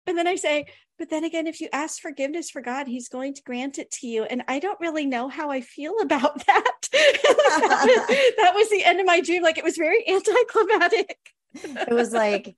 and 0.10 0.18
then 0.18 0.28
I 0.28 0.36
say, 0.36 0.66
but 0.98 1.10
then 1.10 1.24
again, 1.24 1.48
if 1.48 1.62
you 1.62 1.70
ask 1.72 2.02
forgiveness 2.02 2.50
for 2.50 2.62
God, 2.62 2.88
He's 2.88 3.08
going 3.08 3.34
to 3.36 3.44
grant 3.44 3.78
it 3.78 3.90
to 3.92 4.08
you. 4.08 4.24
And 4.24 4.44
I 4.48 4.60
don't 4.60 4.80
really 4.82 5.06
know 5.06 5.30
how 5.30 5.50
I 5.50 5.62
feel 5.62 5.94
about 6.02 6.46
that. 6.46 6.72
that, 6.92 8.52
was, 8.54 8.70
the 8.70 8.84
end 8.84 9.00
of 9.00 9.06
my 9.06 9.22
dream. 9.22 9.42
Like 9.42 9.58
it 9.58 9.64
was 9.64 9.78
very 9.78 10.08
anticlimactic. 10.08 11.18
it 11.54 11.94
was 11.94 12.12
like 12.12 12.56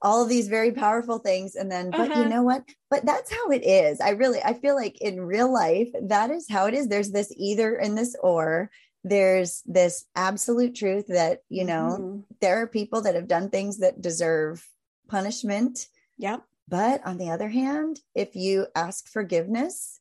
all 0.00 0.22
of 0.22 0.28
these 0.28 0.48
very 0.48 0.70
powerful 0.70 1.18
things. 1.18 1.56
And 1.56 1.70
then, 1.70 1.90
but 1.90 2.12
uh-huh. 2.12 2.20
you 2.20 2.28
know 2.28 2.42
what? 2.42 2.62
But 2.90 3.04
that's 3.04 3.32
how 3.32 3.50
it 3.50 3.64
is. 3.64 4.00
I 4.00 4.10
really, 4.10 4.40
I 4.42 4.54
feel 4.54 4.76
like 4.76 5.00
in 5.00 5.20
real 5.20 5.52
life, 5.52 5.88
that 6.02 6.30
is 6.30 6.46
how 6.48 6.66
it 6.66 6.74
is. 6.74 6.88
There's 6.88 7.10
this 7.10 7.32
either 7.36 7.74
and 7.74 7.98
this 7.98 8.14
or 8.22 8.70
there's 9.04 9.62
this 9.66 10.06
absolute 10.16 10.74
truth 10.74 11.06
that 11.08 11.40
you 11.50 11.64
know 11.64 11.98
mm-hmm. 12.00 12.20
there 12.40 12.62
are 12.62 12.66
people 12.66 13.02
that 13.02 13.14
have 13.14 13.28
done 13.28 13.50
things 13.50 13.78
that 13.78 14.00
deserve 14.00 14.66
punishment 15.08 15.86
yep 16.16 16.42
but 16.68 17.06
on 17.06 17.18
the 17.18 17.30
other 17.30 17.48
hand, 17.48 18.00
if 18.14 18.36
you 18.36 18.66
ask 18.74 19.08
forgiveness, 19.08 20.00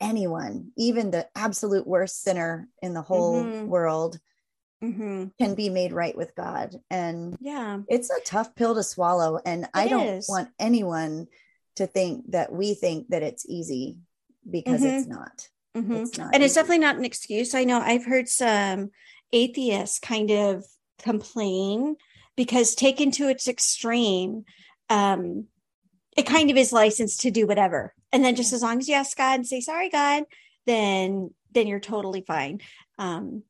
anyone, 0.00 0.72
even 0.76 1.10
the 1.10 1.28
absolute 1.34 1.86
worst 1.86 2.22
sinner 2.22 2.68
in 2.82 2.94
the 2.94 3.02
whole 3.02 3.44
mm-hmm. 3.44 3.66
world, 3.66 4.18
mm-hmm. 4.82 5.26
can 5.38 5.54
be 5.54 5.68
made 5.68 5.92
right 5.92 6.16
with 6.16 6.34
God. 6.34 6.76
And 6.90 7.36
yeah, 7.40 7.80
it's 7.88 8.10
a 8.10 8.20
tough 8.24 8.54
pill 8.54 8.74
to 8.74 8.82
swallow. 8.82 9.38
And 9.44 9.64
it 9.64 9.70
I 9.74 9.88
don't 9.88 10.06
is. 10.06 10.28
want 10.28 10.48
anyone 10.58 11.26
to 11.76 11.86
think 11.86 12.30
that 12.30 12.52
we 12.52 12.74
think 12.74 13.08
that 13.08 13.22
it's 13.22 13.46
easy 13.48 13.98
because 14.50 14.80
mm-hmm. 14.80 14.96
it's 14.96 15.06
not. 15.06 15.48
Mm-hmm. 15.76 15.94
It's 15.94 16.18
not. 16.18 16.34
And 16.34 16.36
easy. 16.36 16.44
it's 16.46 16.54
definitely 16.54 16.78
not 16.78 16.96
an 16.96 17.04
excuse. 17.04 17.54
I 17.54 17.64
know 17.64 17.80
I've 17.80 18.06
heard 18.06 18.28
some 18.28 18.90
atheists 19.32 19.98
kind 19.98 20.30
of 20.30 20.64
complain 21.02 21.96
because 22.36 22.74
taken 22.74 23.10
to 23.12 23.28
its 23.28 23.48
extreme, 23.48 24.44
um, 24.90 25.46
it 26.16 26.26
kind 26.26 26.50
of 26.50 26.56
is 26.56 26.72
licensed 26.72 27.20
to 27.20 27.30
do 27.30 27.46
whatever. 27.46 27.94
And 28.12 28.24
then 28.24 28.34
just 28.34 28.52
as 28.52 28.62
long 28.62 28.78
as 28.78 28.88
you 28.88 28.94
ask 28.94 29.16
God 29.16 29.36
and 29.36 29.46
say, 29.46 29.60
sorry, 29.60 29.88
God, 29.88 30.24
then 30.66 31.30
then 31.52 31.66
you're 31.66 31.80
totally 31.80 32.20
fine. 32.20 32.60
Um, 32.98 33.42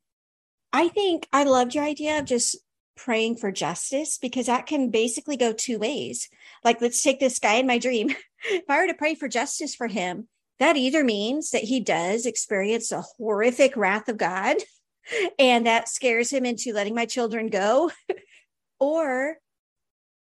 I 0.73 0.89
think 0.89 1.27
I 1.33 1.45
loved 1.45 1.75
your 1.75 1.85
idea 1.85 2.19
of 2.19 2.25
just 2.25 2.57
praying 2.97 3.37
for 3.37 3.51
justice 3.51 4.19
because 4.19 4.47
that 4.47 4.67
can 4.67 4.91
basically 4.91 5.37
go 5.37 5.53
two 5.53 5.79
ways. 5.79 6.29
Like, 6.65 6.81
let's 6.81 7.03
take 7.03 7.21
this 7.21 7.39
guy 7.39 7.55
in 7.55 7.67
my 7.67 7.79
dream. 7.79 8.11
if 8.45 8.65
I 8.69 8.81
were 8.81 8.87
to 8.87 8.95
pray 8.95 9.15
for 9.15 9.29
justice 9.29 9.75
for 9.75 9.87
him, 9.87 10.29
that 10.59 10.77
either 10.77 11.03
means 11.03 11.51
that 11.51 11.65
he 11.65 11.81
does 11.81 12.27
experience 12.27 12.93
a 12.93 13.03
horrific 13.19 13.77
wrath 13.77 14.09
of 14.09 14.19
God 14.19 14.57
and 15.39 15.67
that 15.67 15.89
scares 15.89 16.31
him 16.31 16.45
into 16.45 16.73
letting 16.73 16.95
my 16.95 17.07
children 17.07 17.49
go, 17.49 17.91
or 18.81 19.39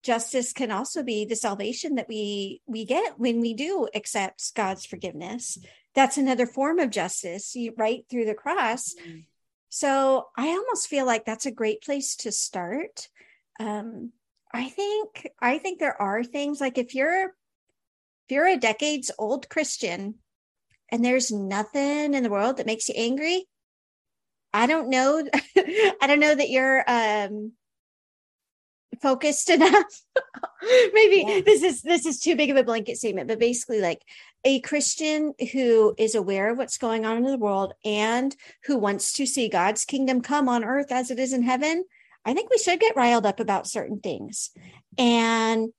justice 0.07 0.53
can 0.53 0.71
also 0.71 1.03
be 1.03 1.25
the 1.25 1.35
salvation 1.35 1.95
that 1.95 2.07
we 2.07 2.61
we 2.65 2.85
get 2.85 3.19
when 3.19 3.41
we 3.41 3.53
do 3.53 3.89
accept 3.93 4.55
god's 4.55 4.85
forgiveness. 4.85 5.57
That's 5.95 6.17
another 6.17 6.45
form 6.47 6.79
of 6.79 6.91
justice 6.91 7.53
right 7.75 8.05
through 8.09 8.25
the 8.25 8.33
cross. 8.33 8.93
Mm-hmm. 8.93 9.19
so 9.67 10.27
i 10.37 10.47
almost 10.47 10.87
feel 10.87 11.05
like 11.05 11.25
that's 11.25 11.45
a 11.45 11.59
great 11.61 11.81
place 11.81 12.15
to 12.23 12.31
start. 12.31 13.09
Um 13.59 14.13
i 14.53 14.69
think 14.69 15.27
i 15.41 15.57
think 15.57 15.79
there 15.79 16.01
are 16.01 16.23
things 16.23 16.61
like 16.61 16.77
if 16.77 16.95
you're 16.95 17.25
if 17.25 18.29
you're 18.29 18.47
a 18.47 18.55
decades 18.55 19.11
old 19.19 19.49
christian 19.49 20.15
and 20.89 21.03
there's 21.03 21.33
nothing 21.33 22.13
in 22.13 22.23
the 22.23 22.29
world 22.29 22.55
that 22.55 22.65
makes 22.71 22.87
you 22.87 22.95
angry 22.97 23.45
i 24.53 24.67
don't 24.67 24.89
know 24.89 25.11
i 26.01 26.07
don't 26.07 26.21
know 26.25 26.33
that 26.33 26.49
you're 26.49 26.79
um 26.87 27.51
focused 29.01 29.49
enough. 29.49 30.01
Maybe 30.93 31.23
yeah. 31.27 31.41
this 31.45 31.63
is 31.63 31.81
this 31.81 32.05
is 32.05 32.19
too 32.19 32.35
big 32.35 32.49
of 32.49 32.57
a 32.57 32.63
blanket 32.63 32.97
statement 32.97 33.27
but 33.27 33.39
basically 33.39 33.79
like 33.79 34.01
a 34.43 34.59
christian 34.61 35.33
who 35.53 35.93
is 35.97 36.15
aware 36.15 36.49
of 36.51 36.57
what's 36.57 36.77
going 36.77 37.05
on 37.05 37.17
in 37.17 37.23
the 37.23 37.37
world 37.37 37.73
and 37.85 38.35
who 38.65 38.77
wants 38.77 39.13
to 39.13 39.25
see 39.25 39.47
god's 39.47 39.85
kingdom 39.85 40.19
come 40.19 40.49
on 40.49 40.65
earth 40.65 40.91
as 40.91 41.11
it 41.11 41.19
is 41.19 41.31
in 41.31 41.43
heaven 41.43 41.85
i 42.25 42.33
think 42.33 42.49
we 42.49 42.57
should 42.57 42.79
get 42.79 42.95
riled 42.95 43.25
up 43.25 43.39
about 43.39 43.67
certain 43.67 43.99
things. 43.99 44.51
And 44.97 45.69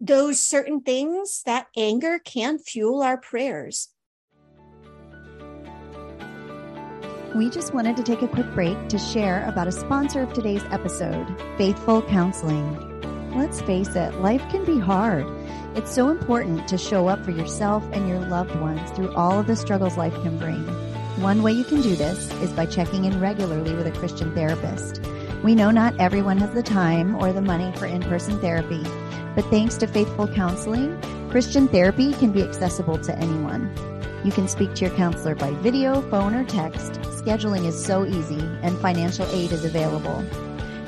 those 0.00 0.40
certain 0.40 0.80
things 0.82 1.42
that 1.46 1.68
anger 1.76 2.18
can 2.18 2.58
fuel 2.58 3.02
our 3.02 3.16
prayers 3.16 3.88
we 7.34 7.50
just 7.50 7.74
wanted 7.74 7.96
to 7.96 8.02
take 8.04 8.22
a 8.22 8.28
quick 8.28 8.48
break 8.54 8.88
to 8.88 8.96
share 8.96 9.44
about 9.48 9.66
a 9.66 9.72
sponsor 9.72 10.22
of 10.22 10.32
today's 10.32 10.62
episode, 10.70 11.26
Faithful 11.58 12.00
Counseling. 12.02 12.78
Let's 13.36 13.60
face 13.62 13.96
it, 13.96 14.14
life 14.20 14.42
can 14.50 14.64
be 14.64 14.78
hard. 14.78 15.26
It's 15.76 15.92
so 15.92 16.10
important 16.10 16.68
to 16.68 16.78
show 16.78 17.08
up 17.08 17.24
for 17.24 17.32
yourself 17.32 17.82
and 17.92 18.08
your 18.08 18.20
loved 18.20 18.54
ones 18.60 18.88
through 18.92 19.12
all 19.14 19.40
of 19.40 19.48
the 19.48 19.56
struggles 19.56 19.96
life 19.96 20.14
can 20.22 20.38
bring. 20.38 20.62
One 21.20 21.42
way 21.42 21.50
you 21.50 21.64
can 21.64 21.82
do 21.82 21.96
this 21.96 22.30
is 22.34 22.52
by 22.52 22.66
checking 22.66 23.04
in 23.04 23.20
regularly 23.20 23.74
with 23.74 23.88
a 23.88 23.98
Christian 23.98 24.32
therapist. 24.32 25.00
We 25.42 25.56
know 25.56 25.72
not 25.72 25.98
everyone 25.98 26.38
has 26.38 26.54
the 26.54 26.62
time 26.62 27.16
or 27.16 27.32
the 27.32 27.42
money 27.42 27.76
for 27.76 27.86
in 27.86 28.02
person 28.02 28.38
therapy, 28.40 28.84
But 29.34 29.44
thanks 29.46 29.76
to 29.78 29.88
faithful 29.88 30.28
counseling, 30.28 31.00
Christian 31.30 31.66
therapy 31.66 32.12
can 32.12 32.30
be 32.30 32.42
accessible 32.42 32.98
to 32.98 33.18
anyone. 33.18 33.74
You 34.24 34.32
can 34.32 34.48
speak 34.48 34.74
to 34.74 34.86
your 34.86 34.96
counselor 34.96 35.34
by 35.34 35.50
video, 35.56 36.00
phone, 36.10 36.34
or 36.34 36.44
text. 36.44 36.92
Scheduling 37.02 37.66
is 37.66 37.84
so 37.84 38.06
easy, 38.06 38.40
and 38.62 38.78
financial 38.78 39.26
aid 39.26 39.52
is 39.52 39.66
available. 39.66 40.24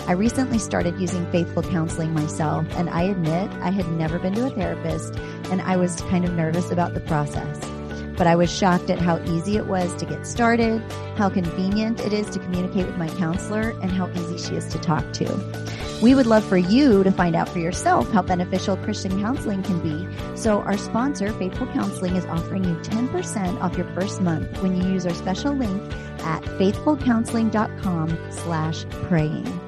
I 0.07 0.13
recently 0.13 0.59
started 0.59 0.99
using 0.99 1.31
faithful 1.31 1.63
counseling 1.63 2.15
myself, 2.15 2.67
and 2.77 2.89
I 2.89 3.03
admit 3.03 3.51
I 3.61 3.71
had 3.71 3.89
never 3.93 4.19
been 4.19 4.35
to 4.37 4.47
a 4.47 4.51
therapist, 4.51 5.17
and 5.51 5.61
I 5.61 5.77
was 5.77 6.01
kind 6.03 6.25
of 6.25 6.33
nervous 6.33 6.71
about 6.71 6.95
the 6.95 7.01
process. 7.01 7.76
But 8.17 8.27
I 8.27 8.37
was 8.37 8.51
shocked 8.51 8.91
at 8.91 8.99
how 8.99 9.23
easy 9.25 9.57
it 9.57 9.67
was 9.67 9.95
to 9.97 10.07
get 10.07 10.27
started, 10.27 10.81
how 11.17 11.29
convenient 11.29 12.01
it 12.01 12.13
is 12.13 12.29
to 12.31 12.39
communicate 12.39 12.87
with 12.87 12.97
my 12.97 13.09
counselor, 13.09 13.71
and 13.83 13.91
how 13.91 14.09
easy 14.11 14.39
she 14.39 14.55
is 14.55 14.67
to 14.69 14.79
talk 14.79 15.13
to. 15.15 15.77
We 16.03 16.15
would 16.15 16.27
love 16.27 16.45
for 16.45 16.59
you 16.59 17.03
to 17.05 17.11
find 17.11 17.35
out 17.35 17.49
for 17.49 17.59
yourself 17.59 18.11
how 18.13 18.23
beneficial 18.23 18.77
Christian 18.77 19.21
counseling 19.21 19.63
can 19.63 19.81
be. 19.81 20.37
So 20.37 20.61
our 20.61 20.77
sponsor, 20.77 21.33
Faithful 21.33 21.67
Counseling, 21.69 22.17
is 22.17 22.27
offering 22.27 22.65
you 22.65 22.75
10% 22.77 23.61
off 23.63 23.77
your 23.77 23.89
first 23.95 24.21
month 24.21 24.63
when 24.63 24.77
you 24.77 24.87
use 24.93 25.07
our 25.07 25.15
special 25.15 25.55
link 25.55 25.83
at 26.21 26.43
faithfulcounseling.com 26.43 28.19
slash 28.31 28.85
praying. 29.09 29.66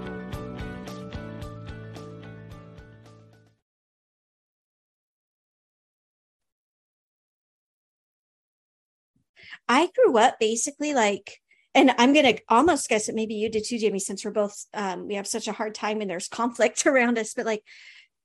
I 9.68 9.88
grew 9.94 10.18
up 10.18 10.38
basically 10.38 10.94
like, 10.94 11.40
and 11.74 11.92
I'm 11.98 12.12
going 12.12 12.36
to 12.36 12.42
almost 12.48 12.88
guess 12.88 13.06
that 13.06 13.14
maybe 13.14 13.34
you 13.34 13.50
did 13.50 13.64
too, 13.64 13.78
Jamie, 13.78 13.98
since 13.98 14.24
we're 14.24 14.30
both, 14.30 14.66
um, 14.74 15.06
we 15.06 15.14
have 15.14 15.26
such 15.26 15.48
a 15.48 15.52
hard 15.52 15.74
time 15.74 16.00
and 16.00 16.10
there's 16.10 16.28
conflict 16.40 16.86
around 16.86 17.18
us, 17.18 17.34
but 17.34 17.46
like 17.46 17.62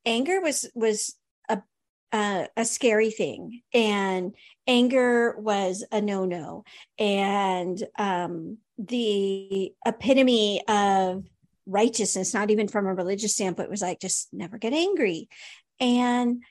anger 0.06 0.42
was, 0.42 0.70
was 0.74 1.16
a, 1.50 1.62
uh, 2.12 2.46
a 2.56 2.66
scary 2.66 3.12
thing 3.12 3.62
and 3.74 4.36
anger 4.68 5.36
was 5.38 5.86
a 5.92 6.02
no-no 6.02 6.64
and, 6.98 7.84
um, 7.98 8.58
the 8.78 9.72
epitome 9.86 10.62
of 10.68 11.24
righteousness, 11.66 12.34
not 12.34 12.52
even 12.52 12.68
from 12.68 12.88
a 12.88 12.94
religious 12.94 13.34
standpoint 13.34 13.70
was 13.70 13.82
like, 13.82 14.00
just 14.00 14.30
never 14.34 14.58
get 14.58 14.74
angry. 14.74 15.30
And 15.80 16.44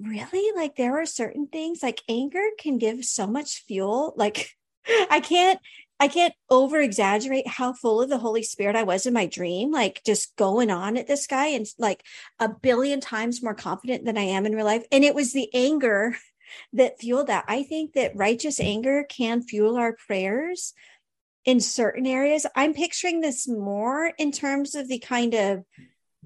really 0.00 0.52
like 0.56 0.76
there 0.76 1.00
are 1.00 1.06
certain 1.06 1.46
things 1.46 1.82
like 1.82 2.02
anger 2.08 2.44
can 2.58 2.78
give 2.78 3.04
so 3.04 3.26
much 3.26 3.64
fuel 3.66 4.14
like 4.16 4.50
i 5.10 5.20
can't 5.20 5.58
i 5.98 6.06
can't 6.06 6.34
over 6.48 6.80
exaggerate 6.80 7.48
how 7.48 7.72
full 7.72 8.00
of 8.00 8.08
the 8.08 8.18
holy 8.18 8.42
spirit 8.42 8.76
i 8.76 8.84
was 8.84 9.06
in 9.06 9.12
my 9.12 9.26
dream 9.26 9.72
like 9.72 10.00
just 10.06 10.36
going 10.36 10.70
on 10.70 10.96
at 10.96 11.08
this 11.08 11.26
guy 11.26 11.46
and 11.46 11.66
like 11.78 12.04
a 12.38 12.48
billion 12.48 13.00
times 13.00 13.42
more 13.42 13.54
confident 13.54 14.04
than 14.04 14.16
i 14.16 14.22
am 14.22 14.46
in 14.46 14.54
real 14.54 14.64
life. 14.64 14.84
And 14.92 15.04
it 15.04 15.14
was 15.14 15.32
the 15.32 15.48
anger 15.54 16.16
that 16.72 16.98
fueled 16.98 17.28
that. 17.28 17.44
I 17.48 17.62
think 17.62 17.94
that 17.94 18.16
righteous 18.16 18.60
anger 18.60 19.04
can 19.08 19.42
fuel 19.42 19.76
our 19.76 19.96
prayers 20.06 20.74
in 21.44 21.60
certain 21.60 22.06
areas. 22.06 22.46
I'm 22.54 22.74
picturing 22.74 23.20
this 23.20 23.48
more 23.48 24.12
in 24.18 24.32
terms 24.32 24.74
of 24.74 24.88
the 24.88 24.98
kind 24.98 25.34
of 25.34 25.64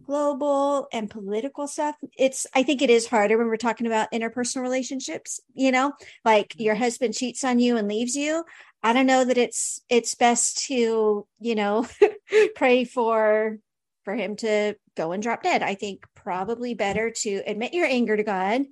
global 0.06 0.88
and 0.92 1.10
political 1.10 1.66
stuff 1.66 1.96
it's 2.18 2.46
i 2.54 2.62
think 2.62 2.82
it 2.82 2.90
is 2.90 3.06
harder 3.06 3.38
when 3.38 3.46
we're 3.46 3.56
talking 3.56 3.86
about 3.86 4.10
interpersonal 4.12 4.62
relationships 4.62 5.40
you 5.54 5.72
know? 5.72 5.92
Like 6.24 6.50
mm-hmm. 6.50 6.62
your 6.62 6.74
husband 6.74 7.14
cheats 7.14 7.44
on 7.44 7.58
you 7.58 7.76
and 7.76 7.88
leaves 7.88 8.14
you. 8.14 8.44
I 8.82 8.92
don't 8.92 9.06
know 9.06 9.24
that 9.24 9.38
it's 9.38 9.80
it's 9.88 10.14
best 10.14 10.66
to 10.66 11.26
you 11.40 11.54
know 11.54 11.86
pray 12.54 12.84
for 12.84 13.58
for 14.04 14.14
him 14.14 14.36
to 14.36 14.74
go 14.96 15.12
and 15.12 15.22
drop 15.22 15.42
dead. 15.42 15.62
I 15.62 15.74
think 15.74 16.04
probably 16.14 16.74
better 16.74 17.10
to 17.10 17.42
admit 17.46 17.74
your 17.74 17.86
anger 17.86 18.16
to 18.16 18.24
god 18.24 18.62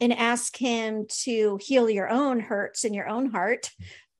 and 0.00 0.12
ask 0.12 0.56
him 0.56 1.06
to 1.08 1.58
heal 1.62 1.88
your 1.88 2.08
own 2.08 2.40
hurts 2.40 2.84
in 2.84 2.94
your 2.94 3.08
own 3.08 3.30
heart. 3.30 3.70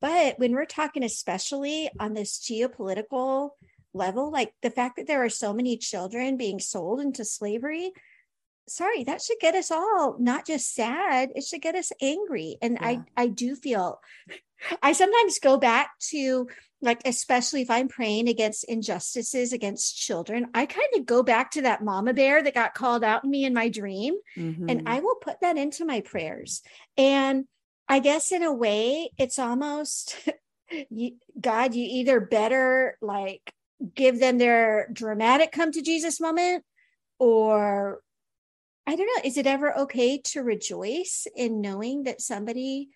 But 0.00 0.38
when 0.38 0.52
we're 0.52 0.66
talking 0.66 1.02
especially 1.02 1.88
on 1.98 2.12
this 2.12 2.38
geopolitical 2.38 3.50
level 3.94 4.30
like 4.30 4.52
the 4.62 4.70
fact 4.70 4.96
that 4.96 5.06
there 5.06 5.24
are 5.24 5.30
so 5.30 5.52
many 5.52 5.76
children 5.76 6.36
being 6.36 6.58
sold 6.58 7.00
into 7.00 7.24
slavery 7.24 7.92
sorry 8.66 9.04
that 9.04 9.20
should 9.20 9.38
get 9.40 9.54
us 9.54 9.70
all 9.70 10.16
not 10.18 10.46
just 10.46 10.74
sad 10.74 11.30
it 11.34 11.44
should 11.44 11.62
get 11.62 11.74
us 11.74 11.92
angry 12.00 12.56
and 12.62 12.78
yeah. 12.80 12.88
i 12.88 13.00
i 13.16 13.26
do 13.26 13.54
feel 13.54 14.00
i 14.82 14.92
sometimes 14.92 15.38
go 15.38 15.58
back 15.58 15.90
to 15.98 16.48
like 16.80 17.00
especially 17.04 17.60
if 17.60 17.70
i'm 17.70 17.88
praying 17.88 18.28
against 18.28 18.64
injustices 18.64 19.52
against 19.52 19.96
children 19.98 20.46
i 20.54 20.64
kind 20.64 20.88
of 20.96 21.04
go 21.04 21.22
back 21.22 21.50
to 21.50 21.62
that 21.62 21.84
mama 21.84 22.14
bear 22.14 22.42
that 22.42 22.54
got 22.54 22.74
called 22.74 23.04
out 23.04 23.24
in 23.24 23.30
me 23.30 23.44
in 23.44 23.52
my 23.52 23.68
dream 23.68 24.14
mm-hmm. 24.36 24.68
and 24.68 24.88
i 24.88 25.00
will 25.00 25.16
put 25.16 25.40
that 25.40 25.58
into 25.58 25.84
my 25.84 26.00
prayers 26.00 26.62
and 26.96 27.44
i 27.88 27.98
guess 27.98 28.32
in 28.32 28.42
a 28.42 28.52
way 28.52 29.10
it's 29.18 29.38
almost 29.38 30.16
god 31.40 31.74
you 31.74 31.86
either 31.90 32.18
better 32.18 32.96
like 33.02 33.52
give 33.94 34.20
them 34.20 34.38
their 34.38 34.88
dramatic 34.92 35.52
come 35.52 35.72
to 35.72 35.82
Jesus 35.82 36.20
moment? 36.20 36.64
Or 37.18 38.00
I 38.86 38.96
don't 38.96 39.06
know, 39.06 39.28
is 39.28 39.36
it 39.36 39.46
ever 39.46 39.76
okay 39.80 40.18
to 40.18 40.42
rejoice 40.42 41.26
in 41.34 41.60
knowing 41.60 42.04
that 42.04 42.20
somebody 42.20 42.90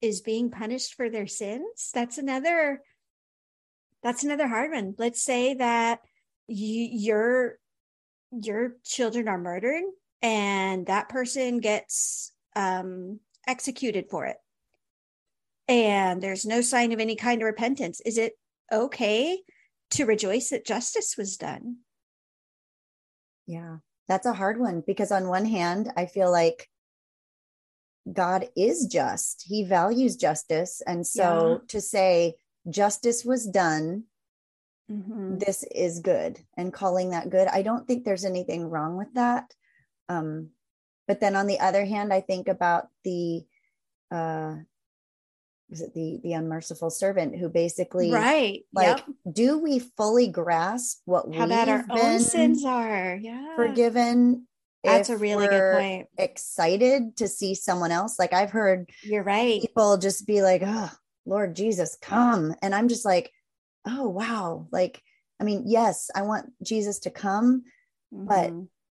is 0.00 0.20
being 0.20 0.50
punished 0.50 0.94
for 0.94 1.10
their 1.10 1.26
sins? 1.26 1.90
That's 1.94 2.18
another 2.18 2.82
that's 4.02 4.24
another 4.24 4.48
hard 4.48 4.72
one. 4.72 4.94
Let's 4.96 5.22
say 5.22 5.54
that 5.54 6.00
you, 6.48 6.88
your 6.90 7.58
your 8.32 8.76
children 8.84 9.28
are 9.28 9.38
murdered 9.38 9.82
and 10.22 10.86
that 10.86 11.08
person 11.08 11.58
gets 11.58 12.32
um, 12.56 13.20
executed 13.46 14.06
for 14.10 14.26
it 14.26 14.36
and 15.70 16.20
there's 16.20 16.44
no 16.44 16.60
sign 16.60 16.92
of 16.92 16.98
any 17.00 17.14
kind 17.14 17.40
of 17.40 17.46
repentance 17.46 18.00
is 18.04 18.18
it 18.18 18.34
okay 18.72 19.38
to 19.90 20.04
rejoice 20.04 20.50
that 20.50 20.64
justice 20.64 21.16
was 21.16 21.36
done. 21.36 21.78
Yeah, 23.46 23.78
that's 24.08 24.26
a 24.26 24.32
hard 24.32 24.60
one 24.60 24.82
because, 24.86 25.10
on 25.10 25.28
one 25.28 25.44
hand, 25.44 25.92
I 25.96 26.06
feel 26.06 26.30
like 26.30 26.68
God 28.10 28.48
is 28.56 28.86
just, 28.86 29.44
He 29.46 29.64
values 29.64 30.16
justice. 30.16 30.82
And 30.86 31.06
so 31.06 31.60
yeah. 31.60 31.66
to 31.68 31.80
say 31.80 32.34
justice 32.68 33.24
was 33.24 33.46
done, 33.46 34.04
mm-hmm. 34.90 35.38
this 35.38 35.64
is 35.74 36.00
good, 36.00 36.38
and 36.56 36.72
calling 36.72 37.10
that 37.10 37.30
good, 37.30 37.48
I 37.48 37.62
don't 37.62 37.86
think 37.86 38.04
there's 38.04 38.24
anything 38.24 38.70
wrong 38.70 38.96
with 38.96 39.12
that. 39.14 39.52
Um, 40.08 40.50
but 41.06 41.20
then 41.20 41.34
on 41.34 41.46
the 41.46 41.60
other 41.60 41.84
hand, 41.84 42.12
I 42.12 42.20
think 42.20 42.46
about 42.48 42.88
the 43.04 43.44
uh, 44.10 44.56
is 45.70 45.80
it 45.80 45.94
the 45.94 46.20
the 46.22 46.32
unmerciful 46.32 46.90
servant 46.90 47.38
who 47.38 47.48
basically 47.48 48.10
right. 48.10 48.64
like 48.74 48.98
yep. 48.98 49.06
do 49.32 49.58
we 49.58 49.78
fully 49.78 50.28
grasp 50.28 51.00
what 51.04 51.32
how 51.34 51.46
bad 51.46 51.68
our 51.68 51.84
own 51.90 52.18
sins 52.20 52.64
are. 52.64 53.18
Yeah. 53.20 53.54
forgiven 53.56 54.46
that's 54.82 55.10
a 55.10 55.16
really 55.16 55.46
good 55.46 55.76
point. 55.76 56.08
excited 56.18 57.16
to 57.18 57.28
see 57.28 57.54
someone 57.54 57.92
else? 57.92 58.18
Like 58.18 58.32
i've 58.32 58.50
heard 58.50 58.90
you're 59.02 59.22
right. 59.22 59.60
people 59.60 59.96
just 59.98 60.26
be 60.26 60.42
like 60.42 60.62
oh 60.64 60.90
lord 61.26 61.54
jesus 61.54 61.96
come. 62.00 62.54
And 62.62 62.74
i'm 62.74 62.88
just 62.88 63.04
like 63.04 63.32
oh 63.86 64.08
wow. 64.08 64.66
Like 64.70 65.02
i 65.40 65.44
mean 65.44 65.64
yes 65.66 66.10
i 66.14 66.22
want 66.22 66.52
jesus 66.62 67.00
to 67.00 67.10
come 67.10 67.64
mm-hmm. 68.12 68.26
but 68.26 68.52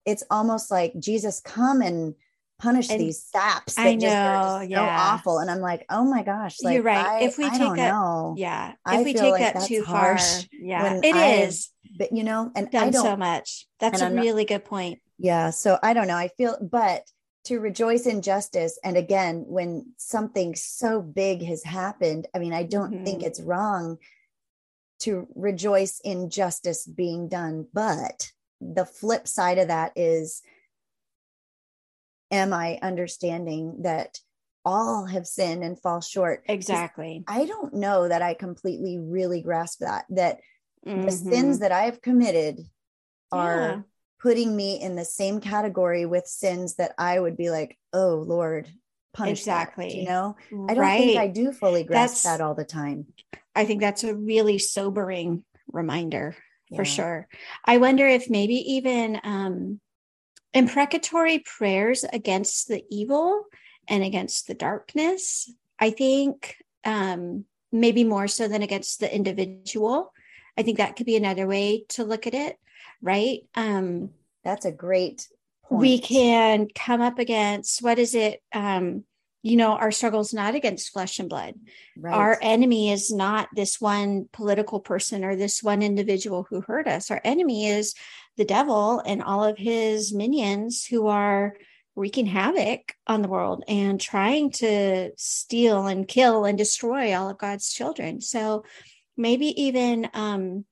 it's 0.06 0.24
almost 0.30 0.70
like 0.70 0.94
jesus 0.98 1.40
come 1.40 1.82
and 1.82 2.14
punish 2.60 2.90
and 2.90 3.00
these 3.00 3.22
saps 3.22 3.78
I 3.78 3.94
know, 3.94 4.00
just, 4.00 4.70
yeah. 4.70 4.76
so 4.78 5.14
awful. 5.14 5.38
And 5.38 5.50
I'm 5.50 5.60
like, 5.60 5.84
oh 5.90 6.04
my 6.04 6.22
gosh, 6.22 6.56
like, 6.62 6.74
you're 6.74 6.82
right. 6.82 7.04
I, 7.04 7.22
if 7.22 7.38
we 7.38 7.46
I 7.46 7.50
take 7.50 7.76
that, 7.76 7.92
know. 7.92 8.34
yeah, 8.36 8.70
if 8.70 8.76
I 8.84 9.02
we 9.02 9.14
take 9.14 9.32
like 9.32 9.54
that 9.54 9.66
too 9.66 9.82
far, 9.82 10.18
yeah, 10.52 11.00
it 11.02 11.16
is. 11.16 11.70
But 11.98 12.12
you 12.12 12.22
know, 12.22 12.52
and 12.54 12.70
done 12.70 12.88
I 12.88 12.90
don't 12.90 13.02
so 13.02 13.16
much. 13.16 13.66
That's 13.80 14.00
a 14.00 14.10
really 14.10 14.44
not, 14.44 14.48
good 14.48 14.64
point. 14.64 15.00
Yeah. 15.18 15.50
So 15.50 15.78
I 15.82 15.92
don't 15.92 16.06
know. 16.06 16.16
I 16.16 16.28
feel, 16.28 16.56
but 16.60 17.02
to 17.44 17.58
rejoice 17.58 18.06
in 18.06 18.22
justice, 18.22 18.78
and 18.84 18.96
again, 18.96 19.44
when 19.46 19.92
something 19.96 20.54
so 20.54 21.02
big 21.02 21.42
has 21.42 21.64
happened, 21.64 22.28
I 22.34 22.38
mean, 22.38 22.52
I 22.52 22.62
don't 22.62 22.92
mm-hmm. 22.92 23.04
think 23.04 23.22
it's 23.22 23.40
wrong 23.40 23.98
to 25.00 25.26
rejoice 25.34 26.00
in 26.04 26.30
justice 26.30 26.86
being 26.86 27.28
done, 27.28 27.66
but 27.72 28.30
the 28.60 28.84
flip 28.84 29.26
side 29.26 29.58
of 29.58 29.68
that 29.68 29.92
is 29.96 30.42
am 32.30 32.52
I 32.52 32.78
understanding 32.82 33.82
that 33.82 34.18
all 34.64 35.06
have 35.06 35.26
sinned 35.26 35.64
and 35.64 35.80
fall 35.80 36.00
short? 36.00 36.44
Exactly. 36.46 37.24
I 37.26 37.46
don't 37.46 37.74
know 37.74 38.08
that 38.08 38.22
I 38.22 38.34
completely 38.34 38.98
really 38.98 39.40
grasp 39.40 39.80
that, 39.80 40.04
that 40.10 40.40
mm-hmm. 40.86 41.06
the 41.06 41.12
sins 41.12 41.60
that 41.60 41.72
I 41.72 41.82
have 41.82 42.02
committed 42.02 42.60
are 43.32 43.60
yeah. 43.60 43.80
putting 44.20 44.54
me 44.54 44.80
in 44.80 44.96
the 44.96 45.04
same 45.04 45.40
category 45.40 46.06
with 46.06 46.26
sins 46.26 46.76
that 46.76 46.94
I 46.98 47.18
would 47.18 47.36
be 47.36 47.50
like, 47.50 47.78
oh 47.92 48.24
Lord, 48.26 48.68
punish 49.12 49.40
exactly. 49.40 49.88
That, 49.88 49.96
you 49.96 50.04
know, 50.04 50.36
I 50.68 50.74
don't 50.74 50.78
right. 50.78 50.98
think 50.98 51.18
I 51.18 51.28
do 51.28 51.52
fully 51.52 51.84
grasp 51.84 52.14
that's, 52.14 52.22
that 52.24 52.40
all 52.40 52.54
the 52.54 52.64
time. 52.64 53.06
I 53.54 53.64
think 53.64 53.80
that's 53.80 54.04
a 54.04 54.14
really 54.14 54.58
sobering 54.58 55.44
reminder 55.72 56.36
yeah. 56.68 56.76
for 56.76 56.84
sure. 56.84 57.28
I 57.64 57.78
wonder 57.78 58.06
if 58.06 58.30
maybe 58.30 58.74
even 58.74 59.20
um 59.24 59.80
imprecatory 60.54 61.40
prayers 61.40 62.04
against 62.12 62.68
the 62.68 62.84
evil 62.90 63.44
and 63.88 64.02
against 64.02 64.46
the 64.46 64.54
darkness. 64.54 65.52
I 65.78 65.90
think 65.90 66.56
um, 66.84 67.44
maybe 67.72 68.04
more 68.04 68.28
so 68.28 68.48
than 68.48 68.62
against 68.62 69.00
the 69.00 69.14
individual. 69.14 70.12
I 70.56 70.62
think 70.62 70.78
that 70.78 70.96
could 70.96 71.06
be 71.06 71.16
another 71.16 71.46
way 71.46 71.84
to 71.90 72.04
look 72.04 72.26
at 72.26 72.34
it, 72.34 72.58
right? 73.00 73.40
Um, 73.54 74.10
That's 74.44 74.64
a 74.64 74.72
great 74.72 75.28
point. 75.64 75.80
We 75.80 75.98
can 75.98 76.68
come 76.74 77.00
up 77.00 77.18
against 77.18 77.82
what 77.82 77.98
is 77.98 78.14
it? 78.14 78.42
Um, 78.52 79.04
you 79.42 79.56
know, 79.56 79.72
our 79.72 79.90
struggle 79.90 80.20
is 80.20 80.34
not 80.34 80.54
against 80.54 80.92
flesh 80.92 81.18
and 81.18 81.28
blood. 81.28 81.54
Right. 81.96 82.14
Our 82.14 82.38
enemy 82.42 82.90
is 82.90 83.10
not 83.10 83.48
this 83.54 83.80
one 83.80 84.28
political 84.32 84.80
person 84.80 85.24
or 85.24 85.34
this 85.34 85.62
one 85.62 85.82
individual 85.82 86.46
who 86.48 86.60
hurt 86.60 86.86
us. 86.86 87.10
Our 87.10 87.20
enemy 87.24 87.68
is 87.68 87.94
the 88.36 88.44
devil 88.44 89.00
and 89.04 89.22
all 89.22 89.44
of 89.44 89.56
his 89.56 90.12
minions 90.12 90.84
who 90.84 91.06
are 91.06 91.56
wreaking 91.96 92.26
havoc 92.26 92.94
on 93.06 93.22
the 93.22 93.28
world 93.28 93.64
and 93.66 94.00
trying 94.00 94.50
to 94.50 95.10
steal 95.16 95.86
and 95.86 96.06
kill 96.06 96.44
and 96.44 96.56
destroy 96.56 97.14
all 97.14 97.30
of 97.30 97.38
God's 97.38 97.72
children. 97.72 98.20
So 98.20 98.64
maybe 99.16 99.62
even 99.62 100.08
um 100.14 100.64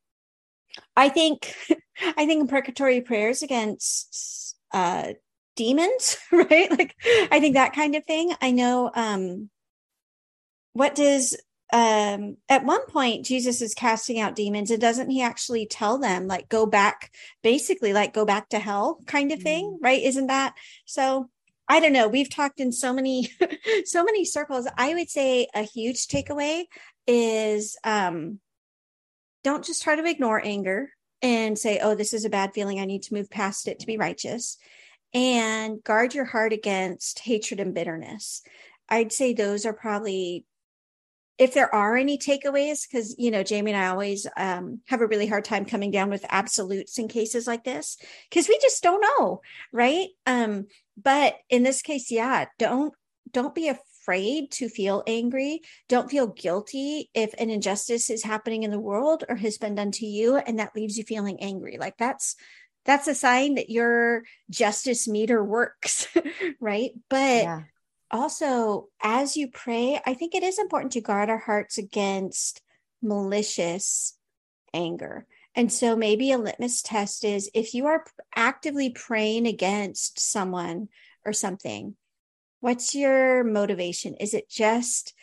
I 0.96 1.08
think 1.08 1.54
I 2.00 2.26
think 2.26 2.40
imprecatory 2.40 3.00
prayers 3.00 3.42
against 3.42 4.56
uh 4.72 5.12
demons, 5.58 6.16
right? 6.32 6.70
Like 6.70 6.94
I 7.30 7.40
think 7.40 7.54
that 7.54 7.74
kind 7.74 7.94
of 7.94 8.04
thing. 8.04 8.32
I 8.40 8.52
know 8.52 8.90
um 8.94 9.50
what 10.72 10.94
does 10.94 11.36
um 11.72 12.38
at 12.48 12.64
one 12.64 12.86
point 12.86 13.26
jesus 13.26 13.60
is 13.60 13.74
casting 13.74 14.18
out 14.18 14.34
demons 14.34 14.70
and 14.70 14.80
doesn't 14.80 15.10
he 15.10 15.20
actually 15.20 15.66
tell 15.66 15.98
them 15.98 16.26
like 16.26 16.48
go 16.48 16.64
back 16.64 17.10
basically 17.42 17.92
like 17.92 18.14
go 18.14 18.24
back 18.24 18.48
to 18.48 18.58
hell 18.58 18.98
kind 19.06 19.32
of 19.32 19.42
thing 19.42 19.66
mm-hmm. 19.66 19.84
right 19.84 20.02
isn't 20.02 20.28
that 20.28 20.54
so 20.86 21.28
i 21.68 21.78
don't 21.78 21.92
know 21.92 22.08
we've 22.08 22.30
talked 22.30 22.58
in 22.58 22.72
so 22.72 22.94
many 22.94 23.30
so 23.84 24.02
many 24.02 24.24
circles 24.24 24.66
i 24.78 24.94
would 24.94 25.10
say 25.10 25.46
a 25.54 25.62
huge 25.62 26.06
takeaway 26.06 26.64
is 27.06 27.76
um 27.84 28.38
don't 29.44 29.64
just 29.64 29.82
try 29.82 29.94
to 29.94 30.08
ignore 30.08 30.40
anger 30.42 30.90
and 31.20 31.58
say 31.58 31.80
oh 31.82 31.94
this 31.94 32.14
is 32.14 32.24
a 32.24 32.30
bad 32.30 32.54
feeling 32.54 32.80
i 32.80 32.86
need 32.86 33.02
to 33.02 33.12
move 33.12 33.28
past 33.28 33.68
it 33.68 33.80
to 33.80 33.86
be 33.86 33.98
righteous 33.98 34.56
and 35.14 35.82
guard 35.84 36.14
your 36.14 36.24
heart 36.24 36.52
against 36.52 37.20
hatred 37.20 37.60
and 37.60 37.74
bitterness 37.74 38.42
i'd 38.88 39.12
say 39.12 39.32
those 39.32 39.64
are 39.64 39.72
probably 39.72 40.44
if 41.38 41.54
there 41.54 41.72
are 41.72 41.96
any 41.96 42.18
takeaways, 42.18 42.86
because 42.86 43.14
you 43.16 43.30
know, 43.30 43.44
Jamie 43.44 43.70
and 43.72 43.80
I 43.80 43.88
always 43.88 44.26
um, 44.36 44.80
have 44.88 45.00
a 45.00 45.06
really 45.06 45.28
hard 45.28 45.44
time 45.44 45.64
coming 45.64 45.92
down 45.92 46.10
with 46.10 46.26
absolutes 46.28 46.98
in 46.98 47.06
cases 47.06 47.46
like 47.46 47.64
this, 47.64 47.96
because 48.28 48.48
we 48.48 48.58
just 48.60 48.82
don't 48.82 49.00
know, 49.00 49.40
right? 49.72 50.08
Um, 50.26 50.66
but 51.00 51.36
in 51.48 51.62
this 51.62 51.80
case, 51.80 52.10
yeah, 52.10 52.46
don't 52.58 52.92
don't 53.30 53.54
be 53.54 53.68
afraid 53.68 54.50
to 54.50 54.68
feel 54.68 55.04
angry. 55.06 55.60
Don't 55.88 56.10
feel 56.10 56.26
guilty 56.26 57.08
if 57.14 57.34
an 57.34 57.50
injustice 57.50 58.10
is 58.10 58.24
happening 58.24 58.64
in 58.64 58.70
the 58.70 58.80
world 58.80 59.22
or 59.28 59.36
has 59.36 59.58
been 59.58 59.76
done 59.76 59.92
to 59.92 60.06
you, 60.06 60.36
and 60.36 60.58
that 60.58 60.74
leaves 60.74 60.98
you 60.98 61.04
feeling 61.04 61.40
angry. 61.40 61.78
Like 61.78 61.98
that's 61.98 62.34
that's 62.88 63.06
a 63.06 63.14
sign 63.14 63.54
that 63.54 63.70
your 63.70 64.24
justice 64.50 65.06
meter 65.06 65.44
works, 65.44 66.08
right? 66.60 66.90
But 67.08 67.42
yeah 67.44 67.62
also, 68.10 68.88
as 69.02 69.36
you 69.36 69.48
pray, 69.48 70.00
I 70.06 70.14
think 70.14 70.34
it 70.34 70.42
is 70.42 70.58
important 70.58 70.92
to 70.92 71.00
guard 71.00 71.28
our 71.28 71.38
hearts 71.38 71.78
against 71.78 72.62
malicious 73.02 74.16
anger. 74.72 75.26
And 75.54 75.72
so 75.72 75.96
maybe 75.96 76.32
a 76.32 76.38
litmus 76.38 76.82
test 76.82 77.24
is 77.24 77.50
if 77.54 77.74
you 77.74 77.86
are 77.86 78.04
actively 78.34 78.90
praying 78.90 79.46
against 79.46 80.20
someone 80.20 80.88
or 81.24 81.32
something, 81.32 81.96
what's 82.60 82.94
your 82.94 83.44
motivation? 83.44 84.14
Is 84.14 84.34
it 84.34 84.48
just 84.48 85.14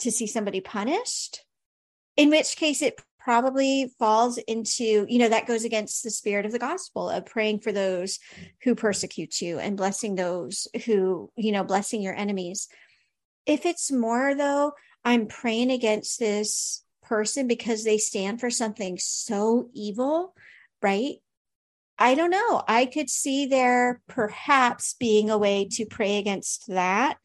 to 0.00 0.10
see 0.10 0.26
somebody 0.26 0.60
punished? 0.60 1.44
In 2.16 2.30
which 2.30 2.56
case, 2.56 2.82
it 2.82 3.00
probably 3.24 3.92
falls 3.98 4.38
into, 4.38 5.06
you 5.08 5.18
know, 5.18 5.28
that 5.28 5.46
goes 5.46 5.64
against 5.64 6.02
the 6.02 6.10
spirit 6.10 6.44
of 6.44 6.52
the 6.52 6.58
gospel 6.58 7.08
of 7.08 7.26
praying 7.26 7.60
for 7.60 7.72
those 7.72 8.18
who 8.62 8.74
persecute 8.74 9.40
you 9.40 9.58
and 9.58 9.76
blessing 9.76 10.14
those 10.14 10.66
who, 10.86 11.30
you 11.36 11.52
know, 11.52 11.62
blessing 11.64 12.02
your 12.02 12.14
enemies. 12.14 12.68
If 13.46 13.66
it's 13.66 13.92
more 13.92 14.34
though, 14.34 14.72
I'm 15.04 15.26
praying 15.26 15.70
against 15.70 16.18
this 16.18 16.84
person 17.02 17.46
because 17.46 17.84
they 17.84 17.98
stand 17.98 18.40
for 18.40 18.50
something 18.50 18.98
so 18.98 19.68
evil, 19.72 20.34
right? 20.80 21.16
I 21.98 22.14
don't 22.14 22.30
know. 22.30 22.62
I 22.66 22.86
could 22.86 23.10
see 23.10 23.46
there 23.46 24.00
perhaps 24.08 24.96
being 24.98 25.30
a 25.30 25.38
way 25.38 25.68
to 25.72 25.86
pray 25.86 26.18
against 26.18 26.66
that 26.68 27.18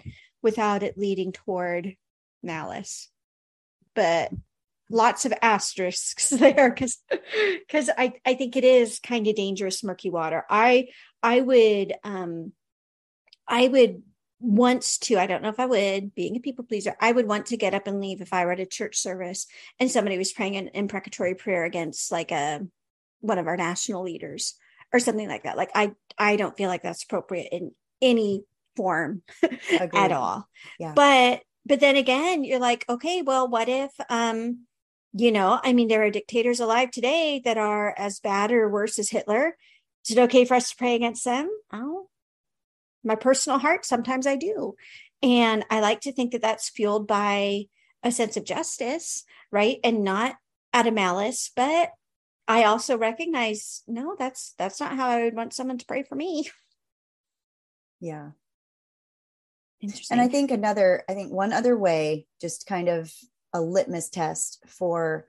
without 0.43 0.83
it 0.83 0.97
leading 0.97 1.31
toward 1.31 1.95
malice. 2.43 3.09
But 3.95 4.31
lots 4.89 5.25
of 5.25 5.33
asterisks 5.41 6.29
there 6.31 6.69
because 6.69 6.97
because 7.67 7.89
I, 7.97 8.13
I 8.25 8.33
think 8.35 8.55
it 8.55 8.63
is 8.63 8.99
kind 8.99 9.27
of 9.27 9.35
dangerous 9.35 9.83
murky 9.83 10.09
water. 10.09 10.45
I 10.49 10.87
i 11.23 11.41
would 11.41 11.93
um 12.03 12.51
i 13.47 13.67
would 13.67 14.03
want 14.39 14.83
to 15.01 15.17
i 15.17 15.25
don't 15.25 15.41
know 15.41 15.49
if 15.49 15.59
i 15.59 15.65
would 15.65 16.13
being 16.13 16.35
a 16.35 16.39
people 16.39 16.63
pleaser 16.63 16.95
i 17.01 17.11
would 17.11 17.27
want 17.27 17.47
to 17.47 17.57
get 17.57 17.73
up 17.73 17.87
and 17.87 17.99
leave 17.99 18.21
if 18.21 18.31
i 18.33 18.45
were 18.45 18.51
at 18.51 18.59
a 18.59 18.67
church 18.67 18.95
service 18.95 19.47
and 19.79 19.89
somebody 19.89 20.15
was 20.15 20.31
praying 20.31 20.55
an 20.55 20.69
imprecatory 20.75 21.33
prayer 21.33 21.65
against 21.65 22.11
like 22.11 22.31
a 22.31 22.61
one 23.21 23.39
of 23.39 23.47
our 23.47 23.57
national 23.57 24.03
leaders 24.03 24.55
or 24.93 24.99
something 24.99 25.27
like 25.27 25.43
that. 25.43 25.57
Like 25.57 25.71
i 25.75 25.93
i 26.17 26.35
don't 26.35 26.55
feel 26.57 26.69
like 26.69 26.83
that's 26.83 27.03
appropriate 27.03 27.49
in 27.51 27.71
any 28.01 28.43
form 28.75 29.23
at 29.93 30.11
all. 30.11 30.47
Yeah. 30.79 30.93
But 30.95 31.41
but 31.65 31.79
then 31.79 31.97
again 31.97 32.43
you're 32.43 32.59
like 32.59 32.85
okay 32.87 33.21
well 33.21 33.47
what 33.47 33.67
if 33.67 33.91
um 34.09 34.59
you 35.13 35.31
know, 35.31 35.59
I 35.63 35.73
mean, 35.73 35.87
there 35.87 36.03
are 36.03 36.11
dictators 36.11 36.59
alive 36.59 36.91
today 36.91 37.41
that 37.45 37.57
are 37.57 37.93
as 37.97 38.19
bad 38.19 38.51
or 38.51 38.69
worse 38.69 38.99
as 38.99 39.09
Hitler. 39.09 39.57
Is 40.07 40.15
it 40.17 40.21
okay 40.23 40.45
for 40.45 40.55
us 40.55 40.69
to 40.69 40.75
pray 40.77 40.95
against 40.95 41.25
them? 41.25 41.49
Oh, 41.71 42.07
my 43.03 43.15
personal 43.15 43.59
heart, 43.59 43.85
sometimes 43.85 44.27
I 44.27 44.35
do. 44.35 44.75
And 45.23 45.65
I 45.69 45.79
like 45.79 46.01
to 46.01 46.11
think 46.11 46.31
that 46.31 46.41
that's 46.41 46.69
fueled 46.69 47.07
by 47.07 47.65
a 48.03 48.11
sense 48.11 48.37
of 48.37 48.45
justice, 48.45 49.23
right? 49.51 49.79
And 49.83 50.03
not 50.03 50.35
out 50.73 50.87
of 50.87 50.93
malice, 50.93 51.51
but 51.55 51.91
I 52.47 52.63
also 52.63 52.97
recognize 52.97 53.83
no, 53.87 54.15
that's 54.17 54.53
that's 54.57 54.79
not 54.79 54.95
how 54.95 55.09
I 55.09 55.23
would 55.23 55.35
want 55.35 55.53
someone 55.53 55.77
to 55.77 55.85
pray 55.85 56.03
for 56.03 56.15
me. 56.15 56.49
Yeah. 57.99 58.29
Interesting. 59.81 60.19
And 60.19 60.21
I 60.21 60.31
think 60.31 60.51
another, 60.51 61.03
I 61.09 61.15
think 61.15 61.33
one 61.33 61.51
other 61.51 61.75
way, 61.75 62.27
just 62.39 62.67
kind 62.67 62.89
of 62.89 63.11
a 63.57 63.61
litmus 63.61 64.09
test 64.09 64.63
for 64.67 65.25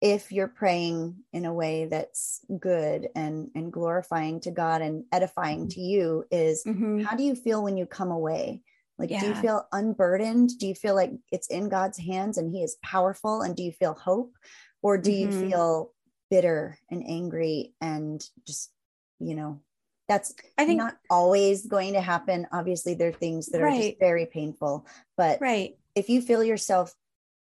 if 0.00 0.32
you're 0.32 0.48
praying 0.48 1.16
in 1.32 1.44
a 1.44 1.52
way 1.52 1.86
that's 1.86 2.40
good 2.58 3.08
and 3.14 3.50
and 3.54 3.72
glorifying 3.72 4.40
to 4.40 4.50
God 4.50 4.82
and 4.82 5.04
edifying 5.12 5.68
to 5.70 5.80
you 5.80 6.24
is 6.30 6.62
mm-hmm. 6.64 7.00
how 7.00 7.16
do 7.16 7.24
you 7.24 7.34
feel 7.34 7.62
when 7.62 7.76
you 7.76 7.86
come 7.86 8.10
away 8.10 8.62
like 8.98 9.10
yeah. 9.10 9.20
do 9.20 9.26
you 9.26 9.34
feel 9.34 9.66
unburdened 9.72 10.50
do 10.58 10.68
you 10.68 10.74
feel 10.74 10.94
like 10.94 11.10
it's 11.32 11.48
in 11.48 11.68
God's 11.68 11.98
hands 11.98 12.38
and 12.38 12.54
he 12.54 12.62
is 12.62 12.76
powerful 12.82 13.42
and 13.42 13.56
do 13.56 13.64
you 13.64 13.72
feel 13.72 13.94
hope 13.94 14.32
or 14.80 14.96
do 14.96 15.10
mm-hmm. 15.10 15.32
you 15.32 15.50
feel 15.50 15.92
bitter 16.30 16.78
and 16.88 17.02
angry 17.06 17.74
and 17.80 18.24
just 18.46 18.70
you 19.18 19.34
know 19.34 19.60
that's 20.08 20.34
i 20.56 20.64
think 20.64 20.78
not 20.78 20.96
always 21.10 21.66
going 21.66 21.94
to 21.94 22.00
happen 22.00 22.46
obviously 22.52 22.94
there 22.94 23.08
are 23.08 23.12
things 23.12 23.46
that 23.46 23.60
right. 23.60 23.72
are 23.72 23.82
just 23.88 23.98
very 23.98 24.26
painful 24.26 24.86
but 25.16 25.40
right 25.40 25.76
if 25.94 26.08
you 26.08 26.22
feel 26.22 26.42
yourself 26.42 26.94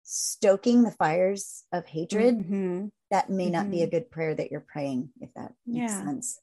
stoking 0.04 0.84
the 0.84 0.92
fires 0.92 1.64
of 1.72 1.86
hatred, 1.86 2.40
mm-hmm. 2.40 2.88
that 3.10 3.30
may 3.30 3.46
mm-hmm. 3.46 3.54
not 3.54 3.72
be 3.72 3.82
a 3.82 3.86
mm-hmm. 3.86 3.92
good 3.92 4.12
prayer 4.12 4.36
that 4.36 4.52
you're 4.52 4.60
praying, 4.62 5.10
if 5.20 5.34
that 5.36 5.54
makes 5.66 5.92
yeah. 5.92 6.04
sense. 6.04 6.40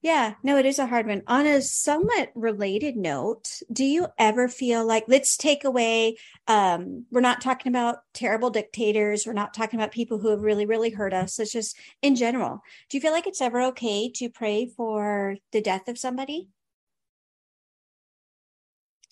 Yeah, 0.00 0.34
no, 0.42 0.58
it 0.58 0.66
is 0.66 0.78
a 0.78 0.86
hard 0.86 1.06
one. 1.06 1.22
On 1.26 1.46
a 1.46 1.62
somewhat 1.62 2.30
related 2.34 2.96
note, 2.96 3.60
do 3.72 3.84
you 3.84 4.08
ever 4.18 4.48
feel 4.48 4.86
like 4.86 5.04
let's 5.08 5.36
take 5.36 5.64
away 5.64 6.16
um 6.48 7.06
we're 7.10 7.20
not 7.20 7.40
talking 7.40 7.70
about 7.70 7.98
terrible 8.12 8.50
dictators, 8.50 9.26
we're 9.26 9.32
not 9.32 9.54
talking 9.54 9.78
about 9.78 9.92
people 9.92 10.18
who 10.18 10.30
have 10.30 10.40
really 10.40 10.66
really 10.66 10.90
hurt 10.90 11.12
us. 11.12 11.38
It's 11.38 11.52
just 11.52 11.76
in 12.00 12.16
general. 12.16 12.62
Do 12.88 12.96
you 12.96 13.00
feel 13.00 13.12
like 13.12 13.26
it's 13.26 13.40
ever 13.40 13.62
okay 13.62 14.10
to 14.16 14.28
pray 14.28 14.66
for 14.66 15.36
the 15.52 15.60
death 15.60 15.88
of 15.88 15.98
somebody? 15.98 16.48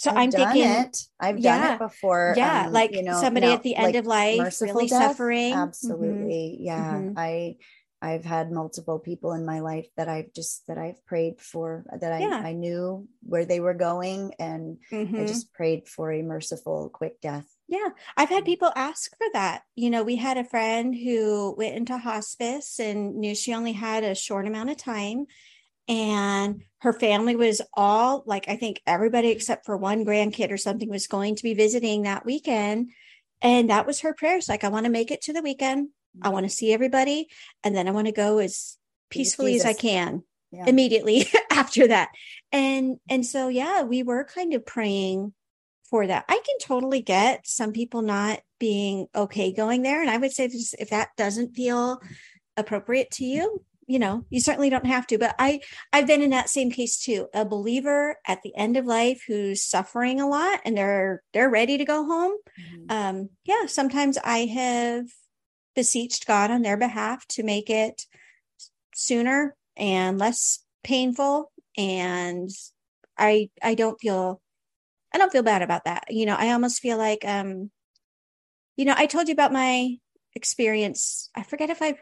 So 0.00 0.12
i 0.12 0.22
am 0.22 0.30
thinking 0.30 0.64
it. 0.64 0.96
I've 1.20 1.38
yeah, 1.38 1.60
done 1.60 1.74
it 1.74 1.78
before. 1.78 2.32
Yeah, 2.34 2.68
um, 2.68 2.72
like 2.72 2.92
you 2.92 3.02
know, 3.02 3.20
somebody 3.20 3.48
no, 3.48 3.52
at 3.52 3.62
the 3.62 3.76
end 3.76 3.84
like 3.84 3.94
of 3.96 4.06
life, 4.06 4.58
really 4.62 4.86
death, 4.86 5.10
suffering. 5.10 5.52
Mm-hmm. 5.52 5.60
Absolutely, 5.60 6.56
mm-hmm. 6.56 6.64
yeah. 6.64 6.94
Mm-hmm. 6.94 7.18
I 7.18 7.56
I've 8.00 8.24
had 8.24 8.50
multiple 8.50 8.98
people 8.98 9.32
in 9.32 9.44
my 9.44 9.60
life 9.60 9.88
that 9.98 10.08
I've 10.08 10.32
just 10.32 10.66
that 10.68 10.78
I've 10.78 11.04
prayed 11.04 11.38
for 11.38 11.84
that 12.00 12.14
I, 12.14 12.20
yeah. 12.20 12.42
I 12.42 12.54
knew 12.54 13.08
where 13.24 13.44
they 13.44 13.60
were 13.60 13.74
going 13.74 14.32
and 14.38 14.78
mm-hmm. 14.90 15.16
I 15.16 15.26
just 15.26 15.52
prayed 15.52 15.86
for 15.86 16.10
a 16.10 16.22
merciful 16.22 16.88
quick 16.88 17.20
death. 17.20 17.46
Yeah, 17.68 17.90
I've 18.16 18.30
had 18.30 18.46
people 18.46 18.72
ask 18.74 19.14
for 19.18 19.26
that. 19.34 19.64
You 19.76 19.90
know, 19.90 20.02
we 20.02 20.16
had 20.16 20.38
a 20.38 20.44
friend 20.44 20.94
who 20.94 21.54
went 21.58 21.76
into 21.76 21.98
hospice 21.98 22.80
and 22.80 23.16
knew 23.16 23.34
she 23.34 23.52
only 23.52 23.72
had 23.72 24.02
a 24.02 24.14
short 24.14 24.46
amount 24.46 24.70
of 24.70 24.78
time 24.78 25.26
and 25.90 26.62
her 26.78 26.92
family 26.92 27.36
was 27.36 27.60
all 27.74 28.22
like 28.24 28.48
i 28.48 28.56
think 28.56 28.80
everybody 28.86 29.28
except 29.28 29.66
for 29.66 29.76
one 29.76 30.06
grandkid 30.06 30.50
or 30.50 30.56
something 30.56 30.88
was 30.88 31.08
going 31.08 31.34
to 31.34 31.42
be 31.42 31.52
visiting 31.52 32.02
that 32.02 32.24
weekend. 32.24 32.92
And 33.42 33.70
that 33.70 33.86
was 33.86 34.00
her 34.00 34.14
prayers 34.14 34.48
like 34.48 34.64
i 34.64 34.68
want 34.68 34.86
to 34.86 34.92
make 34.92 35.10
it 35.10 35.22
to 35.22 35.32
the 35.34 35.42
weekend. 35.42 35.88
I 36.22 36.30
want 36.30 36.44
to 36.46 36.50
see 36.50 36.72
everybody. 36.72 37.28
And 37.64 37.74
then 37.76 37.88
i 37.88 37.90
want 37.90 38.06
to 38.06 38.12
go 38.12 38.38
as 38.38 38.78
peacefully 39.10 39.56
as 39.56 39.66
i 39.66 39.72
can 39.72 40.22
yeah. 40.52 40.64
immediately 40.66 41.26
after 41.50 41.88
that. 41.88 42.10
And 42.52 42.98
and 43.08 43.26
so 43.26 43.48
yeah 43.48 43.82
we 43.82 44.02
were 44.02 44.24
kind 44.24 44.54
of 44.54 44.64
praying 44.64 45.34
for 45.90 46.06
that. 46.06 46.24
I 46.28 46.40
can 46.46 46.58
totally 46.62 47.02
get 47.02 47.48
some 47.48 47.72
people 47.72 48.02
not 48.02 48.40
being 48.60 49.08
okay 49.12 49.52
going 49.52 49.82
there. 49.82 50.00
And 50.00 50.10
i 50.10 50.18
would 50.18 50.32
say 50.32 50.44
if 50.78 50.90
that 50.90 51.08
doesn't 51.16 51.56
feel 51.56 52.00
appropriate 52.56 53.10
to 53.12 53.24
you 53.24 53.64
you 53.90 53.98
know 53.98 54.24
you 54.30 54.38
certainly 54.38 54.70
don't 54.70 54.86
have 54.86 55.04
to 55.04 55.18
but 55.18 55.34
i 55.40 55.58
i've 55.92 56.06
been 56.06 56.22
in 56.22 56.30
that 56.30 56.48
same 56.48 56.70
case 56.70 57.02
too. 57.02 57.26
A 57.34 57.44
believer 57.44 58.16
at 58.24 58.40
the 58.42 58.54
end 58.56 58.76
of 58.76 58.86
life 58.86 59.24
who's 59.26 59.64
suffering 59.64 60.20
a 60.20 60.28
lot 60.28 60.60
and 60.64 60.76
they're 60.76 61.22
they're 61.32 61.50
ready 61.50 61.76
to 61.76 61.84
go 61.84 62.04
home. 62.06 62.32
Mm-hmm. 62.60 62.96
um 62.96 63.28
yeah 63.44 63.66
sometimes 63.66 64.16
i 64.22 64.38
have 64.46 65.06
beseeched 65.74 66.28
god 66.28 66.52
on 66.52 66.62
their 66.62 66.76
behalf 66.76 67.26
to 67.30 67.42
make 67.42 67.68
it 67.68 68.02
sooner 68.94 69.56
and 69.76 70.18
less 70.18 70.60
painful 70.84 71.50
and 71.76 72.48
i 73.18 73.50
i 73.60 73.74
don't 73.74 74.00
feel 74.00 74.40
i 75.12 75.18
don't 75.18 75.32
feel 75.32 75.42
bad 75.42 75.62
about 75.62 75.84
that. 75.86 76.04
You 76.10 76.26
know 76.26 76.36
i 76.38 76.52
almost 76.52 76.80
feel 76.80 76.96
like 76.96 77.24
um 77.24 77.72
you 78.76 78.84
know 78.84 78.94
i 78.96 79.06
told 79.06 79.26
you 79.26 79.32
about 79.32 79.52
my 79.52 79.96
experience. 80.36 81.28
I 81.34 81.42
forget 81.42 81.70
if 81.70 81.82
i 81.82 81.98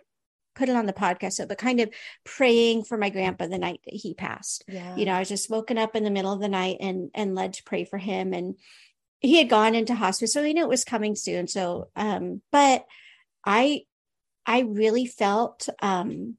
put 0.58 0.68
it 0.68 0.76
on 0.76 0.86
the 0.86 0.92
podcast, 0.92 1.34
so, 1.34 1.46
but 1.46 1.56
kind 1.56 1.80
of 1.80 1.88
praying 2.24 2.84
for 2.84 2.98
my 2.98 3.10
grandpa 3.10 3.46
the 3.46 3.58
night 3.58 3.80
that 3.84 3.94
he 3.94 4.12
passed. 4.12 4.64
Yeah. 4.66 4.96
You 4.96 5.06
know, 5.06 5.12
I 5.12 5.20
was 5.20 5.28
just 5.28 5.48
woken 5.48 5.78
up 5.78 5.94
in 5.94 6.02
the 6.02 6.10
middle 6.10 6.32
of 6.32 6.40
the 6.40 6.48
night 6.48 6.78
and 6.80 7.10
and 7.14 7.34
led 7.34 7.54
to 7.54 7.64
pray 7.64 7.84
for 7.84 7.96
him. 7.96 8.34
And 8.34 8.56
he 9.20 9.38
had 9.38 9.48
gone 9.48 9.74
into 9.74 9.94
hospice, 9.94 10.32
so 10.32 10.42
he 10.42 10.52
knew 10.52 10.64
it 10.64 10.68
was 10.68 10.84
coming 10.84 11.14
soon. 11.14 11.46
So 11.46 11.88
um, 11.94 12.42
but 12.50 12.84
I 13.46 13.82
I 14.44 14.60
really 14.60 15.06
felt 15.06 15.68
um 15.80 16.36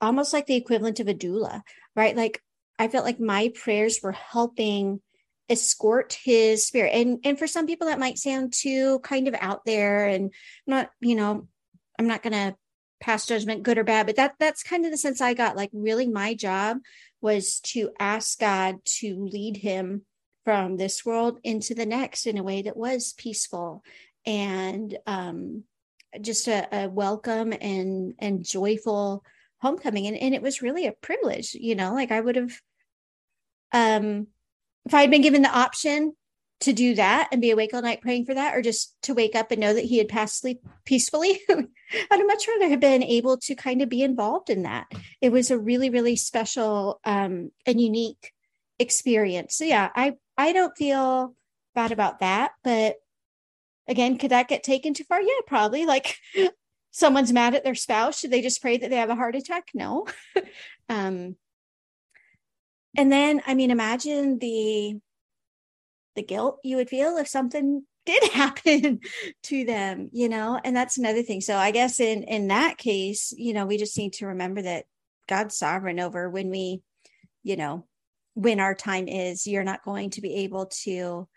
almost 0.00 0.32
like 0.32 0.46
the 0.46 0.56
equivalent 0.56 0.98
of 1.00 1.08
a 1.08 1.14
doula, 1.14 1.62
right? 1.94 2.16
Like 2.16 2.42
I 2.78 2.88
felt 2.88 3.04
like 3.04 3.20
my 3.20 3.52
prayers 3.54 4.00
were 4.02 4.12
helping 4.12 5.00
escort 5.48 6.18
his 6.24 6.66
spirit. 6.66 6.92
And 6.94 7.20
and 7.24 7.38
for 7.38 7.46
some 7.46 7.66
people 7.66 7.86
that 7.86 7.98
might 8.00 8.18
sound 8.18 8.52
too 8.52 8.98
kind 9.00 9.28
of 9.28 9.34
out 9.40 9.64
there 9.64 10.06
and 10.06 10.32
not, 10.66 10.90
you 11.00 11.14
know, 11.14 11.46
I'm 11.98 12.06
not 12.08 12.22
gonna 12.22 12.56
pass 13.00 13.26
judgment 13.26 13.62
good 13.62 13.78
or 13.78 13.84
bad 13.84 14.06
but 14.06 14.16
that 14.16 14.34
that's 14.38 14.62
kind 14.62 14.84
of 14.84 14.90
the 14.90 14.96
sense 14.96 15.20
i 15.20 15.34
got. 15.34 15.56
Like 15.56 15.70
really 15.72 16.06
my 16.06 16.34
job 16.34 16.78
was 17.20 17.60
to 17.60 17.90
ask 17.98 18.38
god 18.38 18.84
to 18.84 19.26
lead 19.26 19.56
him 19.56 20.02
from 20.44 20.76
this 20.76 21.04
world 21.04 21.38
into 21.44 21.74
the 21.74 21.86
next 21.86 22.26
in 22.26 22.38
a 22.38 22.42
way 22.42 22.62
that 22.62 22.76
was 22.76 23.12
peaceful 23.12 23.82
and 24.26 24.96
um, 25.06 25.64
just 26.20 26.48
a, 26.48 26.84
a, 26.84 26.88
welcome 26.88 27.52
and 27.60 28.14
and 28.18 28.44
joyful 28.44 29.24
homecoming. 29.60 30.06
And, 30.06 30.16
and 30.16 30.34
it 30.34 30.42
was 30.42 30.62
really 30.62 30.86
a 30.86 30.92
privilege 30.92 31.54
you 31.54 31.74
know 31.74 31.92
like 31.92 32.10
i 32.10 32.20
would 32.20 32.36
have 32.36 32.60
um 33.72 34.26
if 34.86 34.94
i 34.94 35.02
had 35.02 35.10
been 35.10 35.22
given 35.22 35.42
the 35.42 35.56
option 35.56 36.14
to 36.60 36.72
do 36.72 36.94
that 36.94 37.28
and 37.32 37.40
be 37.40 37.50
awake 37.50 37.72
all 37.72 37.82
night 37.82 38.02
praying 38.02 38.26
for 38.26 38.34
that, 38.34 38.54
or 38.54 38.62
just 38.62 38.94
to 39.02 39.14
wake 39.14 39.34
up 39.34 39.50
and 39.50 39.60
know 39.60 39.72
that 39.72 39.84
he 39.84 39.98
had 39.98 40.08
passed 40.08 40.38
sleep 40.38 40.60
peacefully. 40.84 41.40
I'd 41.50 42.26
much 42.26 42.46
rather 42.46 42.68
have 42.68 42.80
been 42.80 43.02
able 43.02 43.38
to 43.38 43.54
kind 43.54 43.80
of 43.82 43.88
be 43.88 44.02
involved 44.02 44.50
in 44.50 44.62
that. 44.62 44.86
It 45.20 45.32
was 45.32 45.50
a 45.50 45.58
really, 45.58 45.90
really 45.90 46.16
special 46.16 47.00
um, 47.04 47.50
and 47.66 47.80
unique 47.80 48.32
experience. 48.78 49.56
So 49.56 49.64
yeah, 49.64 49.90
I 49.94 50.14
I 50.36 50.52
don't 50.52 50.76
feel 50.76 51.34
bad 51.74 51.92
about 51.92 52.20
that, 52.20 52.52
but 52.62 52.96
again, 53.88 54.18
could 54.18 54.30
that 54.30 54.48
get 54.48 54.62
taken 54.62 54.94
too 54.94 55.04
far? 55.04 55.20
Yeah, 55.20 55.40
probably. 55.46 55.86
Like 55.86 56.16
someone's 56.90 57.32
mad 57.32 57.54
at 57.54 57.64
their 57.64 57.74
spouse, 57.74 58.20
should 58.20 58.30
they 58.30 58.42
just 58.42 58.62
pray 58.62 58.76
that 58.76 58.90
they 58.90 58.96
have 58.96 59.10
a 59.10 59.14
heart 59.14 59.34
attack? 59.34 59.68
No. 59.74 60.06
um, 60.88 61.36
and 62.96 63.12
then, 63.12 63.42
I 63.46 63.54
mean, 63.54 63.70
imagine 63.70 64.38
the 64.38 64.96
the 66.16 66.22
guilt 66.22 66.58
you 66.64 66.76
would 66.76 66.88
feel 66.88 67.16
if 67.16 67.28
something 67.28 67.84
did 68.06 68.24
happen 68.32 69.00
to 69.44 69.64
them 69.64 70.08
you 70.12 70.28
know? 70.28 70.60
And 70.62 70.74
that's 70.74 70.98
another 70.98 71.22
thing. 71.22 71.40
So 71.40 71.56
i 71.56 71.70
guess 71.70 72.00
in 72.00 72.22
in 72.24 72.48
that 72.48 72.78
case 72.78 73.32
you 73.36 73.52
know 73.52 73.66
we 73.66 73.78
just 73.78 73.96
need 73.98 74.14
to 74.14 74.26
remember 74.26 74.62
that 74.62 74.84
god's 75.28 75.56
sovereign 75.56 76.00
over 76.00 76.28
when 76.28 76.50
we 76.50 76.82
you 77.42 77.56
know 77.56 77.86
when 78.34 78.60
our 78.60 78.74
time 78.74 79.08
is 79.08 79.46
you're 79.46 79.64
not 79.64 79.84
going 79.84 80.10
to 80.10 80.20
be 80.20 80.36
able 80.36 80.66
to 80.66 81.28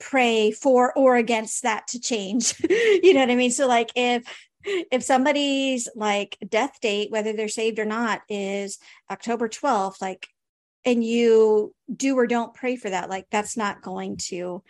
pray 0.00 0.50
for 0.50 0.96
or 0.96 1.16
against 1.16 1.62
that 1.62 1.86
to 1.88 2.00
change. 2.00 2.54
You 2.70 3.14
know 3.14 3.20
what 3.20 3.30
i 3.30 3.36
mean? 3.36 3.50
So 3.50 3.66
like 3.66 3.90
if 3.94 4.24
if 4.64 5.02
somebody's 5.02 5.88
like 5.94 6.38
death 6.48 6.78
date 6.80 7.10
whether 7.10 7.32
they're 7.32 7.48
saved 7.48 7.78
or 7.78 7.84
not 7.84 8.22
is 8.30 8.78
october 9.10 9.46
12th 9.46 10.00
like 10.00 10.26
and 10.84 11.04
you 11.04 11.74
do 11.94 12.16
or 12.18 12.26
don't 12.26 12.54
pray 12.54 12.76
for 12.76 12.90
that 12.90 13.10
like 13.10 13.26
that's 13.30 13.56
not 13.56 13.82
going 13.82 14.16
to 14.16 14.62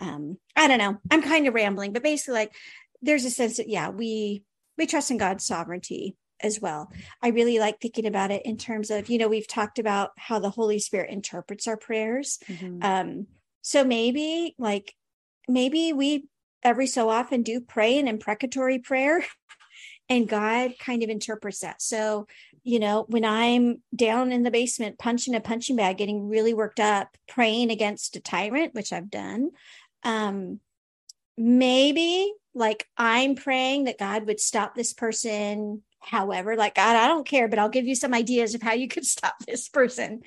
um 0.00 0.36
i 0.56 0.68
don't 0.68 0.78
know 0.78 0.96
i'm 1.10 1.22
kind 1.22 1.46
of 1.46 1.54
rambling 1.54 1.92
but 1.92 2.02
basically 2.02 2.34
like 2.34 2.54
there's 3.02 3.24
a 3.24 3.30
sense 3.30 3.56
that 3.56 3.68
yeah 3.68 3.90
we 3.90 4.42
we 4.78 4.86
trust 4.86 5.10
in 5.10 5.18
god's 5.18 5.44
sovereignty 5.44 6.16
as 6.42 6.60
well. 6.60 6.90
I 7.22 7.28
really 7.28 7.58
like 7.58 7.80
thinking 7.80 8.06
about 8.06 8.30
it 8.30 8.44
in 8.44 8.56
terms 8.56 8.90
of 8.90 9.08
you 9.08 9.18
know 9.18 9.28
we've 9.28 9.48
talked 9.48 9.78
about 9.78 10.10
how 10.16 10.38
the 10.38 10.50
holy 10.50 10.78
spirit 10.78 11.10
interprets 11.10 11.66
our 11.66 11.76
prayers. 11.76 12.38
Mm-hmm. 12.48 12.82
um 12.82 13.26
so 13.62 13.84
maybe 13.84 14.54
like 14.58 14.94
maybe 15.48 15.92
we 15.92 16.26
every 16.62 16.86
so 16.86 17.08
often 17.08 17.42
do 17.42 17.60
pray 17.60 17.98
an 17.98 18.08
imprecatory 18.08 18.78
prayer 18.78 19.24
and 20.08 20.28
god 20.28 20.74
kind 20.78 21.02
of 21.02 21.10
interprets 21.10 21.60
that. 21.60 21.80
So 21.80 22.26
you 22.64 22.78
know, 22.78 23.04
when 23.08 23.24
I'm 23.24 23.82
down 23.94 24.30
in 24.30 24.42
the 24.42 24.50
basement 24.50 24.98
punching 24.98 25.34
a 25.34 25.40
punching 25.40 25.76
bag, 25.76 25.98
getting 25.98 26.28
really 26.28 26.54
worked 26.54 26.80
up, 26.80 27.16
praying 27.28 27.70
against 27.70 28.16
a 28.16 28.20
tyrant, 28.20 28.74
which 28.74 28.92
I've 28.92 29.10
done, 29.10 29.50
um, 30.04 30.60
maybe 31.36 32.32
like 32.54 32.86
I'm 32.96 33.34
praying 33.34 33.84
that 33.84 33.98
God 33.98 34.26
would 34.26 34.40
stop 34.40 34.74
this 34.74 34.92
person. 34.92 35.82
However, 36.00 36.56
like 36.56 36.74
God, 36.74 36.96
I 36.96 37.08
don't 37.08 37.26
care, 37.26 37.48
but 37.48 37.58
I'll 37.58 37.68
give 37.68 37.86
you 37.86 37.94
some 37.94 38.14
ideas 38.14 38.54
of 38.54 38.62
how 38.62 38.74
you 38.74 38.88
could 38.88 39.06
stop 39.06 39.34
this 39.46 39.68
person. 39.68 40.22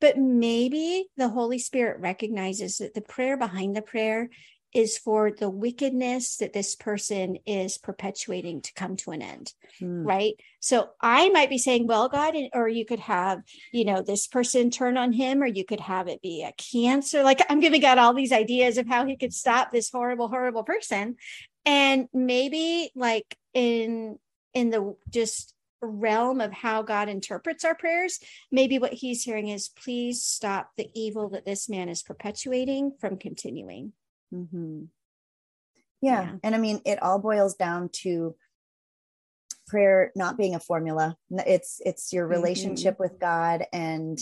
But 0.00 0.16
maybe 0.16 1.08
the 1.16 1.28
Holy 1.28 1.58
Spirit 1.58 2.00
recognizes 2.00 2.78
that 2.78 2.94
the 2.94 3.00
prayer 3.00 3.36
behind 3.36 3.74
the 3.74 3.82
prayer 3.82 4.30
is 4.74 4.98
for 4.98 5.30
the 5.30 5.48
wickedness 5.48 6.36
that 6.36 6.52
this 6.52 6.74
person 6.74 7.38
is 7.46 7.78
perpetuating 7.78 8.60
to 8.60 8.72
come 8.74 8.96
to 8.96 9.10
an 9.10 9.22
end 9.22 9.52
hmm. 9.78 10.04
right 10.04 10.34
so 10.60 10.90
i 11.00 11.28
might 11.30 11.50
be 11.50 11.58
saying 11.58 11.86
well 11.86 12.08
god 12.08 12.34
or 12.52 12.68
you 12.68 12.84
could 12.84 13.00
have 13.00 13.40
you 13.72 13.84
know 13.84 14.02
this 14.02 14.26
person 14.26 14.70
turn 14.70 14.96
on 14.96 15.12
him 15.12 15.42
or 15.42 15.46
you 15.46 15.64
could 15.64 15.80
have 15.80 16.08
it 16.08 16.20
be 16.22 16.42
a 16.42 16.52
cancer 16.52 17.22
like 17.22 17.40
i'm 17.48 17.60
giving 17.60 17.80
god 17.80 17.98
all 17.98 18.14
these 18.14 18.32
ideas 18.32 18.78
of 18.78 18.86
how 18.86 19.06
he 19.06 19.16
could 19.16 19.32
stop 19.32 19.70
this 19.70 19.90
horrible 19.90 20.28
horrible 20.28 20.64
person 20.64 21.16
and 21.64 22.08
maybe 22.12 22.90
like 22.94 23.36
in 23.54 24.18
in 24.54 24.70
the 24.70 24.96
just 25.10 25.54
realm 25.80 26.40
of 26.40 26.52
how 26.52 26.82
God 26.82 27.08
interprets 27.08 27.64
our 27.64 27.74
prayers, 27.74 28.18
maybe 28.50 28.78
what 28.78 28.92
he's 28.92 29.22
hearing 29.22 29.48
is 29.48 29.68
please 29.68 30.22
stop 30.22 30.70
the 30.76 30.88
evil 30.94 31.28
that 31.30 31.44
this 31.44 31.68
man 31.68 31.88
is 31.88 32.02
perpetuating 32.02 32.92
from 33.00 33.16
continuing. 33.16 33.92
Mm-hmm. 34.34 34.84
Yeah. 36.00 36.22
yeah. 36.22 36.32
And 36.42 36.54
I 36.54 36.58
mean, 36.58 36.80
it 36.84 37.02
all 37.02 37.18
boils 37.18 37.54
down 37.54 37.90
to 38.02 38.36
prayer 39.66 40.12
not 40.16 40.38
being 40.38 40.54
a 40.54 40.60
formula. 40.60 41.16
It's 41.30 41.80
it's 41.84 42.12
your 42.12 42.26
relationship 42.26 42.94
mm-hmm. 42.94 43.02
with 43.02 43.20
God 43.20 43.64
and 43.72 44.18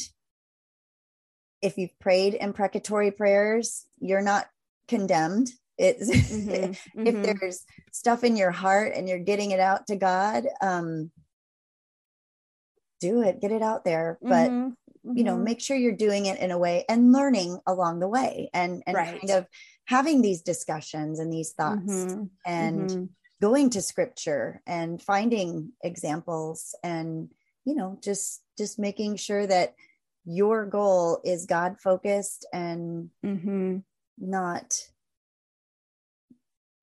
if 1.62 1.78
you've 1.78 1.98
prayed 1.98 2.36
imprecatory 2.38 3.10
prayers, 3.10 3.86
you're 3.98 4.22
not 4.22 4.46
condemned. 4.88 5.50
It's 5.78 6.10
mm-hmm. 6.10 6.50
if 7.06 7.14
mm-hmm. 7.14 7.22
there's 7.22 7.64
stuff 7.92 8.24
in 8.24 8.36
your 8.36 8.50
heart 8.50 8.92
and 8.94 9.08
you're 9.08 9.18
getting 9.18 9.52
it 9.52 9.60
out 9.60 9.86
to 9.86 9.96
God, 9.96 10.46
um 10.60 11.10
do 13.00 13.22
it, 13.22 13.40
get 13.40 13.52
it 13.52 13.62
out 13.62 13.84
there. 13.84 14.18
But 14.22 14.50
you 14.50 15.22
know, 15.22 15.34
mm-hmm. 15.34 15.44
make 15.44 15.60
sure 15.60 15.76
you're 15.76 15.92
doing 15.92 16.26
it 16.26 16.40
in 16.40 16.50
a 16.50 16.58
way 16.58 16.84
and 16.88 17.12
learning 17.12 17.58
along 17.66 18.00
the 18.00 18.08
way 18.08 18.50
and 18.52 18.82
and 18.86 18.96
right. 18.96 19.20
kind 19.20 19.30
of 19.30 19.46
having 19.86 20.22
these 20.22 20.42
discussions 20.42 21.18
and 21.18 21.32
these 21.32 21.52
thoughts 21.52 21.80
mm-hmm. 21.82 22.24
and 22.44 22.90
mm-hmm. 22.90 23.04
going 23.40 23.70
to 23.70 23.82
scripture 23.82 24.60
and 24.66 25.02
finding 25.02 25.72
examples 25.82 26.74
and 26.82 27.30
you 27.64 27.74
know 27.74 27.98
just 28.02 28.42
just 28.58 28.78
making 28.78 29.16
sure 29.16 29.46
that 29.46 29.74
your 30.24 30.66
goal 30.66 31.20
is 31.24 31.46
god 31.46 31.80
focused 31.80 32.46
and 32.52 33.10
mm-hmm. 33.24 33.78
not 34.18 34.82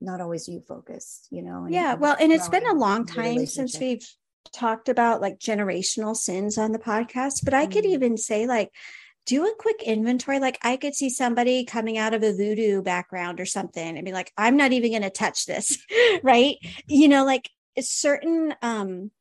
not 0.02 0.22
always 0.22 0.48
you 0.48 0.60
focused 0.60 1.28
you 1.32 1.42
know 1.42 1.66
yeah 1.70 1.94
well 1.94 2.16
and 2.20 2.32
it's 2.32 2.50
been 2.50 2.68
a 2.68 2.74
long 2.74 3.06
time 3.06 3.46
since 3.46 3.80
we've 3.80 4.06
talked 4.52 4.90
about 4.90 5.22
like 5.22 5.40
generational 5.40 6.16
sins 6.16 6.58
on 6.58 6.72
the 6.72 6.80
podcast, 6.80 7.44
but 7.44 7.54
I 7.54 7.66
could 7.66 7.84
mm-hmm. 7.84 7.94
even 7.94 8.18
say 8.18 8.46
like 8.46 8.72
do 9.26 9.46
a 9.46 9.56
quick 9.58 9.82
inventory. 9.84 10.40
Like 10.40 10.58
I 10.62 10.78
could 10.78 10.96
see 10.96 11.10
somebody 11.10 11.66
coming 11.66 11.98
out 11.98 12.14
of 12.14 12.24
a 12.24 12.34
voodoo 12.34 12.82
background 12.82 13.40
or 13.40 13.46
something 13.46 13.98
and 13.98 14.06
be 14.06 14.12
like, 14.12 14.32
I'm 14.38 14.58
not 14.58 14.74
even 14.74 14.92
going 14.92 15.04
to 15.04 15.10
touch 15.10 15.46
this. 15.46 15.78
right. 16.24 16.58
You 16.88 17.08
know, 17.08 17.26
like 17.26 17.50
certain, 17.80 18.54
um, 18.62 19.12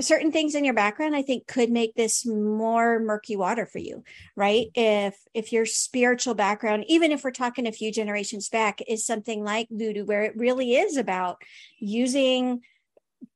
certain 0.00 0.32
things 0.32 0.54
in 0.54 0.64
your 0.64 0.74
background 0.74 1.14
i 1.14 1.22
think 1.22 1.46
could 1.46 1.70
make 1.70 1.94
this 1.94 2.26
more 2.26 2.98
murky 2.98 3.36
water 3.36 3.66
for 3.66 3.78
you 3.78 4.02
right 4.36 4.68
if 4.74 5.16
if 5.34 5.52
your 5.52 5.66
spiritual 5.66 6.34
background 6.34 6.84
even 6.88 7.12
if 7.12 7.22
we're 7.22 7.30
talking 7.30 7.66
a 7.66 7.72
few 7.72 7.92
generations 7.92 8.48
back 8.48 8.80
is 8.88 9.06
something 9.06 9.44
like 9.44 9.68
voodoo 9.70 10.04
where 10.04 10.22
it 10.22 10.36
really 10.36 10.74
is 10.74 10.96
about 10.96 11.36
using 11.78 12.62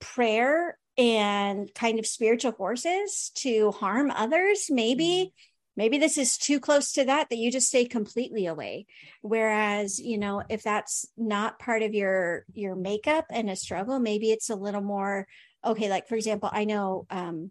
prayer 0.01 0.79
and 0.97 1.73
kind 1.75 1.99
of 1.99 2.07
spiritual 2.07 2.53
forces 2.53 3.31
to 3.35 3.71
harm 3.73 4.11
others 4.11 4.69
maybe 4.71 5.05
mm-hmm 5.05 5.53
maybe 5.77 5.99
this 5.99 6.19
is 6.19 6.39
too 6.39 6.61
close 6.61 6.93
to 6.93 7.05
that 7.05 7.29
that 7.31 7.39
you 7.39 7.51
just 7.51 7.69
stay 7.69 7.85
completely 7.85 8.47
away. 8.47 8.87
Whereas 9.23 9.99
you 9.99 10.19
know 10.19 10.43
if 10.49 10.63
that's 10.63 11.07
not 11.17 11.59
part 11.59 11.83
of 11.83 11.95
your 11.95 12.45
your 12.55 12.75
makeup 12.75 13.27
and 13.31 13.51
a 13.51 13.57
struggle 13.57 13.99
maybe 13.99 14.31
it's 14.31 14.51
a 14.51 14.57
little 14.57 14.83
more 14.83 15.27
okay 15.65 15.89
like 15.91 16.07
for 16.09 16.15
example 16.15 16.49
i 16.53 16.65
know 16.65 17.07
um 17.11 17.51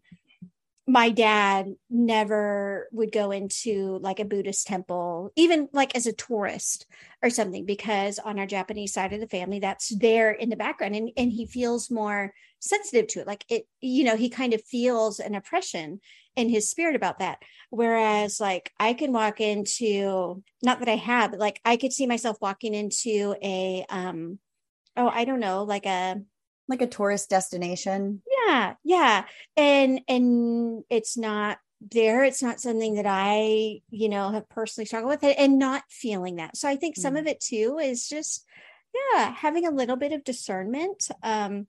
my 0.87 1.09
dad 1.09 1.73
never 1.89 2.87
would 2.91 3.11
go 3.11 3.31
into 3.31 3.97
like 4.03 4.19
a 4.19 4.25
Buddhist 4.25 4.67
temple, 4.67 5.31
even 5.35 5.67
like 5.73 5.95
as 5.95 6.05
a 6.05 6.13
tourist 6.13 6.85
or 7.23 7.31
something, 7.31 7.65
because 7.65 8.19
on 8.19 8.37
our 8.37 8.45
Japanese 8.45 8.93
side 8.93 9.11
of 9.11 9.19
the 9.19 9.27
family, 9.27 9.59
that's 9.59 9.89
there 9.97 10.31
in 10.31 10.49
the 10.49 10.55
background. 10.55 10.95
And, 10.95 11.09
and 11.17 11.31
he 11.31 11.47
feels 11.47 11.89
more 11.89 12.33
sensitive 12.59 13.07
to 13.07 13.21
it. 13.21 13.27
Like 13.27 13.45
it, 13.49 13.67
you 13.81 14.03
know, 14.03 14.15
he 14.15 14.29
kind 14.29 14.53
of 14.53 14.63
feels 14.63 15.19
an 15.19 15.33
oppression 15.33 16.01
in 16.35 16.49
his 16.49 16.69
spirit 16.69 16.95
about 16.95 17.19
that. 17.19 17.39
Whereas, 17.71 18.39
like, 18.39 18.71
I 18.79 18.93
can 18.93 19.11
walk 19.11 19.41
into, 19.41 20.43
not 20.61 20.79
that 20.79 20.89
I 20.89 20.97
have, 20.97 21.31
but 21.31 21.39
like, 21.39 21.59
I 21.65 21.77
could 21.77 21.93
see 21.93 22.05
myself 22.05 22.37
walking 22.41 22.73
into 22.73 23.35
a, 23.41 23.85
um, 23.89 24.37
oh, 24.95 25.07
I 25.07 25.25
don't 25.25 25.39
know, 25.39 25.63
like 25.63 25.85
a, 25.85 26.21
like 26.67 26.81
a 26.81 26.87
tourist 26.87 27.29
destination. 27.29 28.21
Yeah. 28.47 28.75
Yeah. 28.83 29.25
And, 29.57 30.01
and 30.07 30.83
it's 30.89 31.17
not 31.17 31.57
there. 31.91 32.23
It's 32.23 32.41
not 32.41 32.59
something 32.59 32.95
that 32.95 33.05
I, 33.07 33.81
you 33.89 34.09
know, 34.09 34.31
have 34.31 34.49
personally 34.49 34.85
struggled 34.85 35.11
with 35.11 35.23
it 35.23 35.37
and 35.37 35.59
not 35.59 35.83
feeling 35.89 36.37
that. 36.37 36.57
So 36.57 36.67
I 36.67 36.75
think 36.75 36.95
some 36.95 37.15
mm. 37.15 37.19
of 37.19 37.27
it 37.27 37.39
too 37.39 37.79
is 37.81 38.07
just, 38.07 38.45
yeah, 39.13 39.31
having 39.31 39.67
a 39.67 39.71
little 39.71 39.95
bit 39.97 40.13
of 40.13 40.23
discernment. 40.23 41.09
Um, 41.21 41.67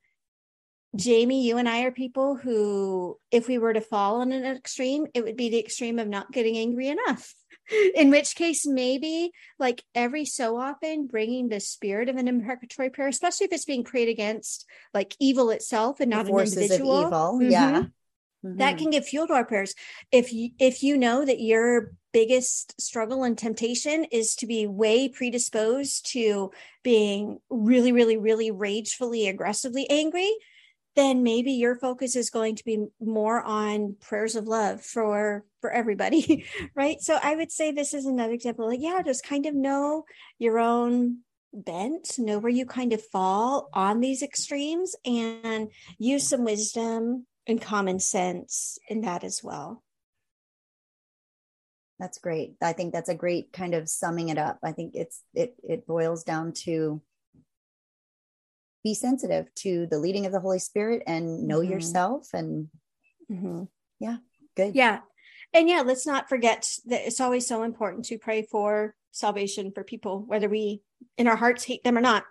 Jamie, 0.95 1.45
you 1.45 1.59
and 1.59 1.68
I 1.68 1.83
are 1.83 1.91
people 1.91 2.37
who, 2.37 3.18
if 3.31 3.49
we 3.49 3.59
were 3.59 3.74
to 3.74 3.81
fall 3.81 4.20
on 4.20 4.33
an 4.33 4.45
extreme, 4.45 5.07
it 5.12 5.24
would 5.24 5.37
be 5.37 5.51
the 5.51 5.59
extreme 5.59 5.99
of 5.99 6.09
not 6.09 6.33
getting 6.33 6.57
angry 6.57 6.89
enough. 6.89 7.35
In 7.94 8.10
which 8.10 8.34
case, 8.36 8.66
maybe 8.66 9.32
like 9.58 9.82
every 9.94 10.24
so 10.24 10.56
often, 10.56 11.06
bringing 11.06 11.48
the 11.48 11.60
spirit 11.60 12.08
of 12.08 12.16
an 12.16 12.28
imprecatory 12.28 12.90
prayer, 12.90 13.08
especially 13.08 13.46
if 13.46 13.52
it's 13.52 13.64
being 13.64 13.84
prayed 13.84 14.08
against 14.08 14.66
like 14.94 15.16
evil 15.18 15.50
itself 15.50 16.00
and 16.00 16.10
not 16.10 16.28
an 16.28 16.38
individual. 16.38 17.00
evil. 17.00 17.38
Mm-hmm. 17.40 17.50
Yeah. 17.50 17.82
Mm-hmm. 18.44 18.58
That 18.58 18.78
can 18.78 18.90
give 18.90 19.06
fuel 19.06 19.26
to 19.26 19.32
our 19.32 19.44
prayers. 19.44 19.74
If 20.12 20.32
you 20.32 20.50
if 20.58 20.82
you 20.82 20.96
know 20.96 21.24
that 21.24 21.40
your 21.40 21.92
biggest 22.12 22.80
struggle 22.80 23.24
and 23.24 23.36
temptation 23.36 24.04
is 24.04 24.36
to 24.36 24.46
be 24.46 24.66
way 24.66 25.08
predisposed 25.08 26.10
to 26.12 26.50
being 26.82 27.38
really, 27.50 27.92
really, 27.92 28.16
really 28.16 28.50
ragefully, 28.50 29.28
aggressively 29.28 29.88
angry, 29.90 30.30
then 30.97 31.22
maybe 31.22 31.53
your 31.53 31.76
focus 31.76 32.16
is 32.16 32.30
going 32.30 32.57
to 32.57 32.64
be 32.64 32.86
more 33.01 33.42
on 33.42 33.97
prayers 34.01 34.34
of 34.34 34.47
love 34.47 34.82
for 34.82 35.44
for 35.61 35.70
everybody 35.70 36.47
right? 36.74 37.01
So 37.01 37.18
i 37.22 37.36
would 37.36 37.53
say 37.53 37.70
this 37.70 37.94
is 37.94 38.07
another 38.07 38.32
example 38.32 38.66
like 38.66 38.80
yeah 38.80 39.03
just 39.05 39.24
kind 39.26 39.47
of 39.47 39.55
know 39.55 40.05
your 40.38 40.59
own 40.59 41.18
bent 41.53 42.18
know 42.18 42.38
where 42.38 42.53
you 42.53 42.66
kind 42.66 42.92
of 42.92 43.03
fall 43.03 43.68
on 43.72 44.01
these 44.01 44.22
extremes 44.22 44.94
and 45.07 45.70
use 45.99 46.28
some 46.28 46.44
wisdom 46.44 47.26
and 47.47 47.61
common 47.61 48.01
sense 48.01 48.78
in 48.88 49.03
that 49.03 49.24
as 49.24 49.40
well. 49.42 49.82
That's 51.99 52.18
great. 52.18 52.57
I 52.61 52.72
think 52.72 52.92
that's 52.92 53.09
a 53.09 53.14
great 53.14 53.53
kind 53.53 53.74
of 53.74 53.88
summing 53.88 54.28
it 54.28 54.36
up. 54.36 54.59
I 54.62 54.72
think 54.72 54.94
it's 54.94 55.22
it 55.32 55.55
it 55.62 55.86
boils 55.86 56.24
down 56.24 56.53
to 56.64 57.01
be 58.87 58.95
sensitive 58.95 59.53
to 59.57 59.89
the 59.91 59.99
leading 59.99 60.26
of 60.26 60.32
the 60.32 60.39
Holy 60.39 60.61
Spirit 60.61 61.03
and 61.09 61.49
know 61.49 61.59
mm-hmm. 61.59 61.72
yourself. 61.72 62.28
And 62.32 62.68
mm-hmm. 63.28 63.64
yeah, 63.99 64.18
good. 64.57 64.76
Yeah. 64.76 65.01
And 65.53 65.68
yeah, 65.68 65.80
let's 65.80 66.07
not 66.07 66.28
forget 66.28 66.68
that 66.87 67.05
it's 67.05 67.20
always 67.20 67.49
so 67.49 67.64
important 67.64 68.05
to 68.07 68.18
pray 68.18 68.43
for 68.43 68.95
salvation 69.11 69.72
for 69.72 69.82
people, 69.82 70.22
whether 70.24 70.49
we 70.49 70.82
in 71.18 71.26
our 71.26 71.34
hearts 71.34 71.64
hate 71.64 71.82
them 71.82 71.99
or 71.99 72.01
not. 72.01 72.22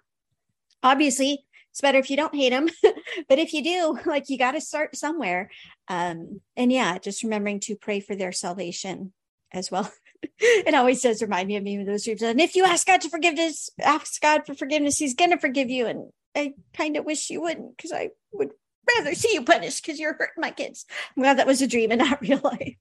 Obviously, 0.82 1.46
it's 1.72 1.82
better 1.82 1.98
if 1.98 2.10
you 2.10 2.16
don't 2.16 2.34
hate 2.34 2.52
them, 2.52 2.70
but 3.28 3.38
if 3.38 3.52
you 3.52 3.62
do, 3.62 4.00
like 4.10 4.30
you 4.30 4.38
got 4.38 4.52
to 4.52 4.62
start 4.62 4.96
somewhere. 4.96 5.52
Um, 5.90 6.40
and 6.56 6.72
yeah, 6.72 7.00
just 7.00 7.22
remembering 7.22 7.60
to 7.62 7.76
pray 7.76 8.00
for 8.00 8.16
their 8.16 8.32
salvation 8.32 9.12
as 9.52 9.70
well. 9.70 9.92
it 10.40 10.74
always 10.74 11.02
does 11.02 11.22
remind 11.22 11.50
me 11.50 11.58
of 11.58 11.64
me 11.64 11.82
of 11.82 11.86
those 11.86 12.06
dreams. 12.06 12.22
And 12.22 12.40
if 12.40 12.56
you 12.56 12.64
ask 12.64 12.88
God 12.88 13.02
to 13.02 13.10
forgiveness, 13.10 13.70
ask 13.82 14.22
God 14.22 14.44
for 14.46 14.54
forgiveness, 14.54 14.98
He's 14.98 15.16
gonna 15.16 15.38
forgive 15.38 15.70
you. 15.70 15.86
And 15.88 16.12
I 16.36 16.54
kind 16.76 16.98
of 16.98 17.06
wish 17.06 17.30
you 17.30 17.42
wouldn't 17.42 17.78
because 17.78 17.92
I 17.92 18.10
would 18.34 18.52
rather 18.98 19.16
see 19.16 19.34
you 19.34 19.44
punished 19.44 19.84
because 19.84 20.00
you're 20.00 20.14
hurting 20.14 20.42
my 20.42 20.52
kids. 20.52 20.86
I'm 21.16 21.24
glad 21.24 21.40
that 21.40 21.48
was 21.48 21.62
a 21.62 21.68
dream 21.68 21.92
and 21.92 22.00
not 22.00 22.22
real 22.22 22.42
life. 22.44 22.76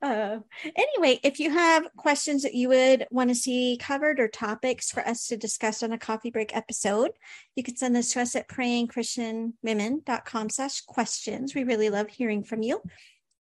Uh, 0.00 0.38
anyway, 0.74 1.20
if 1.22 1.38
you 1.38 1.50
have 1.50 1.86
questions 1.96 2.42
that 2.42 2.54
you 2.54 2.68
would 2.68 3.06
want 3.10 3.28
to 3.28 3.34
see 3.34 3.76
covered 3.78 4.18
or 4.18 4.26
topics 4.26 4.90
for 4.90 5.06
us 5.06 5.26
to 5.26 5.36
discuss 5.36 5.82
on 5.82 5.92
a 5.92 5.98
coffee 5.98 6.30
break 6.30 6.56
episode, 6.56 7.10
you 7.56 7.62
can 7.62 7.76
send 7.76 7.94
this 7.94 8.14
to 8.14 8.22
us 8.22 8.34
at 8.34 8.48
prayingchristianwomen.com 8.48 10.48
slash 10.48 10.80
questions. 10.82 11.54
We 11.54 11.64
really 11.64 11.90
love 11.90 12.08
hearing 12.08 12.42
from 12.42 12.62
you. 12.62 12.80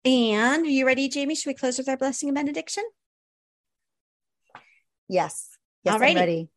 And 0.06 0.66
are 0.66 0.70
you 0.70 0.88
ready, 0.88 1.10
Jamie? 1.10 1.36
Should 1.36 1.50
we 1.50 1.54
close 1.54 1.78
with 1.78 1.90
our 1.90 1.98
blessing 1.98 2.30
and 2.30 2.36
benediction? 2.36 2.84
Yes. 5.08 5.50
Yes, 5.84 5.96
Alrighty. 5.96 6.10
I'm 6.10 6.16
ready. 6.16 6.50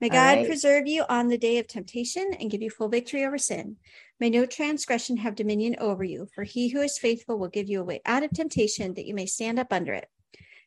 May 0.00 0.08
God 0.08 0.38
right. 0.38 0.46
preserve 0.46 0.86
you 0.86 1.04
on 1.08 1.28
the 1.28 1.38
day 1.38 1.58
of 1.58 1.66
temptation 1.66 2.32
and 2.38 2.50
give 2.50 2.62
you 2.62 2.70
full 2.70 2.88
victory 2.88 3.24
over 3.24 3.38
sin. 3.38 3.76
May 4.18 4.30
no 4.30 4.46
transgression 4.46 5.18
have 5.18 5.34
dominion 5.34 5.76
over 5.78 6.04
you, 6.04 6.28
for 6.34 6.44
he 6.44 6.68
who 6.68 6.80
is 6.80 6.98
faithful 6.98 7.38
will 7.38 7.48
give 7.48 7.68
you 7.68 7.80
a 7.80 7.84
way 7.84 8.00
out 8.04 8.22
of 8.22 8.30
temptation 8.30 8.94
that 8.94 9.06
you 9.06 9.14
may 9.14 9.26
stand 9.26 9.58
up 9.58 9.72
under 9.72 9.94
it. 9.94 10.08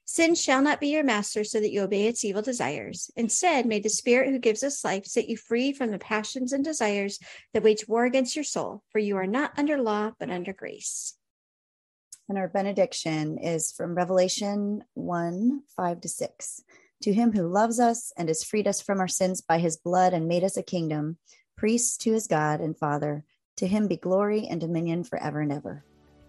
Sin 0.06 0.36
shall 0.36 0.62
not 0.62 0.82
be 0.82 0.90
your 0.90 1.04
master 1.04 1.44
so 1.44 1.60
that 1.62 1.72
you 1.72 1.82
obey 1.82 2.08
its 2.08 2.26
evil 2.26 2.42
desires. 2.42 3.10
Instead, 3.16 3.66
may 3.66 3.80
the 3.80 3.90
Spirit 3.90 4.30
who 4.30 4.40
gives 4.40 4.64
us 4.64 4.84
life 4.84 5.06
set 5.06 5.30
you 5.30 5.38
free 5.38 5.72
from 5.72 5.92
the 5.92 6.00
passions 6.00 6.52
and 6.52 6.64
desires 6.64 7.20
that 7.54 7.64
wage 7.64 7.88
war 7.88 8.04
against 8.04 8.36
your 8.36 8.44
soul, 8.44 8.84
for 8.90 9.00
you 9.00 9.16
are 9.16 9.28
not 9.28 9.58
under 9.58 9.82
law, 9.82 10.12
but 10.20 10.30
under 10.30 10.52
grace. 10.52 11.16
And 12.28 12.38
our 12.38 12.50
benediction 12.50 13.38
is 13.38 13.72
from 13.72 13.96
Revelation 13.96 14.84
1 14.94 15.62
5 15.76 16.02
to 16.02 16.10
6. 16.10 16.64
To 17.04 17.12
him 17.12 17.34
who 17.34 17.50
loves 17.50 17.82
us 17.82 18.14
and 18.16 18.30
has 18.30 18.46
freed 18.46 18.66
us 18.66 18.80
from 18.80 19.02
our 19.02 19.10
sins 19.10 19.42
by 19.42 19.60
his 19.60 19.76
blood 19.76 20.14
and 20.14 20.26
made 20.26 20.46
us 20.46 20.56
a 20.56 20.64
kingdom, 20.64 21.18
priests 21.58 21.98
to 21.98 22.14
his 22.14 22.28
God 22.28 22.62
and 22.62 22.78
Father, 22.78 23.26
to 23.58 23.68
him 23.68 23.90
be 23.90 23.98
glory 23.98 24.48
and 24.48 24.62
dominion 24.62 25.04
forever 25.04 25.42
and 25.42 25.52
ever. 25.52 25.84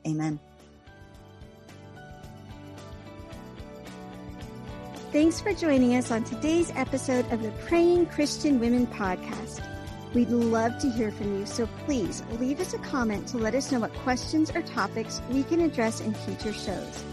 Amen. 0.05 0.41
Thanks 5.12 5.41
for 5.41 5.53
joining 5.53 5.95
us 5.95 6.11
on 6.11 6.25
today's 6.25 6.72
episode 6.75 7.31
of 7.31 7.41
the 7.41 7.53
Praying 7.68 8.07
Christian 8.07 8.59
Women 8.59 8.89
podcast. 8.89 9.62
We'd 10.12 10.31
love 10.31 10.81
to 10.81 10.91
hear 10.91 11.12
from 11.12 11.39
you, 11.39 11.47
so 11.47 11.68
please 11.87 12.25
leave 12.41 12.59
us 12.59 12.75
a 12.75 12.79
comment 12.79 13.29
to 13.29 13.39
let 13.39 13.55
us 13.55 13.70
know 13.70 13.79
what 13.79 13.95
questions 13.95 14.51
or 14.51 14.62
topics 14.62 15.22
we 15.31 15.45
can 15.45 15.61
address 15.61 16.01
in 16.01 16.14
future 16.14 16.53
shows 16.53 17.05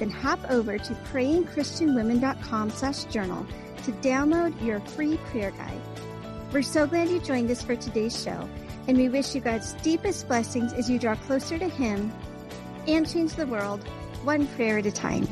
then 0.00 0.10
hop 0.10 0.40
over 0.50 0.78
to 0.78 0.94
prayingchristianwomen.com 1.12 2.70
slash 2.70 3.04
journal 3.04 3.46
to 3.84 3.92
download 3.92 4.60
your 4.64 4.80
free 4.80 5.16
prayer 5.26 5.52
guide. 5.52 5.80
We're 6.52 6.62
so 6.62 6.86
glad 6.86 7.10
you 7.10 7.20
joined 7.20 7.50
us 7.50 7.62
for 7.62 7.76
today's 7.76 8.20
show, 8.20 8.48
and 8.88 8.98
we 8.98 9.08
wish 9.08 9.34
you 9.34 9.40
God's 9.40 9.74
deepest 9.74 10.26
blessings 10.26 10.72
as 10.72 10.90
you 10.90 10.98
draw 10.98 11.14
closer 11.14 11.58
to 11.58 11.68
Him 11.68 12.12
and 12.88 13.08
change 13.08 13.34
the 13.34 13.46
world 13.46 13.86
one 14.24 14.46
prayer 14.48 14.78
at 14.78 14.86
a 14.86 14.92
time. 14.92 15.28